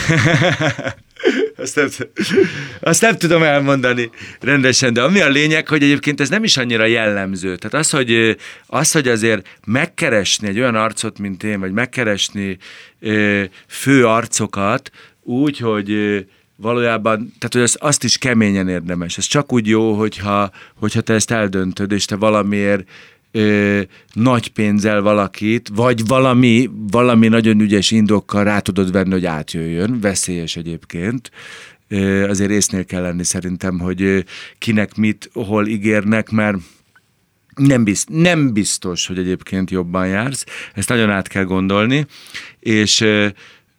azt, 1.56 1.76
nem, 1.76 1.88
azt 2.80 3.02
nem 3.02 3.18
tudom 3.18 3.44
elmondani 3.44 4.10
rendesen, 4.40 4.94
de 4.94 5.02
ami 5.02 5.22
a 5.22 5.30
lényeg, 5.30 5.68
hogy 5.68 5.84
egyébként 5.84 6.22
ez 6.22 6.30
nem 6.30 6.44
is 6.44 6.58
annyira 6.58 6.86
jellemző. 6.86 7.56
Tehát 7.56 7.86
az, 7.86 7.90
hogy, 7.90 8.38
az, 8.66 8.92
hogy 8.92 9.08
azért 9.08 9.48
megkeresni 9.66 10.48
egy 10.48 10.60
olyan 10.60 10.76
arcot, 10.76 11.20
mint 11.20 11.44
én, 11.44 11.60
vagy 11.60 11.72
megkeresni 11.72 12.58
fő 13.68 14.06
arcokat 14.06 14.92
úgy, 15.22 15.58
hogy 15.58 16.26
valójában, 16.56 17.18
tehát 17.18 17.54
hogy 17.54 17.62
azt, 17.62 17.76
azt 17.76 18.04
is 18.04 18.18
keményen 18.18 18.70
érdemes. 18.70 19.18
Ez 19.18 19.26
csak 19.26 19.54
úgy 19.54 19.68
jó, 19.68 19.94
hogyha, 19.94 20.52
hogyha 20.76 21.02
te 21.02 21.14
ezt 21.14 21.32
eldöntöd, 21.32 21.92
és 21.92 22.06
te 22.06 22.16
valamiért 22.16 22.90
ö, 23.36 23.82
nagy 24.14 24.48
pénzzel 24.48 25.02
valakit, 25.02 25.70
vagy 25.74 26.08
valami, 26.08 26.70
valami 26.92 27.28
nagyon 27.28 27.60
ügyes 27.60 27.92
indokkal 27.92 28.44
rá 28.44 28.60
tudod 28.60 28.92
venni, 28.92 29.12
hogy 29.12 29.26
átjöjjön, 29.26 30.00
veszélyes 30.00 30.56
egyébként. 30.56 31.32
Ö, 31.88 32.30
azért 32.30 32.52
észnél 32.52 32.86
kell 32.86 33.02
lenni 33.02 33.24
szerintem, 33.24 33.80
hogy 33.80 34.26
kinek 34.58 34.96
mit, 34.96 35.30
hol 35.34 35.68
ígérnek, 35.68 36.30
mert 36.30 36.58
nem, 37.56 37.84
bizt, 37.84 38.10
nem 38.10 38.54
biztos, 38.54 39.08
hogy 39.08 39.18
egyébként 39.18 39.72
jobban 39.72 40.08
jársz. 40.08 40.46
Ezt 40.74 40.90
nagyon 40.90 41.10
át 41.10 41.28
kell 41.28 41.44
gondolni, 41.44 42.06
és 42.60 43.02
ö, 43.02 43.28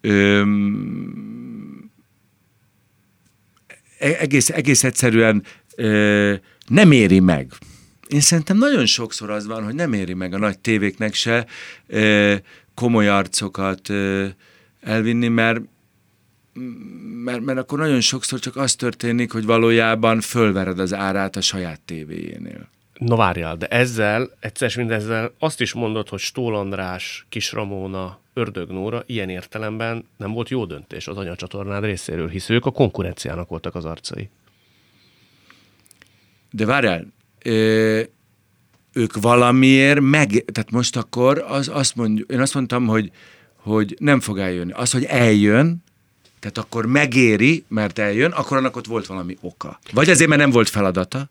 ö, 0.00 0.42
e- 3.98 4.16
egész, 4.18 4.48
egész 4.48 4.84
egyszerűen 4.84 5.42
ö, 5.76 6.34
nem 6.66 6.92
éri 6.92 7.20
meg. 7.20 7.52
Én 8.08 8.20
szerintem 8.20 8.56
nagyon 8.56 8.86
sokszor 8.86 9.30
az 9.30 9.46
van, 9.46 9.64
hogy 9.64 9.74
nem 9.74 9.92
éri 9.92 10.14
meg 10.14 10.34
a 10.34 10.38
nagy 10.38 10.58
tévéknek 10.58 11.14
se 11.14 11.46
ö, 11.86 12.34
komoly 12.74 13.08
arcokat 13.08 13.88
ö, 13.88 14.26
elvinni, 14.80 15.28
mert 15.28 15.60
mert, 17.24 17.40
mert 17.40 17.58
akkor 17.58 17.78
nagyon 17.78 18.00
sokszor 18.00 18.38
csak 18.38 18.56
az 18.56 18.74
történik, 18.74 19.32
hogy 19.32 19.44
valójában 19.44 20.20
fölvered 20.20 20.78
az 20.78 20.92
árát 20.92 21.36
a 21.36 21.40
saját 21.40 21.80
tévéjénél. 21.80 22.68
No 22.98 23.16
várjál, 23.16 23.56
de 23.56 23.66
ezzel, 23.66 24.30
egyszer 24.40 24.76
mindezzel 24.76 25.32
azt 25.38 25.60
is 25.60 25.72
mondod, 25.72 26.08
hogy 26.08 26.18
Stól 26.18 26.56
András, 26.56 27.26
Kis 27.28 27.52
Ramóna, 27.52 28.18
Ördög 28.32 28.70
Nóra 28.70 29.02
ilyen 29.06 29.28
értelemben 29.28 30.08
nem 30.16 30.32
volt 30.32 30.48
jó 30.48 30.64
döntés 30.64 31.08
az 31.08 31.16
anyacsatornád 31.16 31.84
részéről, 31.84 32.28
hisz 32.28 32.48
ők 32.48 32.66
a 32.66 32.70
konkurenciának 32.70 33.48
voltak 33.48 33.74
az 33.74 33.84
arcai. 33.84 34.28
De 36.50 36.66
várjál, 36.66 37.06
ö, 37.44 38.00
ők 38.92 39.20
valamiért 39.20 40.00
meg, 40.00 40.44
tehát 40.52 40.70
most 40.70 40.96
akkor 40.96 41.44
az, 41.48 41.68
azt 41.72 41.96
mondjuk, 41.96 42.30
én 42.30 42.40
azt 42.40 42.54
mondtam, 42.54 42.86
hogy, 42.86 43.10
hogy 43.56 43.96
nem 43.98 44.20
fog 44.20 44.38
eljönni. 44.38 44.72
Az, 44.72 44.92
hogy 44.92 45.04
eljön, 45.04 45.82
tehát 46.40 46.58
akkor 46.58 46.86
megéri, 46.86 47.64
mert 47.68 47.98
eljön, 47.98 48.30
akkor 48.30 48.56
annak 48.56 48.76
ott 48.76 48.86
volt 48.86 49.06
valami 49.06 49.36
oka. 49.40 49.78
Vagy 49.92 50.10
azért, 50.10 50.28
mert 50.28 50.40
nem 50.40 50.50
volt 50.50 50.68
feladata, 50.68 51.28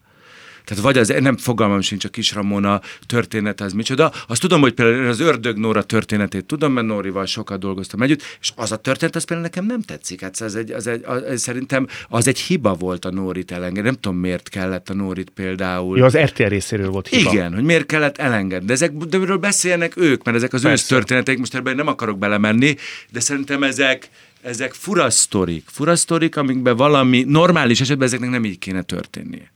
Tehát 0.66 0.84
vagy 0.84 0.98
az, 0.98 1.14
nem 1.20 1.38
fogalmam 1.38 1.82
sincs 1.82 2.06
a 2.06 2.10
kis 2.10 2.34
Ramona 2.34 2.82
történet, 3.06 3.62
az 3.62 3.74
micsoda. 3.74 4.12
Azt 4.28 4.42
tudom, 4.42 4.62
hogy 4.62 4.74
például 4.74 5.08
az 5.08 5.20
Ördög 5.20 5.58
Nóra 5.58 5.84
történetét 5.84 6.46
tudom, 6.46 6.74
mert 6.74 6.88
Nórival 6.88 7.26
sokat 7.26 7.60
dolgoztam 7.60 8.02
együtt, 8.02 8.22
és 8.42 8.52
az 8.56 8.72
a 8.72 8.76
történet, 8.76 9.16
az 9.16 9.24
például 9.24 9.48
nekem 9.48 9.66
nem 9.66 9.82
tetszik. 9.82 10.22
Hát 10.22 10.40
az 10.40 10.56
egy, 10.56 10.72
az 10.72 10.88
egy, 10.88 11.04
az, 11.06 11.42
szerintem 11.42 11.88
az 12.10 12.28
egy 12.28 12.40
hiba 12.40 12.74
volt 12.74 13.06
a 13.06 13.12
Nórit 13.12 13.52
elengedni. 13.52 13.90
Nem 13.90 14.00
tudom, 14.00 14.18
miért 14.18 14.50
kellett 14.50 14.90
a 14.90 14.94
Nórit 14.94 15.30
például. 15.30 15.98
Ja, 15.98 16.06
az 16.06 16.18
RTL 16.18 16.44
részéről 16.44 16.90
volt 16.90 17.08
hiba. 17.08 17.32
Igen, 17.32 17.54
hogy 17.54 17.64
miért 17.64 17.86
kellett 17.86 18.18
elengedni. 18.18 18.66
De 18.66 18.74
ezek, 18.74 18.92
de 18.92 19.18
miről 19.18 19.38
beszélnek 19.38 19.98
ők, 19.98 20.24
mert 20.24 20.38
ezek 20.38 20.54
az 20.54 20.66
ősz 20.66 20.86
történetek, 20.86 21.38
most 21.38 21.56
ebben 21.56 21.76
nem 21.76 21.88
akarok 21.88 22.18
belemenni, 22.18 22.76
de 23.12 23.20
szerintem 23.20 23.64
ezek, 23.64 24.10
ezek 24.42 24.74
fura 24.74 25.10
sztorik, 25.10 25.64
fura 25.72 25.96
sztorik, 25.96 26.38
amikben 26.38 26.76
valami 26.76 27.24
normális 27.28 27.82
esetben 27.82 28.08
ezeknek 28.08 28.30
nem 28.30 28.46
így 28.46 28.60
kéne 28.60 28.82
történnie. 28.82 29.52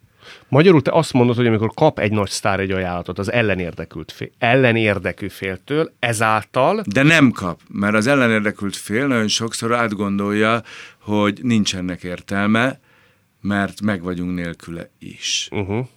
Magyarul 0.50 0.82
te 0.82 0.92
azt 0.92 1.14
mondod, 1.14 1.36
hogy 1.36 1.48
amikor 1.48 1.72
kap 1.74 2.00
egy 2.00 2.12
nagy 2.12 2.30
sztár 2.30 2.60
egy 2.60 2.72
ajánlatot 2.72 3.20
az 3.20 3.32
ellenérdekült 3.32 4.12
fél, 4.12 4.30
ellenérdekű 4.38 5.28
féltől, 5.28 5.94
ezáltal... 6.00 6.84
De 6.86 7.04
nem 7.04 7.32
kap, 7.32 7.60
mert 7.68 7.96
az 7.96 8.08
ellenérdekült 8.08 8.76
fél 8.76 9.08
nagyon 9.08 9.28
sokszor 9.28 9.74
átgondolja, 9.74 10.62
hogy 11.02 11.40
nincsenek 11.44 12.04
értelme, 12.04 12.80
mert 13.42 13.82
meg 13.82 14.02
vagyunk 14.02 14.36
nélküle 14.36 14.90
is. 15.00 15.48
Uh-huh. 15.52 15.88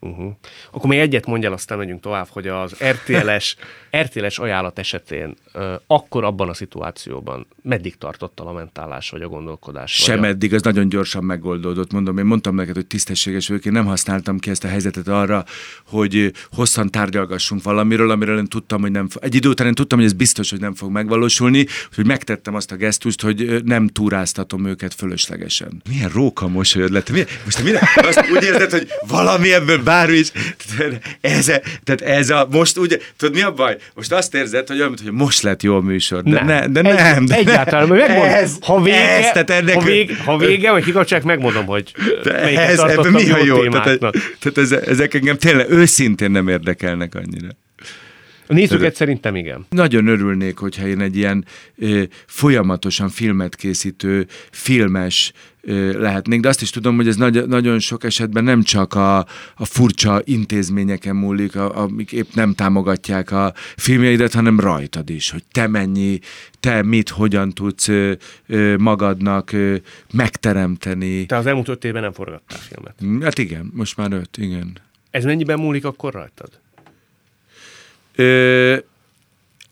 Uh-huh. 0.00 0.32
Akkor 0.72 0.90
még 0.90 0.98
egyet 0.98 1.26
mondjál, 1.26 1.52
aztán 1.52 1.78
megyünk 1.78 2.00
tovább, 2.00 2.26
hogy 2.30 2.48
az 2.48 2.76
RTL-es, 2.84 3.56
RTL-es 4.02 4.38
ajánlat 4.38 4.78
esetén 4.78 5.34
uh, 5.54 5.64
akkor 5.86 6.24
abban 6.24 6.48
a 6.48 6.54
szituációban 6.54 7.46
meddig 7.62 7.96
tartott 7.96 8.40
a 8.40 8.44
lamentálás 8.44 9.10
vagy 9.10 9.22
a 9.22 9.28
gondolkodás? 9.28 9.92
Sem 9.92 10.18
vagy 10.18 10.28
a... 10.28 10.30
eddig, 10.30 10.54
az 10.54 10.62
nagyon 10.62 10.88
gyorsan 10.88 11.24
megoldódott. 11.24 11.92
Mondom, 11.92 12.18
én 12.18 12.24
mondtam 12.24 12.54
neked, 12.54 12.74
hogy 12.74 12.86
tisztességes 12.86 13.48
vagyok, 13.48 13.64
én 13.64 13.72
nem 13.72 13.86
használtam 13.86 14.38
ki 14.38 14.50
ezt 14.50 14.64
a 14.64 14.68
helyzetet 14.68 15.08
arra, 15.08 15.44
hogy 15.86 16.32
hosszan 16.52 16.90
tárgyalgassunk 16.90 17.62
valamiről, 17.62 18.10
amiről 18.10 18.38
én 18.38 18.46
tudtam, 18.46 18.80
hogy 18.80 18.90
nem. 18.90 19.08
Egy 19.20 19.34
idő 19.34 19.48
után 19.48 19.66
én 19.66 19.74
tudtam, 19.74 19.98
hogy 19.98 20.06
ez 20.06 20.12
biztos, 20.12 20.50
hogy 20.50 20.60
nem 20.60 20.74
fog 20.74 20.90
megvalósulni, 20.90 21.66
hogy 21.94 22.06
megtettem 22.06 22.54
azt 22.54 22.72
a 22.72 22.76
gesztust, 22.76 23.22
hogy 23.22 23.64
nem 23.64 23.88
túráztatom 23.88 24.66
őket 24.66 24.94
fölöslegesen. 24.94 25.82
Milyen 25.88 26.08
róka 26.08 26.48
mosolyod 26.48 26.90
lett? 26.90 27.10
Milyen, 27.10 27.26
most 27.44 27.62
milyen, 27.62 27.82
azt 28.08 28.30
úgy 28.30 28.42
érzed, 28.42 28.70
hogy 28.70 28.88
valami 29.08 29.52
ebből 29.52 29.82
bármi 29.86 30.16
is. 30.16 30.32
Ez, 31.20 31.44
tehát 31.84 32.00
ez 32.00 32.30
a, 32.30 32.48
most 32.50 32.78
ugye, 32.78 32.98
tudod 33.16 33.34
mi 33.34 33.42
a 33.42 33.52
baj? 33.52 33.76
Most 33.94 34.12
azt 34.12 34.34
érzed, 34.34 34.66
hogy 34.66 34.78
olyan, 34.78 34.94
hogy 35.02 35.12
most 35.12 35.42
lett 35.42 35.62
jó 35.62 35.76
a 35.76 35.80
műsor. 35.80 36.22
De, 36.22 36.30
nem, 36.30 36.46
ne, 36.46 36.66
de 36.66 36.82
nem. 36.82 37.22
Egy, 37.22 37.28
de 37.28 37.34
egyáltalán, 37.36 37.88
mert 37.88 38.08
megmondom, 38.08 38.34
ez, 38.34 38.56
ha 38.60 38.82
vége, 38.82 39.16
ez, 39.16 39.30
tehát 39.32 39.50
ennek, 39.50 39.74
ha, 39.74 39.80
vége, 39.80 40.16
ha 40.24 40.38
vége, 40.38 40.70
vagy 40.70 40.88
igazság, 40.88 41.24
megmondom, 41.24 41.66
hogy 41.66 41.94
ez, 42.24 42.78
ebben 42.78 43.12
mi 43.12 43.30
a 43.30 43.44
jó? 43.44 43.68
Tehát, 43.68 43.98
tehát 44.38 44.58
ez, 44.58 44.72
ezek 44.72 45.14
engem 45.14 45.36
tényleg 45.36 45.70
őszintén 45.70 46.30
nem 46.30 46.48
érdekelnek 46.48 47.14
annyira. 47.14 47.48
A 48.48 48.52
nézőket 48.52 48.94
szerintem 48.94 49.36
igen. 49.36 49.66
Nagyon 49.70 50.06
örülnék, 50.06 50.58
hogyha 50.58 50.86
én 50.86 51.00
egy 51.00 51.16
ilyen 51.16 51.44
ö, 51.78 52.02
folyamatosan 52.26 53.08
filmet 53.08 53.56
készítő, 53.56 54.26
filmes 54.50 55.32
lehetnék, 55.98 56.40
de 56.40 56.48
azt 56.48 56.62
is 56.62 56.70
tudom, 56.70 56.96
hogy 56.96 57.08
ez 57.08 57.16
nagy, 57.16 57.46
nagyon 57.46 57.78
sok 57.78 58.04
esetben 58.04 58.44
nem 58.44 58.62
csak 58.62 58.94
a, 58.94 59.18
a 59.56 59.64
furcsa 59.64 60.20
intézményeken 60.24 61.16
múlik, 61.16 61.56
a, 61.56 61.76
amik 61.76 62.12
épp 62.12 62.28
nem 62.34 62.54
támogatják 62.54 63.30
a 63.30 63.52
filmjeidet, 63.76 64.32
hanem 64.34 64.60
rajtad 64.60 65.10
is, 65.10 65.30
hogy 65.30 65.42
te 65.52 65.66
mennyi, 65.66 66.18
te 66.60 66.82
mit, 66.82 67.08
hogyan 67.08 67.52
tudsz 67.52 67.88
ö, 67.88 68.12
ö, 68.46 68.76
magadnak 68.76 69.52
ö, 69.52 69.76
megteremteni. 70.12 71.26
Te 71.26 71.36
az 71.36 71.46
elmúlt 71.46 71.68
öt 71.68 71.84
évben 71.84 72.02
nem 72.02 72.12
forgattál 72.12 72.58
filmet. 72.58 73.22
Hát 73.22 73.38
igen, 73.38 73.70
most 73.74 73.96
már 73.96 74.12
öt, 74.12 74.36
igen. 74.36 74.78
Ez 75.10 75.24
mennyiben 75.24 75.58
múlik 75.58 75.84
akkor 75.84 76.12
rajtad? 76.12 76.50
Ö, 78.14 78.76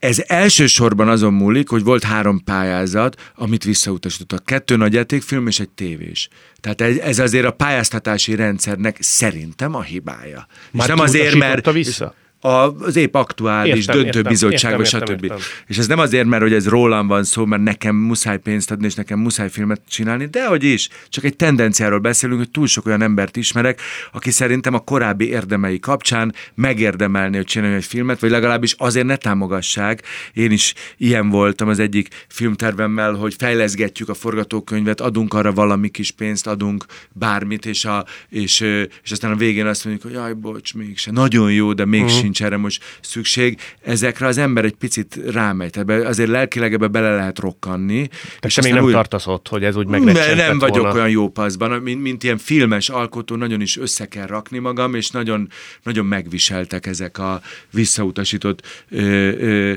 ez 0.05 0.23
elsősorban 0.27 1.09
azon 1.09 1.33
múlik, 1.33 1.69
hogy 1.69 1.83
volt 1.83 2.05
három 2.05 2.45
pályázat, 2.45 3.33
amit 3.35 3.65
visszautasítottak. 3.65 4.45
Kettő 4.45 4.77
nagy 4.77 4.93
játékfilm 4.93 5.47
és 5.47 5.61
egy 5.61 5.69
tévés. 5.69 6.29
Tehát 6.61 6.81
ez 6.81 7.19
azért 7.19 7.45
a 7.45 7.51
pályáztatási 7.51 8.35
rendszernek 8.35 8.97
szerintem 9.01 9.75
a 9.75 9.83
hibája. 9.83 10.47
Már 10.71 10.89
és 10.89 10.95
nem 10.95 11.05
azért, 11.05 11.35
mert... 11.35 11.73
Vissza? 11.73 12.15
Az 12.45 12.97
épp 12.97 13.15
aktuális 13.15 13.87
értem, 13.87 14.03
döntőbizottság, 14.03 14.77
vagy 14.77 14.87
stb. 14.87 15.23
Értem. 15.23 15.39
És 15.67 15.79
ez 15.79 15.87
nem 15.87 15.99
azért, 15.99 16.27
mert 16.27 16.43
hogy 16.43 16.53
ez 16.53 16.69
rólam 16.69 17.07
van 17.07 17.25
szó, 17.25 17.45
mert 17.45 17.63
nekem 17.63 17.97
muszáj 17.97 18.39
pénzt 18.39 18.71
adni, 18.71 18.87
és 18.87 18.95
nekem 18.95 19.19
muszáj 19.19 19.51
filmet 19.51 19.81
csinálni, 19.89 20.27
de 20.27 20.47
hogy 20.47 20.65
is, 20.65 20.89
csak 21.09 21.25
egy 21.25 21.37
tendenciáról 21.37 21.99
beszélünk, 21.99 22.39
hogy 22.39 22.51
túl 22.51 22.67
sok 22.67 22.87
olyan 22.87 23.03
embert 23.03 23.37
ismerek, 23.37 23.81
aki 24.13 24.31
szerintem 24.31 24.75
a 24.75 24.79
korábbi 24.79 25.29
érdemei 25.29 25.79
kapcsán 25.79 26.35
megérdemelni, 26.55 27.37
hogy 27.37 27.45
csinálni 27.45 27.77
egy 27.77 27.85
filmet, 27.85 28.21
vagy 28.21 28.31
legalábbis 28.31 28.75
azért 28.79 29.07
ne 29.07 29.17
támogassák. 29.17 30.03
Én 30.33 30.51
is 30.51 30.75
ilyen 30.97 31.29
voltam 31.29 31.69
az 31.69 31.79
egyik 31.79 32.09
filmtervemmel, 32.29 33.13
hogy 33.13 33.35
fejleszgetjük 33.39 34.09
a 34.09 34.15
forgatókönyvet, 34.15 35.01
adunk 35.01 35.35
arra 35.35 35.53
valami 35.53 35.89
kis 35.89 36.11
pénzt, 36.11 36.47
adunk 36.47 36.85
bármit, 37.13 37.67
és, 37.67 37.85
a, 37.85 38.05
és, 38.29 38.61
és 39.03 39.11
aztán 39.11 39.33
a 39.33 39.37
végén 39.37 39.67
azt 39.67 39.85
mondjuk, 39.85 40.07
hogy 40.07 40.15
jaj, 40.15 40.33
bocs, 40.33 40.75
mégse. 40.75 41.11
Nagyon 41.11 41.53
jó, 41.53 41.73
de 41.73 41.85
még 41.85 42.03
uh-huh 42.03 42.33
nincs 42.35 42.43
erre 42.43 42.57
most 42.57 42.85
szükség, 43.01 43.61
ezekre 43.83 44.27
az 44.27 44.39
ember 44.39 44.65
egy 44.65 44.75
picit 44.75 45.19
rámegy. 45.31 45.71
Tehát 45.71 46.05
azért 46.05 46.29
lelkileg 46.29 46.73
ebbe 46.73 46.87
bele 46.87 47.15
lehet 47.15 47.39
rokkanni. 47.39 48.09
Te 48.39 48.47
és 48.47 48.61
még 48.61 48.73
nem 48.73 48.85
úgy... 48.85 48.93
tartasz 48.93 49.27
ott, 49.27 49.49
hogy 49.49 49.65
ez 49.65 49.77
úgy 49.77 49.87
meg 49.87 50.03
Nem 50.03 50.59
vagyok 50.59 50.83
volna. 50.83 50.95
olyan 50.95 51.11
jó 51.11 51.29
paszban, 51.29 51.83
mint, 51.83 52.03
mint 52.03 52.23
ilyen 52.23 52.39
filmes 52.39 52.89
alkotó, 52.89 53.37
nagyon 53.37 53.61
is 53.61 53.79
össze 53.79 54.07
kell 54.07 54.27
rakni 54.27 54.59
magam, 54.59 54.95
és 54.95 55.11
nagyon, 55.11 55.49
nagyon 55.83 56.07
megviseltek 56.07 56.87
ezek 56.87 57.19
a 57.19 57.41
visszautasított 57.71 58.85
ö, 58.89 59.03
ö, 59.39 59.75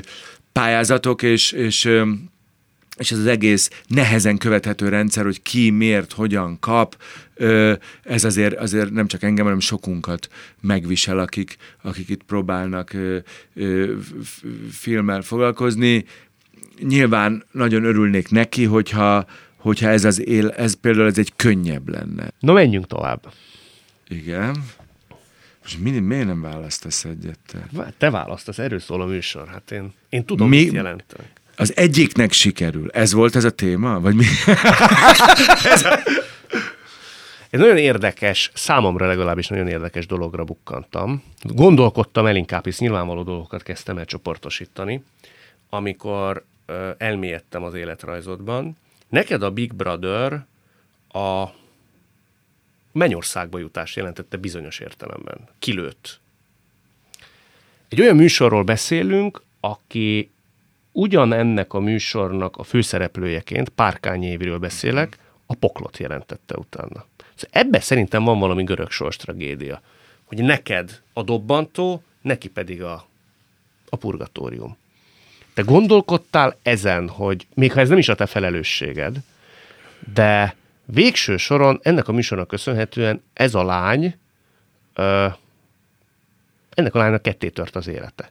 pályázatok, 0.52 1.22
és, 1.22 1.52
és 1.52 1.84
ö, 1.84 2.10
és 2.98 3.12
ez 3.12 3.18
az 3.18 3.26
egész 3.26 3.70
nehezen 3.86 4.38
követhető 4.38 4.88
rendszer, 4.88 5.24
hogy 5.24 5.42
ki, 5.42 5.70
miért, 5.70 6.12
hogyan 6.12 6.58
kap, 6.60 7.02
ez 8.02 8.24
azért, 8.24 8.54
azért 8.54 8.90
nem 8.90 9.06
csak 9.06 9.22
engem, 9.22 9.44
hanem 9.44 9.60
sokunkat 9.60 10.28
megvisel, 10.60 11.18
akik, 11.18 11.56
akik 11.82 12.08
itt 12.08 12.22
próbálnak 12.22 12.96
filmmel 14.70 15.22
foglalkozni. 15.22 16.04
Nyilván 16.80 17.44
nagyon 17.50 17.84
örülnék 17.84 18.30
neki, 18.30 18.64
hogyha, 18.64 19.26
hogyha 19.56 19.88
ez 19.88 20.04
az 20.04 20.26
él, 20.26 20.50
ez 20.50 20.74
például 20.74 21.06
ez 21.06 21.18
egy 21.18 21.32
könnyebb 21.36 21.88
lenne. 21.88 22.30
No, 22.40 22.52
menjünk 22.52 22.86
tovább. 22.86 23.32
Igen. 24.08 24.64
Most 25.62 25.78
mi, 25.80 25.90
miért 25.90 26.26
nem 26.26 26.40
választasz 26.40 27.04
egyet? 27.04 27.38
Te, 27.46 27.92
te 27.98 28.10
választasz, 28.10 28.58
erről 28.58 28.78
szól 28.78 29.02
a 29.02 29.06
műsor. 29.06 29.48
Hát 29.48 29.70
én, 29.70 29.92
én 30.08 30.24
tudom, 30.24 30.48
mi, 30.48 30.56
mit 30.56 30.72
jelentenek. 30.72 31.37
Az 31.58 31.76
egyiknek 31.76 32.32
sikerül. 32.32 32.90
Ez 32.90 33.12
volt 33.12 33.36
ez 33.36 33.44
a 33.44 33.50
téma? 33.50 34.00
Vagy 34.00 34.14
mi? 34.14 34.24
ez 35.64 35.84
a... 35.84 35.98
Egy 37.50 37.60
nagyon 37.60 37.76
érdekes, 37.76 38.50
számomra 38.54 39.06
legalábbis 39.06 39.46
nagyon 39.48 39.68
érdekes 39.68 40.06
dologra 40.06 40.44
bukkantam. 40.44 41.22
Gondolkodtam 41.42 42.26
el 42.26 42.36
inkább, 42.36 42.64
hisz 42.64 42.78
nyilvánvaló 42.78 43.22
dolgokat 43.22 43.62
kezdtem 43.62 43.98
el 43.98 44.04
csoportosítani, 44.04 45.02
amikor 45.70 46.44
ö, 46.66 46.90
elmélyedtem 46.98 47.62
az 47.62 47.74
életrajzodban. 47.74 48.76
Neked 49.08 49.42
a 49.42 49.50
Big 49.50 49.74
Brother 49.74 50.46
a 51.08 51.44
mennyországba 52.92 53.58
jutást 53.58 53.96
jelentette 53.96 54.36
bizonyos 54.36 54.78
értelemben. 54.78 55.38
Kilőtt. 55.58 56.20
Egy 57.88 58.00
olyan 58.00 58.16
műsorról 58.16 58.62
beszélünk, 58.62 59.42
aki 59.60 60.30
ugyanennek 60.98 61.72
a 61.72 61.80
műsornak 61.80 62.56
a 62.56 62.62
főszereplőjeként, 62.62 63.68
Párkány 63.68 64.24
Éviről 64.24 64.58
beszélek, 64.58 65.18
a 65.46 65.54
poklot 65.54 65.98
jelentette 65.98 66.56
utána. 66.56 67.04
Szóval 67.34 67.50
ebbe 67.50 67.80
szerintem 67.80 68.24
van 68.24 68.38
valami 68.38 68.64
görög 68.64 68.90
sors 68.90 69.16
tragédia, 69.16 69.80
hogy 70.24 70.42
neked 70.42 71.00
a 71.12 71.22
dobbantó, 71.22 72.02
neki 72.22 72.48
pedig 72.48 72.82
a, 72.82 73.06
a 73.88 73.96
purgatórium. 73.96 74.76
Te 75.54 75.62
gondolkodtál 75.62 76.56
ezen, 76.62 77.08
hogy 77.08 77.46
még 77.54 77.72
ha 77.72 77.80
ez 77.80 77.88
nem 77.88 77.98
is 77.98 78.08
a 78.08 78.14
te 78.14 78.26
felelősséged, 78.26 79.16
de 80.14 80.54
végső 80.84 81.36
soron 81.36 81.80
ennek 81.82 82.08
a 82.08 82.12
műsornak 82.12 82.48
köszönhetően 82.48 83.22
ez 83.32 83.54
a 83.54 83.64
lány, 83.64 84.14
ö, 84.94 85.26
ennek 86.70 86.94
a 86.94 86.98
lánynak 86.98 87.22
ketté 87.22 87.48
tört 87.48 87.76
az 87.76 87.86
élete. 87.86 88.30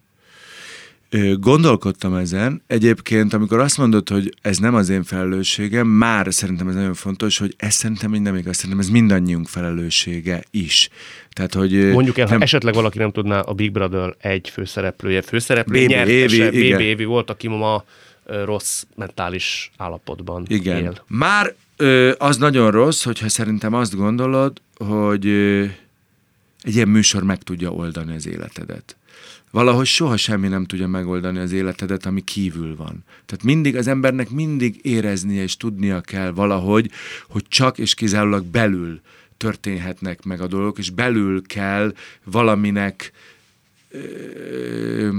Gondolkodtam 1.39 2.13
ezen. 2.13 2.61
Egyébként, 2.67 3.33
amikor 3.33 3.59
azt 3.59 3.77
mondod, 3.77 4.09
hogy 4.09 4.33
ez 4.41 4.57
nem 4.57 4.75
az 4.75 4.89
én 4.89 5.03
felelősségem, 5.03 5.87
már 5.87 6.33
szerintem 6.33 6.67
ez 6.67 6.75
nagyon 6.75 6.93
fontos, 6.93 7.37
hogy 7.37 7.53
ez 7.57 7.73
szerintem 7.73 8.11
minden 8.11 8.33
még 8.33 8.47
azt 8.47 8.59
szerintem 8.59 8.79
ez 8.79 8.89
mindannyiunk 8.89 9.47
felelőssége 9.47 10.43
is. 10.51 10.89
Tehát, 11.33 11.53
hogy 11.53 11.91
Mondjuk 11.91 12.17
el, 12.17 12.25
nem... 12.25 12.37
ha 12.37 12.43
esetleg 12.43 12.73
valaki 12.73 12.97
nem 12.97 13.11
tudná, 13.11 13.39
a 13.39 13.53
Big 13.53 13.71
Brother 13.71 14.15
egy 14.19 14.49
főszereplője, 14.49 15.21
főszereplő 15.21 15.79
Baby, 15.79 15.93
nyertese, 15.93 16.51
Évi, 16.51 16.71
Baby 16.71 16.83
Évi 16.83 17.05
volt, 17.05 17.29
aki 17.29 17.47
ma 17.47 17.83
rossz 18.23 18.83
mentális 18.95 19.71
állapotban 19.77 20.45
igen. 20.47 20.83
él. 20.83 21.03
Már 21.07 21.53
ö, 21.77 22.11
az 22.17 22.37
nagyon 22.37 22.71
rossz, 22.71 23.03
hogyha 23.03 23.29
szerintem 23.29 23.73
azt 23.73 23.95
gondolod, 23.95 24.61
hogy 24.75 25.25
ö, 25.25 25.63
egy 26.61 26.75
ilyen 26.75 26.87
műsor 26.87 27.23
meg 27.23 27.43
tudja 27.43 27.71
oldani 27.71 28.15
az 28.15 28.27
életedet. 28.27 28.95
Valahogy 29.51 29.85
soha 29.85 30.17
semmi 30.17 30.47
nem 30.47 30.65
tudja 30.65 30.87
megoldani 30.87 31.39
az 31.39 31.51
életedet, 31.51 32.05
ami 32.05 32.23
kívül 32.23 32.75
van. 32.75 33.03
Tehát 33.25 33.43
mindig 33.43 33.75
az 33.75 33.87
embernek 33.87 34.29
mindig 34.29 34.79
éreznie 34.81 35.41
és 35.41 35.57
tudnia 35.57 36.01
kell 36.01 36.31
valahogy, 36.31 36.91
hogy 37.27 37.45
csak 37.47 37.77
és 37.77 37.93
kizárólag 37.93 38.45
belül 38.45 39.01
történhetnek 39.37 40.23
meg 40.23 40.41
a 40.41 40.47
dolgok, 40.47 40.77
és 40.77 40.89
belül 40.89 41.41
kell 41.41 41.93
valaminek 42.23 43.11
ö, 43.89 45.17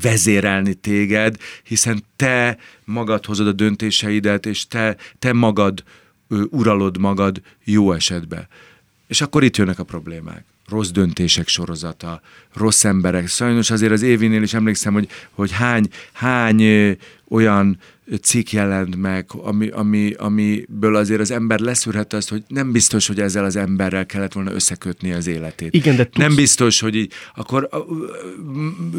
vezérelni 0.00 0.74
téged, 0.74 1.36
hiszen 1.62 2.04
te 2.16 2.58
magad 2.84 3.24
hozod 3.24 3.46
a 3.46 3.52
döntéseidet, 3.52 4.46
és 4.46 4.66
te, 4.66 4.96
te 5.18 5.32
magad 5.32 5.84
ö, 6.28 6.42
uralod 6.50 6.98
magad 6.98 7.42
jó 7.64 7.92
esetben. 7.92 8.48
És 9.06 9.20
akkor 9.20 9.44
itt 9.44 9.56
jönnek 9.56 9.78
a 9.78 9.84
problémák. 9.84 10.44
Rossz 10.68 10.90
döntések 10.90 11.48
sorozata, 11.48 12.20
rossz 12.54 12.84
emberek. 12.84 13.28
Sajnos 13.28 13.70
azért 13.70 13.92
az 13.92 14.02
évinél 14.02 14.42
is 14.42 14.54
emlékszem, 14.54 14.92
hogy, 14.92 15.08
hogy 15.30 15.52
hány, 15.52 15.88
hány 16.12 16.62
olyan 17.28 17.78
cikk 18.22 18.50
jelent 18.50 18.96
meg, 18.96 19.26
ami, 19.32 19.68
ami, 19.68 20.12
amiből 20.12 20.96
azért 20.96 21.20
az 21.20 21.30
ember 21.30 21.58
leszűrhette 21.58 22.16
azt, 22.16 22.28
hogy 22.28 22.42
nem 22.48 22.72
biztos, 22.72 23.06
hogy 23.06 23.20
ezzel 23.20 23.44
az 23.44 23.56
emberrel 23.56 24.06
kellett 24.06 24.32
volna 24.32 24.52
összekötni 24.52 25.12
az 25.12 25.26
életét. 25.26 25.74
Igen, 25.74 25.96
de 25.96 26.04
tudsz... 26.04 26.16
Nem 26.16 26.34
biztos, 26.34 26.80
hogy 26.80 26.94
így, 26.94 27.12
akkor 27.34 27.68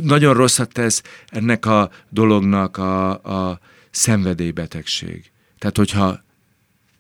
nagyon 0.01 0.33
rosszat 0.33 0.71
tesz 0.71 1.01
ennek 1.27 1.65
a 1.65 1.91
dolognak 2.09 2.77
a, 2.77 3.09
a 3.09 3.59
szenvedélybetegség. 3.91 5.31
Tehát, 5.59 5.77
hogyha 5.77 6.23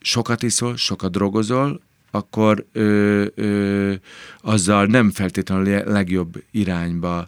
sokat 0.01 0.43
iszol, 0.43 0.77
sokat 0.77 1.11
drogozol, 1.11 1.81
akkor 2.15 2.65
ö, 2.71 3.25
ö, 3.35 3.93
azzal 4.41 4.85
nem 4.85 5.11
feltétlenül 5.11 5.73
a 5.73 5.91
legjobb 5.91 6.43
irányba 6.51 7.27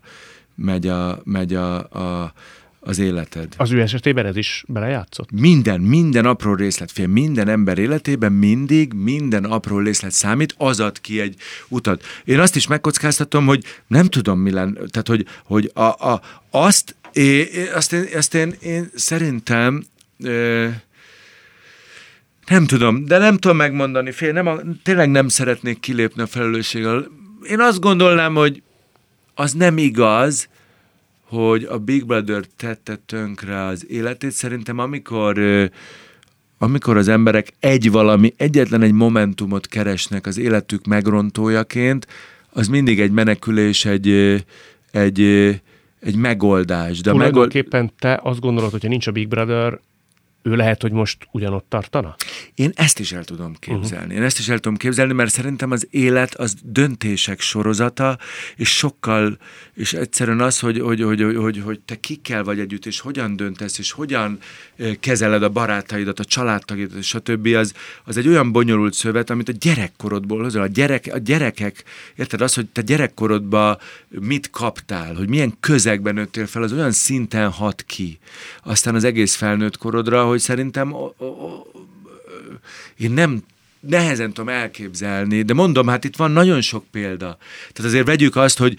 megy 0.55 0.88
a, 0.88 1.21
megy 1.23 1.53
a, 1.53 1.75
a, 1.77 2.33
az 2.79 2.99
életed. 2.99 3.53
Az 3.57 3.71
ő 3.71 3.81
esetében 3.81 4.25
ez 4.25 4.35
is 4.35 4.63
belejátszott? 4.67 5.31
Minden, 5.31 5.81
minden 5.81 6.25
apró 6.25 6.53
részlet, 6.53 6.91
fél, 6.91 7.07
minden 7.07 7.47
ember 7.47 7.77
életében 7.77 8.31
mindig 8.31 8.93
minden 8.93 9.43
apró 9.43 9.79
részlet 9.79 10.11
számít, 10.11 10.55
az 10.57 10.79
ad 10.79 11.01
ki 11.01 11.19
egy 11.19 11.35
utat. 11.67 12.03
Én 12.25 12.39
azt 12.39 12.55
is 12.55 12.67
megkockáztatom, 12.67 13.45
hogy 13.45 13.63
nem 13.88 14.05
tudom 14.05 14.39
mi 14.39 14.51
lenne, 14.51 14.73
tehát 14.73 15.07
hogy, 15.07 15.25
hogy 15.43 15.71
a, 15.73 15.81
a, 15.81 16.21
azt, 16.49 16.95
é, 17.11 17.47
azt, 17.73 17.93
én, 17.93 18.05
azt 18.15 18.33
én, 18.33 18.55
én 18.61 18.89
szerintem 18.95 19.83
ö, 20.19 20.67
nem 22.50 22.66
tudom, 22.66 23.06
de 23.06 23.18
nem 23.18 23.38
tudom 23.38 23.58
megmondani, 23.58 24.12
fél, 24.12 24.32
nem, 24.32 24.80
tényleg 24.84 25.10
nem 25.10 25.28
szeretnék 25.28 25.80
kilépni 25.80 26.22
a 26.22 26.28
felelősséggel. 26.28 27.08
Én 27.50 27.60
azt 27.60 27.80
gondolnám, 27.80 28.34
hogy 28.36 28.62
az 29.36 29.54
nem 29.54 29.78
igaz, 29.78 30.50
hogy 31.22 31.64
a 31.64 31.78
Big 31.78 32.06
Brother 32.06 32.43
tette 32.58 32.95
tönkre 33.06 33.64
az 33.64 33.86
életét. 33.89 34.32
Szerintem 34.32 34.78
amikor 34.80 35.39
amikor 36.58 36.98
az 36.98 37.08
emberek 37.08 37.54
egy 37.60 37.91
valami, 37.91 38.34
egyetlen 38.38 38.82
egy 38.82 38.91
momentumot 38.91 39.68
keresnek 39.68 40.26
az 40.26 40.38
életük 40.38 40.86
megrontójaként, 40.86 42.08
az 42.50 42.68
mindig 42.68 43.00
egy 43.00 43.12
menekülés, 43.12 43.86
egy, 43.86 44.08
egy, 44.91 45.22
egy 46.00 46.16
megoldás. 46.16 47.02
De 47.02 47.12
Tulajdonképpen 47.12 47.80
megold... 47.80 48.00
te 48.00 48.20
azt 48.24 48.39
gondolod, 48.39 48.72
hogyha 48.72 48.88
nincs 48.88 49.08
a 49.08 49.12
Big 49.12 49.28
Brother, 49.28 49.80
ő 50.48 50.56
lehet, 50.56 50.82
hogy 50.82 50.91
most 50.91 51.28
ugyanott 51.32 51.66
tartana? 51.70 52.16
Én 52.56 52.72
ezt 52.76 53.00
is 53.00 53.12
el 53.12 53.24
tudom 53.24 53.54
képzelni. 53.60 54.06
Uh-huh. 54.06 54.20
Én 54.20 54.24
ezt 54.24 54.39
is 54.39 54.50
el 54.50 54.60
tudom 54.60 54.78
képzelni, 54.78 55.14
mert 55.14 55.32
szerintem 55.32 55.72
az 55.72 55.88
élet 55.89 56.36
az 56.36 56.56
döntések 56.64 57.39
sorozata, 57.39 58.18
és 58.56 58.78
sokkal, 58.78 59.38
és 59.74 59.93
egyszerűen 59.93 60.41
az, 60.41 60.60
hogy, 60.60 60.80
hogy, 60.80 61.02
hogy, 61.02 61.22
hogy, 61.22 61.36
hogy, 61.36 61.62
hogy 61.66 61.80
te 61.80 61.95
kikkel 61.95 62.43
vagy 62.43 62.60
együtt, 62.60 62.86
és 62.86 63.00
hogyan 63.00 63.36
döntesz, 63.36 63.78
és 63.78 63.91
hogyan 63.91 64.39
kezeled 65.00 65.43
a 65.43 65.50
barátaidat, 65.50 66.20
a 66.20 66.26
családtagidat, 66.26 67.04
stb. 67.04 67.48
Az, 67.48 67.74
az 68.04 68.18
egy 68.18 68.28
olyan 68.28 68.52
bonyolult 68.52 68.93
szövet, 68.93 69.30
amit 69.30 69.50
a 69.50 69.54
gyerekkorodból 69.60 70.43
hozol. 70.43 70.62
A, 70.62 70.68
gyerek, 70.68 71.10
a 71.14 71.18
gyerekek, 71.18 71.84
érted 72.16 72.41
az, 72.41 72.54
hogy 72.54 72.66
te 72.66 72.82
gyerekkorodban 72.82 73.78
mit 74.08 74.50
kaptál, 74.50 75.16
hogy 75.16 75.30
milyen 75.30 75.54
közegben 75.60 76.14
nőttél 76.14 76.48
fel, 76.48 76.64
az 76.64 76.74
olyan 76.74 76.91
szinten 76.91 77.50
hat 77.50 77.84
ki. 77.84 78.20
Aztán 78.64 78.95
az 78.95 79.04
egész 79.04 79.36
felnőtt 79.36 79.78
korodra, 79.78 80.26
hogy 80.26 80.36
szerintem 80.39 80.93
o, 80.93 81.13
o, 81.17 81.25
én 82.97 83.11
nem 83.11 83.43
nehezen 83.79 84.33
tudom 84.33 84.49
elképzelni, 84.49 85.41
de 85.41 85.53
mondom, 85.53 85.88
hát 85.88 86.03
itt 86.03 86.15
van 86.15 86.31
nagyon 86.31 86.61
sok 86.61 86.85
példa. 86.91 87.38
Tehát 87.73 87.91
azért 87.91 88.05
vegyük 88.05 88.35
azt, 88.35 88.57
hogy 88.57 88.77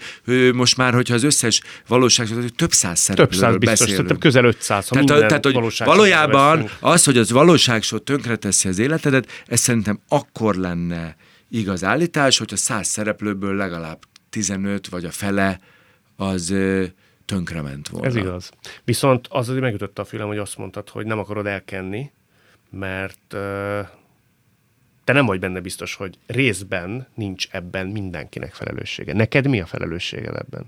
most 0.53 0.77
már, 0.77 0.93
hogyha 0.93 1.13
az 1.13 1.23
összes 1.23 1.61
valóság, 1.87 2.27
több 2.55 2.71
száz 2.71 2.99
szereplőről 2.99 3.39
Több 3.39 3.61
száz 3.61 3.77
biztos, 3.77 3.89
tehát 3.89 4.17
közel 4.17 4.45
500, 4.45 4.87
ha 4.87 5.03
tehát, 5.03 5.27
tehát, 5.27 5.45
hogy 5.45 5.77
valójában 5.77 6.69
az, 6.79 7.03
hogy 7.03 7.17
az 7.17 7.31
valóságsó 7.31 7.97
tönkreteszi 7.97 8.67
az 8.67 8.79
életedet, 8.79 9.43
ez 9.47 9.59
szerintem 9.59 9.99
akkor 10.07 10.55
lenne 10.55 11.15
igaz 11.49 11.83
állítás, 11.83 12.37
hogyha 12.37 12.55
száz 12.55 12.87
szereplőből 12.87 13.55
legalább 13.55 13.99
15 14.29 14.87
vagy 14.87 15.05
a 15.05 15.11
fele 15.11 15.59
az 16.15 16.53
tönkrement 17.29 17.87
volna. 17.87 18.07
Ez 18.07 18.15
igaz. 18.15 18.51
Viszont 18.83 19.27
az 19.29 19.49
azért 19.49 19.63
megütötte 19.63 20.01
a 20.01 20.05
fülem, 20.05 20.27
hogy 20.27 20.37
azt 20.37 20.57
mondtad, 20.57 20.89
hogy 20.89 21.05
nem 21.05 21.19
akarod 21.19 21.45
elkenni, 21.45 22.11
mert 22.69 23.33
uh, 23.33 23.87
te 25.03 25.13
nem 25.13 25.25
vagy 25.25 25.39
benne 25.39 25.59
biztos, 25.59 25.95
hogy 25.95 26.17
részben 26.27 27.07
nincs 27.15 27.47
ebben 27.51 27.87
mindenkinek 27.87 28.53
felelőssége. 28.53 29.13
Neked 29.13 29.47
mi 29.47 29.61
a 29.61 29.65
felelősséged 29.65 30.35
ebben? 30.35 30.65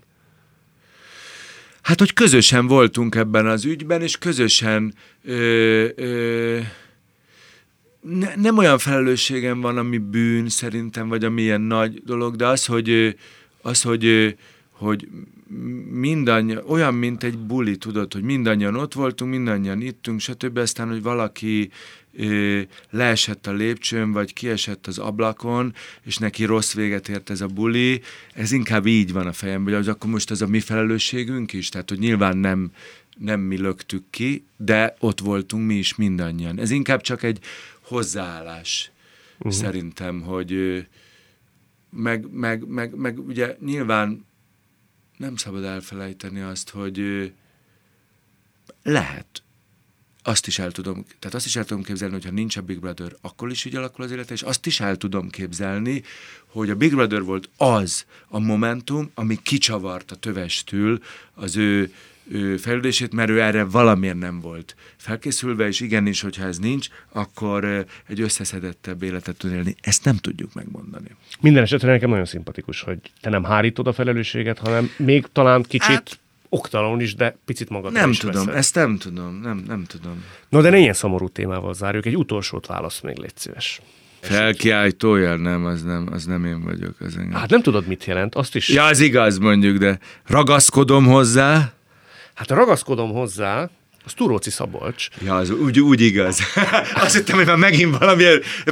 Hát, 1.81 1.99
hogy 1.99 2.13
közösen 2.13 2.67
voltunk 2.67 3.15
ebben 3.15 3.47
az 3.47 3.65
ügyben, 3.65 4.01
és 4.01 4.17
közösen 4.17 4.93
ö, 5.23 5.87
ö, 5.95 6.59
ne, 8.01 8.35
nem 8.35 8.57
olyan 8.57 8.77
felelősségem 8.77 9.61
van, 9.61 9.77
ami 9.77 9.97
bűn 9.97 10.49
szerintem, 10.49 11.07
vagy 11.07 11.23
ami 11.23 11.41
ilyen 11.41 11.61
nagy 11.61 12.01
dolog, 12.05 12.35
de 12.35 12.47
az, 12.47 12.65
hogy, 12.65 13.17
az, 13.61 13.81
hogy, 13.81 14.35
hogy 14.69 15.07
mindannyian, 15.91 16.63
olyan, 16.67 16.93
mint 16.93 17.23
egy 17.23 17.37
buli, 17.37 17.77
tudod, 17.77 18.13
hogy 18.13 18.21
mindannyian 18.21 18.75
ott 18.75 18.93
voltunk, 18.93 19.31
mindannyian 19.31 19.81
ittünk, 19.81 20.19
stb. 20.19 20.57
Aztán, 20.57 20.87
hogy 20.87 21.01
valaki 21.01 21.71
ö, 22.13 22.61
leesett 22.89 23.47
a 23.47 23.51
lépcsőn, 23.51 24.11
vagy 24.11 24.33
kiesett 24.33 24.87
az 24.87 24.97
ablakon, 24.97 25.73
és 26.03 26.17
neki 26.17 26.43
rossz 26.43 26.73
véget 26.73 27.09
ért 27.09 27.29
ez 27.29 27.41
a 27.41 27.47
buli, 27.47 28.01
ez 28.33 28.51
inkább 28.51 28.85
így 28.85 29.13
van 29.13 29.27
a 29.27 29.33
fejemben, 29.33 29.73
hogy 29.73 29.81
az 29.81 29.87
akkor 29.87 30.09
most 30.09 30.31
ez 30.31 30.41
a 30.41 30.47
mi 30.47 30.59
felelősségünk 30.59 31.53
is, 31.53 31.69
tehát, 31.69 31.89
hogy 31.89 31.99
nyilván 31.99 32.37
nem, 32.37 32.71
nem 33.17 33.39
mi 33.39 33.57
löktük 33.57 34.03
ki, 34.09 34.45
de 34.57 34.95
ott 34.99 35.19
voltunk 35.19 35.67
mi 35.67 35.75
is 35.75 35.95
mindannyian. 35.95 36.59
Ez 36.59 36.71
inkább 36.71 37.01
csak 37.01 37.23
egy 37.23 37.39
hozzáállás, 37.81 38.91
uh-huh. 39.37 39.51
szerintem, 39.51 40.21
hogy 40.21 40.83
meg, 41.89 42.25
meg, 42.31 42.67
meg, 42.67 42.95
meg 42.95 43.19
ugye 43.27 43.57
nyilván 43.65 44.25
nem 45.21 45.35
szabad 45.35 45.63
elfelejteni 45.63 46.41
azt, 46.41 46.69
hogy 46.69 47.31
lehet. 48.83 49.43
Azt 50.23 50.47
is 50.47 50.59
el 50.59 50.71
tudom, 50.71 51.05
tehát 51.19 51.35
azt 51.35 51.45
is 51.45 51.55
el 51.55 51.65
tudom 51.65 51.83
képzelni, 51.83 52.13
hogy 52.13 52.25
ha 52.25 52.31
nincs 52.31 52.57
a 52.57 52.61
Big 52.61 52.79
Brother, 52.79 53.15
akkor 53.21 53.49
is 53.49 53.65
így 53.65 53.75
alakul 53.75 54.03
az 54.03 54.11
élete, 54.11 54.33
és 54.33 54.41
azt 54.41 54.65
is 54.65 54.79
el 54.79 54.95
tudom 54.97 55.29
képzelni, 55.29 56.03
hogy 56.45 56.69
a 56.69 56.75
Big 56.75 56.95
Brother 56.95 57.23
volt 57.23 57.49
az 57.57 58.05
a 58.27 58.39
momentum, 58.39 59.11
ami 59.13 59.41
kicsavart 59.41 60.11
a 60.11 60.15
tövestül 60.15 61.03
az 61.33 61.55
ő 61.55 61.93
fejlődését, 62.57 63.13
mert 63.13 63.29
ő 63.29 63.41
erre 63.41 63.63
valamiért 63.63 64.19
nem 64.19 64.39
volt 64.39 64.75
felkészülve, 64.97 65.67
és 65.67 65.79
igenis, 65.79 66.21
hogyha 66.21 66.45
ez 66.45 66.57
nincs, 66.57 66.87
akkor 67.11 67.85
egy 68.07 68.21
összeszedettebb 68.21 69.03
életet 69.03 69.37
tud 69.37 69.51
élni. 69.51 69.75
Ezt 69.81 70.05
nem 70.05 70.15
tudjuk 70.17 70.53
megmondani. 70.53 71.07
Minden 71.41 71.63
esetre 71.63 71.91
nekem 71.91 72.09
nagyon 72.09 72.25
szimpatikus, 72.25 72.81
hogy 72.81 72.97
te 73.21 73.29
nem 73.29 73.43
hárítod 73.43 73.87
a 73.87 73.93
felelősséget, 73.93 74.59
hanem 74.59 74.89
még 74.97 75.25
talán 75.31 75.61
kicsit 75.61 75.89
hát, 75.89 76.19
oktalan 76.49 77.01
is, 77.01 77.15
de 77.15 77.37
picit 77.45 77.69
magad 77.69 77.91
Nem 77.91 78.09
is 78.09 78.17
tudom, 78.17 78.45
veszed. 78.45 78.59
ezt 78.59 78.75
nem 78.75 78.97
tudom, 78.97 79.39
nem, 79.43 79.63
nem 79.67 79.83
tudom. 79.83 80.23
No, 80.49 80.61
de 80.61 80.69
ne 80.69 80.77
ilyen 80.77 80.93
szomorú 80.93 81.29
témával 81.29 81.73
zárjuk, 81.73 82.05
egy 82.05 82.17
utolsót 82.17 82.65
válasz 82.65 83.01
még, 83.01 83.17
légy 83.17 83.37
szíves. 83.37 83.81
Felkiáltójel 84.19 85.37
nem, 85.37 85.65
az 85.65 85.83
nem, 85.83 86.07
az 86.11 86.25
nem 86.25 86.45
én 86.45 86.63
vagyok. 86.63 86.95
Az 86.99 87.17
engem. 87.17 87.39
Hát 87.39 87.49
nem 87.49 87.61
tudod, 87.61 87.87
mit 87.87 88.05
jelent, 88.05 88.35
azt 88.35 88.55
is... 88.55 88.69
Ja, 88.69 88.83
az 88.83 88.99
igaz 88.99 89.37
mondjuk, 89.37 89.77
de 89.77 89.99
ragaszkodom 90.25 91.05
hozzá. 91.05 91.73
Hát 92.33 92.49
ragaszkodom 92.49 93.11
hozzá, 93.13 93.69
az 94.05 94.13
Turóci 94.13 94.49
Szabolcs. 94.49 95.07
Ja, 95.25 95.35
az 95.35 95.49
úgy, 95.49 95.79
úgy 95.79 96.01
igaz. 96.01 96.39
Azt 97.03 97.15
hittem, 97.15 97.35
hogy 97.35 97.45
már 97.45 97.55
megint 97.55 97.97
valami, 97.97 98.23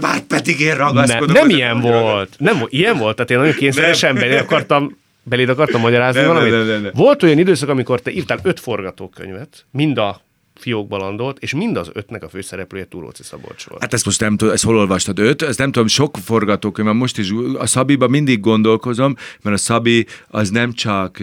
hát 0.02 0.24
pedig 0.24 0.60
én 0.60 0.76
ragaszkodom. 0.76 1.34
Ne, 1.34 1.40
nem 1.40 1.50
ilyen 1.50 1.80
volt. 1.80 2.36
Nem, 2.38 2.66
ilyen 2.70 2.98
volt, 2.98 3.16
tehát 3.16 3.32
én 3.32 3.38
nagyon 3.38 3.54
kényszeresen 3.54 4.16
belé 4.16 4.38
akartam, 4.38 4.98
beléd 5.24 5.50
akartam 5.50 5.82
magyarázni 5.82 6.22
nem, 6.22 6.30
valamit. 6.30 6.52
Nem, 6.52 6.60
nem, 6.60 6.70
nem, 6.70 6.82
nem. 6.82 6.92
Volt 6.96 7.24
olyan 7.24 7.38
időszak, 7.38 7.70
amikor 7.70 8.02
te 8.02 8.12
írtál 8.12 8.40
öt 8.44 8.60
forgatókönyvet, 8.60 9.66
mind 9.72 9.98
a 9.98 10.22
fiókba 10.60 10.98
landolt, 10.98 11.38
és 11.40 11.54
mind 11.54 11.78
az 11.78 11.90
ötnek 11.94 12.24
a 12.24 12.30
főszereplője 12.30 12.86
Túróci 12.86 13.24
Szabolcs 13.24 13.68
volt. 13.68 13.82
Hát 13.82 13.94
ezt 13.94 14.06
most 14.06 14.20
nem 14.20 14.38
tudom, 14.38 14.54
ezt 14.54 14.64
hol 14.64 14.78
olvastad? 14.78 15.20
Öt? 15.20 15.42
Ezt 15.42 15.58
nem 15.58 15.72
tudom, 15.72 15.88
sok 15.88 16.18
forgatókönyv, 16.24 16.94
most 16.94 17.18
is 17.18 17.30
a 17.58 17.66
Szabiba 17.66 18.08
mindig 18.08 18.40
gondolkozom, 18.40 19.16
mert 19.42 19.56
a 19.56 19.60
Szabi 19.60 20.06
az 20.28 20.50
nem 20.50 20.74
csak 20.74 21.20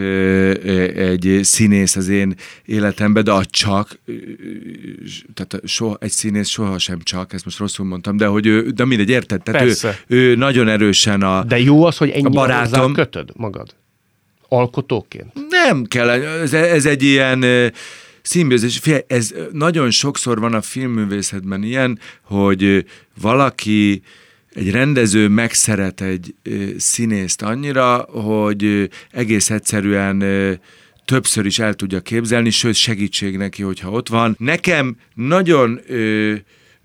egy 0.96 1.38
színész 1.42 1.96
az 1.96 2.08
én 2.08 2.34
életemben, 2.64 3.24
de 3.24 3.32
a 3.32 3.44
csak, 3.44 3.98
tehát 5.34 5.66
soha, 5.68 5.96
egy 6.00 6.10
színész 6.10 6.48
soha 6.48 6.78
sem 6.78 6.98
csak, 7.02 7.32
ezt 7.32 7.44
most 7.44 7.58
rosszul 7.58 7.86
mondtam, 7.86 8.16
de 8.16 8.26
hogy 8.26 8.46
ő, 8.46 8.70
de 8.70 8.84
mindegy, 8.84 9.10
érted? 9.10 9.42
Tehát 9.42 9.62
ő, 9.62 9.74
ő, 10.06 10.34
nagyon 10.34 10.68
erősen 10.68 11.22
a 11.22 11.44
De 11.44 11.58
jó 11.58 11.84
az, 11.84 11.96
hogy 11.96 12.10
ennyi 12.10 12.28
barátom 12.28 12.92
kötöd 12.92 13.30
magad? 13.34 13.74
Alkotóként? 14.48 15.32
Nem 15.48 15.84
kell, 15.84 16.10
ez, 16.10 16.52
ez 16.52 16.86
egy 16.86 17.02
ilyen 17.02 17.44
szimbiózis. 18.26 18.80
Ez 19.06 19.34
nagyon 19.52 19.90
sokszor 19.90 20.40
van 20.40 20.54
a 20.54 20.62
filmművészetben 20.62 21.62
ilyen, 21.62 21.98
hogy 22.22 22.84
valaki 23.20 24.02
egy 24.54 24.70
rendező 24.70 25.28
megszeret 25.28 26.00
egy 26.00 26.34
színészt 26.76 27.42
annyira, 27.42 27.96
hogy 27.96 28.90
egész 29.10 29.50
egyszerűen 29.50 30.24
többször 31.04 31.46
is 31.46 31.58
el 31.58 31.74
tudja 31.74 32.00
képzelni, 32.00 32.50
sőt 32.50 32.74
segítség 32.74 33.36
neki, 33.36 33.62
hogyha 33.62 33.90
ott 33.90 34.08
van. 34.08 34.36
Nekem 34.38 34.96
nagyon 35.14 35.80
ö, 35.86 36.34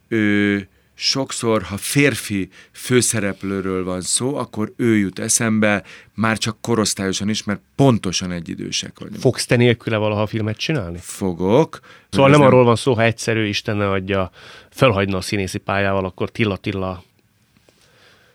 ö, 0.07 0.57
sokszor, 1.01 1.61
ha 1.61 1.77
férfi 1.77 2.49
főszereplőről 2.71 3.83
van 3.83 4.01
szó, 4.01 4.35
akkor 4.35 4.73
ő 4.75 4.97
jut 4.97 5.19
eszembe, 5.19 5.83
már 6.13 6.37
csak 6.37 6.61
korosztályosan 6.61 7.29
is, 7.29 7.43
mert 7.43 7.59
pontosan 7.75 8.31
egyidősek 8.31 8.99
vagyunk. 8.99 9.21
Fogsz 9.21 9.45
te 9.45 9.55
nélküle 9.55 9.97
valaha 9.97 10.27
filmet 10.27 10.57
csinálni? 10.57 10.97
Fogok. 11.01 11.79
Szóval 12.09 12.29
nem, 12.29 12.39
nem 12.39 12.47
arról 12.47 12.63
van 12.63 12.75
szó, 12.75 12.93
ha 12.93 13.03
egyszerű 13.03 13.45
Isten 13.45 13.77
ne 13.77 13.89
adja, 13.89 14.31
felhagyna 14.69 15.17
a 15.17 15.21
színészi 15.21 15.57
pályával, 15.57 16.05
akkor 16.05 16.29
Tilla 16.29 16.57
Tilla 16.57 17.03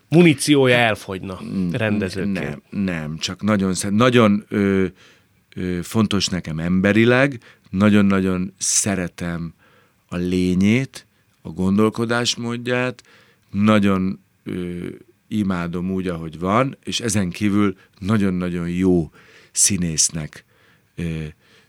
muníciója 0.08 0.76
elfogyna 0.76 1.40
rendezőként. 1.72 2.38
Nem, 2.38 2.62
nem, 2.70 3.18
csak 3.18 3.42
nagyon, 3.42 3.74
nagyon 3.90 4.44
ö, 4.48 4.86
ö, 5.54 5.78
fontos 5.82 6.26
nekem 6.26 6.58
emberileg, 6.58 7.40
nagyon-nagyon 7.70 8.54
szeretem 8.58 9.54
a 10.08 10.16
lényét, 10.16 11.06
a 11.46 11.50
gondolkodásmódját, 11.50 13.02
nagyon 13.50 14.20
ö, 14.44 14.86
imádom 15.28 15.90
úgy, 15.90 16.08
ahogy 16.08 16.38
van, 16.38 16.76
és 16.84 17.00
ezen 17.00 17.30
kívül 17.30 17.76
nagyon-nagyon 17.98 18.68
jó 18.68 19.10
színésznek 19.52 20.44
ö, 20.94 21.02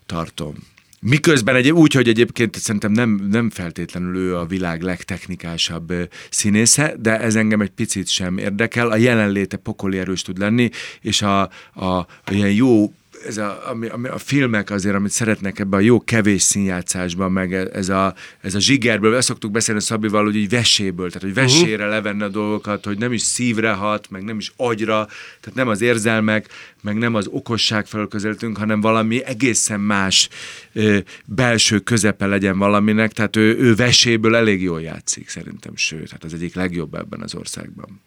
tartom. 0.05 0.53
Miközben 1.01 1.55
egy, 1.55 1.71
úgy, 1.71 1.93
hogy 1.93 2.07
egyébként 2.07 2.55
szerintem 2.55 2.91
nem, 2.91 3.09
nem 3.30 3.49
feltétlenül 3.49 4.15
ő 4.15 4.38
a 4.38 4.45
világ 4.45 4.82
legtechnikásabb 4.82 5.93
színésze, 6.30 6.95
de 6.99 7.19
ez 7.19 7.36
engem 7.36 7.61
egy 7.61 7.69
picit 7.69 8.07
sem 8.07 8.38
érdekel. 8.38 8.89
A 8.89 8.95
jelenléte 8.95 9.57
pokoli 9.57 9.97
erős 9.97 10.21
tud 10.21 10.38
lenni, 10.38 10.69
és 11.01 11.21
a, 11.21 11.41
a, 11.73 11.86
a 12.23 12.32
ilyen 12.32 12.51
jó 12.51 12.93
ez 13.26 13.38
a, 13.38 13.70
ami, 13.70 13.88
ami 13.88 14.07
a 14.07 14.18
filmek 14.18 14.70
azért, 14.70 14.95
amit 14.95 15.11
szeretnek 15.11 15.59
ebben 15.59 15.80
a 15.80 15.84
jó 15.84 15.99
kevés 15.99 16.41
színjátszásban, 16.41 17.32
meg 17.32 17.53
ez 17.53 17.89
a, 17.89 18.13
ez 18.41 18.55
a 18.55 18.59
zsigerből, 18.59 19.15
ezt 19.15 19.28
szoktuk 19.28 19.51
beszélni 19.51 19.82
Szabival, 19.82 20.24
hogy 20.24 20.36
így 20.36 20.49
veséből, 20.49 21.07
tehát 21.07 21.22
hogy 21.22 21.34
vesére 21.34 21.76
uh-huh. 21.76 21.89
levenne 21.89 22.26
a 22.26 22.30
dolgokat, 22.30 22.86
hogy 22.86 22.97
nem 22.97 23.13
is 23.13 23.22
szívre 23.22 23.72
hat, 23.72 24.09
meg 24.09 24.24
nem 24.24 24.38
is 24.38 24.53
agyra, 24.55 25.05
tehát 25.39 25.55
nem 25.55 25.68
az 25.68 25.82
érzelmek, 25.82 26.47
meg 26.82 26.97
nem 26.97 27.15
az 27.15 27.28
okosság 27.28 27.86
felől 27.86 28.07
közelítünk, 28.07 28.57
hanem 28.57 28.82
valami 28.82 29.24
egészen 29.24 29.80
más 29.80 30.30
ö, 30.74 30.97
belső 31.26 31.80
közepe 31.80 32.26
legyen 32.26 32.57
valaminek, 32.57 33.11
tehát 33.11 33.36
ő, 33.36 33.57
ő 33.57 33.76
veséből 33.76 34.36
elég 34.36 34.61
jól 34.61 34.82
játszik 34.82 35.30
szerintem, 35.30 35.76
sőt, 35.76 36.11
hát 36.11 36.24
az 36.24 36.34
egyik 36.34 36.55
legjobb 36.55 36.93
ebben 36.93 37.22
az 37.22 37.36
országban. 37.36 38.01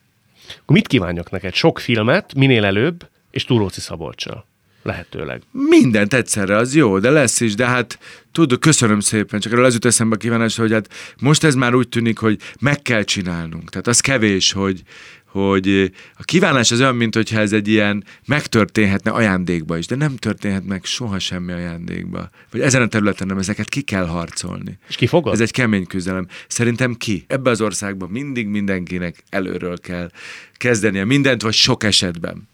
Akkor 0.46 0.76
mit 0.76 0.86
kívánjak 0.86 1.30
neked? 1.30 1.54
Sok 1.54 1.78
filmet, 1.78 2.34
minél 2.34 2.64
előbb, 2.64 3.08
és 3.30 3.44
Túróci 3.44 3.80
Szabolcsal 3.80 4.48
lehetőleg. 4.82 5.42
Mindent 5.50 6.14
egyszerre, 6.14 6.56
az 6.56 6.74
jó, 6.74 6.98
de 6.98 7.10
lesz 7.10 7.40
is, 7.40 7.54
de 7.54 7.66
hát 7.66 7.98
tudod, 8.32 8.58
köszönöm 8.58 9.00
szépen, 9.00 9.40
csak 9.40 9.52
erről 9.52 9.64
az 9.64 9.72
jut 9.72 9.84
eszembe 9.84 10.14
a 10.14 10.18
kívánás, 10.18 10.56
hogy 10.56 10.72
hát 10.72 10.88
most 11.20 11.44
ez 11.44 11.54
már 11.54 11.74
úgy 11.74 11.88
tűnik, 11.88 12.18
hogy 12.18 12.38
meg 12.60 12.82
kell 12.82 13.02
csinálnunk. 13.02 13.70
Tehát 13.70 13.86
az 13.86 14.00
kevés, 14.00 14.52
hogy, 14.52 14.82
hogy 15.24 15.92
a 16.14 16.22
kívánás 16.22 16.70
az 16.70 16.80
olyan, 16.80 16.96
mint 16.96 17.14
hogyha 17.14 17.38
ez 17.38 17.52
egy 17.52 17.68
ilyen 17.68 18.04
megtörténhetne 18.26 19.10
ajándékba 19.10 19.78
is, 19.78 19.86
de 19.86 19.96
nem 19.96 20.16
történhet 20.16 20.66
meg 20.66 20.84
soha 20.84 21.18
semmi 21.18 21.52
ajándékba. 21.52 22.30
Vagy 22.50 22.60
ezen 22.60 22.82
a 22.82 22.86
területen 22.86 23.26
nem, 23.26 23.38
ezeket 23.38 23.68
ki 23.68 23.80
kell 23.80 24.06
harcolni. 24.06 24.78
És 24.88 24.96
ki 24.96 25.06
fogad? 25.06 25.32
Ez 25.32 25.40
egy 25.40 25.50
kemény 25.50 25.86
küzdelem. 25.86 26.26
Szerintem 26.48 26.94
ki? 26.94 27.24
Ebbe 27.26 27.50
az 27.50 27.60
országban 27.60 28.08
mindig 28.08 28.46
mindenkinek 28.46 29.24
előről 29.28 29.78
kell 29.78 30.10
kezdenie 30.52 31.04
mindent, 31.04 31.42
vagy 31.42 31.54
sok 31.54 31.84
esetben. 31.84 32.48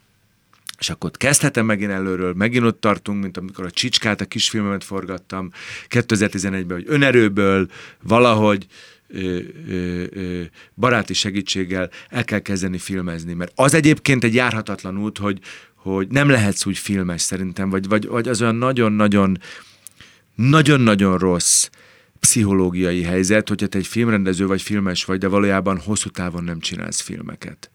És 0.78 0.90
akkor 0.90 1.10
kezdhetem 1.10 1.66
megint 1.66 1.90
előről, 1.90 2.34
megint 2.34 2.64
ott 2.64 2.80
tartunk, 2.80 3.22
mint 3.22 3.36
amikor 3.36 3.64
a 3.64 3.70
Csicskát, 3.70 4.20
a 4.20 4.24
kisfilmemet 4.24 4.84
forgattam 4.84 5.50
2011-ben, 5.88 6.76
hogy 6.76 6.84
önerőből 6.86 7.68
valahogy 8.02 8.66
ö, 9.08 9.38
ö, 9.68 10.04
ö, 10.10 10.42
baráti 10.74 11.14
segítséggel 11.14 11.90
el 12.08 12.24
kell 12.24 12.38
kezdeni 12.38 12.78
filmezni, 12.78 13.32
mert 13.32 13.52
az 13.54 13.74
egyébként 13.74 14.24
egy 14.24 14.34
járhatatlan 14.34 14.98
út, 14.98 15.18
hogy, 15.18 15.38
hogy 15.74 16.08
nem 16.08 16.28
lehetsz 16.28 16.66
úgy 16.66 16.78
filmes 16.78 17.22
szerintem, 17.22 17.70
vagy, 17.70 17.88
vagy, 17.88 18.06
vagy 18.06 18.28
az 18.28 18.42
olyan 18.42 18.54
nagyon-nagyon 18.54 19.38
nagyon-nagyon 20.34 21.18
rossz 21.18 21.68
pszichológiai 22.20 23.02
helyzet, 23.02 23.48
hogyha 23.48 23.66
te 23.66 23.78
egy 23.78 23.86
filmrendező 23.86 24.46
vagy 24.46 24.62
filmes 24.62 25.04
vagy, 25.04 25.18
de 25.18 25.28
valójában 25.28 25.78
hosszú 25.78 26.08
távon 26.08 26.44
nem 26.44 26.60
csinálsz 26.60 27.00
filmeket 27.00 27.70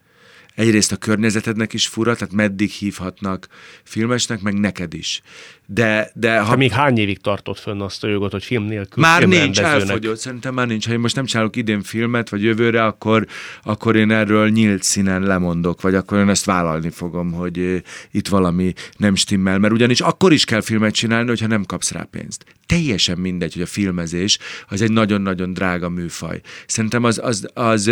egyrészt 0.56 0.92
a 0.92 0.96
környezetednek 0.96 1.74
is 1.74 1.88
fura, 1.88 2.16
tehát 2.16 2.34
meddig 2.34 2.70
hívhatnak 2.70 3.48
filmesnek, 3.84 4.42
meg 4.42 4.60
neked 4.60 4.94
is. 4.94 5.22
De, 5.66 6.12
de 6.14 6.40
ha... 6.40 6.50
Te 6.50 6.56
még 6.56 6.72
hány 6.72 6.98
évig 6.98 7.20
tartott 7.20 7.60
fönn 7.60 7.82
azt 7.82 8.04
a 8.04 8.08
jogot, 8.08 8.32
hogy 8.32 8.44
film 8.44 8.64
nélkül 8.64 9.04
Már 9.04 9.28
nincs, 9.28 9.60
elfogyott, 9.60 10.18
szerintem 10.18 10.54
már 10.54 10.68
nincs. 10.68 10.88
Ha 10.88 10.94
én 10.94 11.00
most 11.00 11.16
nem 11.16 11.26
csinálok 11.26 11.56
idén 11.56 11.82
filmet, 11.82 12.30
vagy 12.30 12.44
jövőre, 12.44 12.86
akkor, 12.86 13.28
akkor 13.64 13.96
én 13.96 14.12
erről 14.12 14.50
nyílt 14.50 14.84
színen 14.84 15.22
lemondok, 15.22 15.82
vagy 15.82 15.96
akkor 15.96 16.18
én 16.18 16.30
ezt 16.30 16.46
vállalni 16.46 16.90
fogom, 16.90 17.32
hogy 17.32 17.84
itt 18.12 18.28
valami 18.28 18.74
nem 18.98 19.16
stimmel, 19.16 19.60
mert 19.60 19.74
ugyanis 19.74 20.02
akkor 20.02 20.34
is 20.34 20.46
kell 20.46 20.62
filmet 20.62 20.94
csinálni, 20.94 21.28
hogyha 21.28 21.48
nem 21.48 21.64
kapsz 21.64 21.92
rá 21.92 22.08
pénzt. 22.12 22.46
Teljesen 22.66 23.18
mindegy, 23.18 23.54
hogy 23.54 23.62
a 23.62 23.66
filmezés 23.66 24.38
az 24.68 24.82
egy 24.82 24.92
nagyon-nagyon 24.92 25.54
drága 25.54 25.90
műfaj. 25.90 26.42
Szerintem 26.66 27.04
az, 27.04 27.20
az, 27.24 27.48
az, 27.54 27.88
az, 27.88 27.92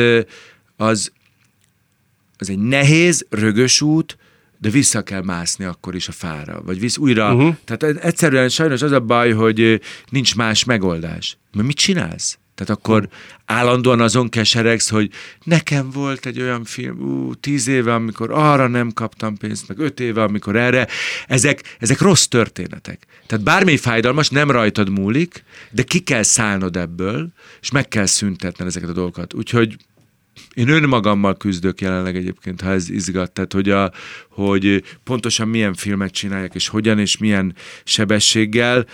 az 0.75 1.11
az 2.41 2.49
egy 2.49 2.59
nehéz, 2.59 3.25
rögös 3.29 3.81
út, 3.81 4.17
de 4.57 4.69
vissza 4.69 5.01
kell 5.01 5.23
mászni 5.23 5.65
akkor 5.65 5.95
is 5.95 6.07
a 6.07 6.11
fára, 6.11 6.61
vagy 6.65 6.79
visz 6.79 6.97
újra. 6.97 7.33
Uh-huh. 7.33 7.55
Tehát 7.65 7.97
egyszerűen 7.97 8.49
sajnos 8.49 8.81
az 8.81 8.91
a 8.91 8.99
baj, 8.99 9.31
hogy 9.31 9.81
nincs 10.09 10.35
más 10.35 10.63
megoldás. 10.63 11.37
Mert 11.53 11.67
mit 11.67 11.77
csinálsz? 11.77 12.37
Tehát 12.55 12.79
akkor 12.79 13.07
állandóan 13.45 14.01
azon 14.01 14.29
keseregsz, 14.29 14.89
hogy 14.89 15.11
nekem 15.43 15.89
volt 15.89 16.25
egy 16.25 16.41
olyan 16.41 16.63
film, 16.63 16.99
ú, 16.99 17.33
tíz 17.33 17.67
éve, 17.67 17.93
amikor 17.93 18.31
arra 18.31 18.67
nem 18.67 18.91
kaptam 18.91 19.37
pénzt, 19.37 19.67
meg 19.67 19.79
öt 19.79 19.99
éve, 19.99 20.23
amikor 20.23 20.55
erre. 20.55 20.87
Ezek, 21.27 21.75
ezek 21.79 21.99
rossz 21.99 22.25
történetek. 22.25 23.05
Tehát 23.25 23.43
bármi 23.43 23.77
fájdalmas, 23.77 24.29
nem 24.29 24.51
rajtad 24.51 24.89
múlik, 24.89 25.43
de 25.71 25.83
ki 25.83 25.99
kell 25.99 26.23
szállnod 26.23 26.77
ebből, 26.77 27.27
és 27.61 27.71
meg 27.71 27.87
kell 27.87 28.05
szüntetned 28.05 28.67
ezeket 28.67 28.89
a 28.89 28.93
dolgokat. 28.93 29.33
Úgyhogy 29.33 29.77
én 30.53 30.67
önmagammal 30.67 31.37
küzdök 31.37 31.81
jelenleg 31.81 32.15
egyébként, 32.15 32.61
ha 32.61 32.71
ez 32.71 32.89
izgat, 32.89 33.31
tehát 33.31 33.53
hogy, 33.53 33.69
a, 33.69 33.91
hogy 34.29 34.83
pontosan 35.03 35.47
milyen 35.47 35.73
filmet 35.73 36.11
csinálják, 36.11 36.55
és 36.55 36.67
hogyan, 36.67 36.99
és 36.99 37.17
milyen 37.17 37.55
sebességgel. 37.83 38.85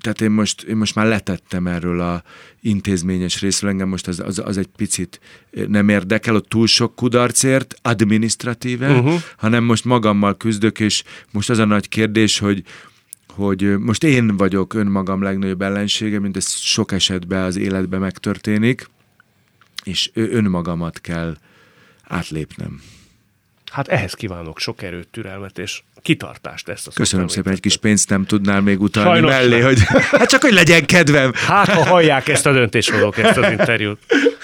Tehát 0.00 0.20
én 0.20 0.30
most, 0.30 0.62
én 0.62 0.76
most 0.76 0.94
már 0.94 1.06
letettem 1.06 1.66
erről 1.66 2.00
a 2.00 2.22
intézményes 2.60 3.40
részről, 3.40 3.70
engem 3.70 3.88
most 3.88 4.08
az, 4.08 4.20
az, 4.20 4.42
az 4.44 4.56
egy 4.56 4.68
picit 4.76 5.20
nem 5.68 5.88
érdekel, 5.88 6.34
ott 6.34 6.48
túl 6.48 6.66
sok 6.66 6.94
kudarcért, 6.94 7.74
administratíve, 7.82 8.90
uh-huh. 8.90 9.20
hanem 9.36 9.64
most 9.64 9.84
magammal 9.84 10.36
küzdök, 10.36 10.80
és 10.80 11.02
most 11.32 11.50
az 11.50 11.58
a 11.58 11.64
nagy 11.64 11.88
kérdés, 11.88 12.38
hogy, 12.38 12.62
hogy 13.28 13.78
most 13.78 14.04
én 14.04 14.36
vagyok 14.36 14.74
önmagam 14.74 15.22
legnagyobb 15.22 15.62
ellensége, 15.62 16.18
mint 16.18 16.36
ez 16.36 16.50
sok 16.50 16.92
esetben 16.92 17.42
az 17.42 17.56
életben 17.56 18.00
megtörténik, 18.00 18.88
és 19.84 20.10
önmagamat 20.14 21.00
kell 21.00 21.36
átlépnem. 22.02 22.82
Hát 23.70 23.88
ehhez 23.88 24.14
kívánok 24.14 24.58
sok 24.58 24.82
erőt, 24.82 25.08
türelmet 25.08 25.58
és 25.58 25.82
kitartást 26.02 26.68
ezt 26.68 26.86
a 26.86 26.90
Köszönöm 26.94 27.28
szépen, 27.28 27.52
egy 27.52 27.60
kis 27.60 27.76
pénzt 27.76 28.08
nem 28.08 28.24
tudnál 28.24 28.60
még 28.60 28.80
utalni 28.80 29.10
Sajnos 29.10 29.30
mellé, 29.30 29.60
hogy 29.60 29.80
hát 30.18 30.28
csak, 30.28 30.42
hogy 30.42 30.52
legyen 30.52 30.86
kedvem. 30.86 31.32
Hát, 31.34 31.68
ha 31.68 31.84
hallják 31.84 32.28
ezt 32.28 32.46
a 32.46 32.52
döntéshozók, 32.52 33.18
ezt 33.18 33.36
az 33.36 33.50
interjút. 33.50 33.98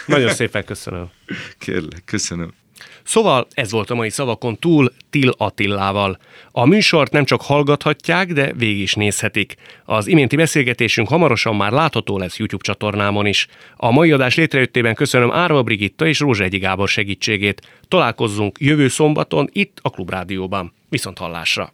Nagyon 0.07 0.35
szépen 0.35 0.64
köszönöm. 0.64 1.11
Kérlek, 1.59 2.03
köszönöm. 2.05 2.53
Szóval 3.05 3.46
ez 3.50 3.70
volt 3.70 3.90
a 3.90 3.94
mai 3.94 4.11
szavakon 4.11 4.59
túl 4.59 4.92
Til 5.11 5.30
Attillával. 5.36 6.18
A 6.50 6.66
műsort 6.66 7.12
nem 7.12 7.24
csak 7.24 7.42
hallgathatják, 7.42 8.32
de 8.32 8.52
végig 8.52 8.80
is 8.80 8.94
nézhetik. 8.94 9.55
Az 9.84 10.07
iménti 10.07 10.36
beszélgetésünk 10.36 11.09
hamarosan 11.09 11.57
már 11.57 11.72
látható 11.72 12.18
lesz 12.18 12.38
YouTube 12.38 12.64
csatornámon 12.64 13.26
is. 13.26 13.46
A 13.76 13.90
mai 13.90 14.12
adás 14.12 14.34
létrejöttében 14.34 14.94
köszönöm 14.94 15.32
Árva 15.32 15.62
Brigitta 15.62 16.07
és 16.07 16.20
Egyi 16.20 16.59
Gábor 16.59 16.88
segítségét. 16.88 17.61
Találkozzunk 17.88 18.59
jövő 18.61 18.88
szombaton 18.88 19.48
itt 19.52 19.78
a 19.82 19.90
Klubrádióban. 19.90 20.72
Viszont 20.88 21.18
hallásra! 21.18 21.72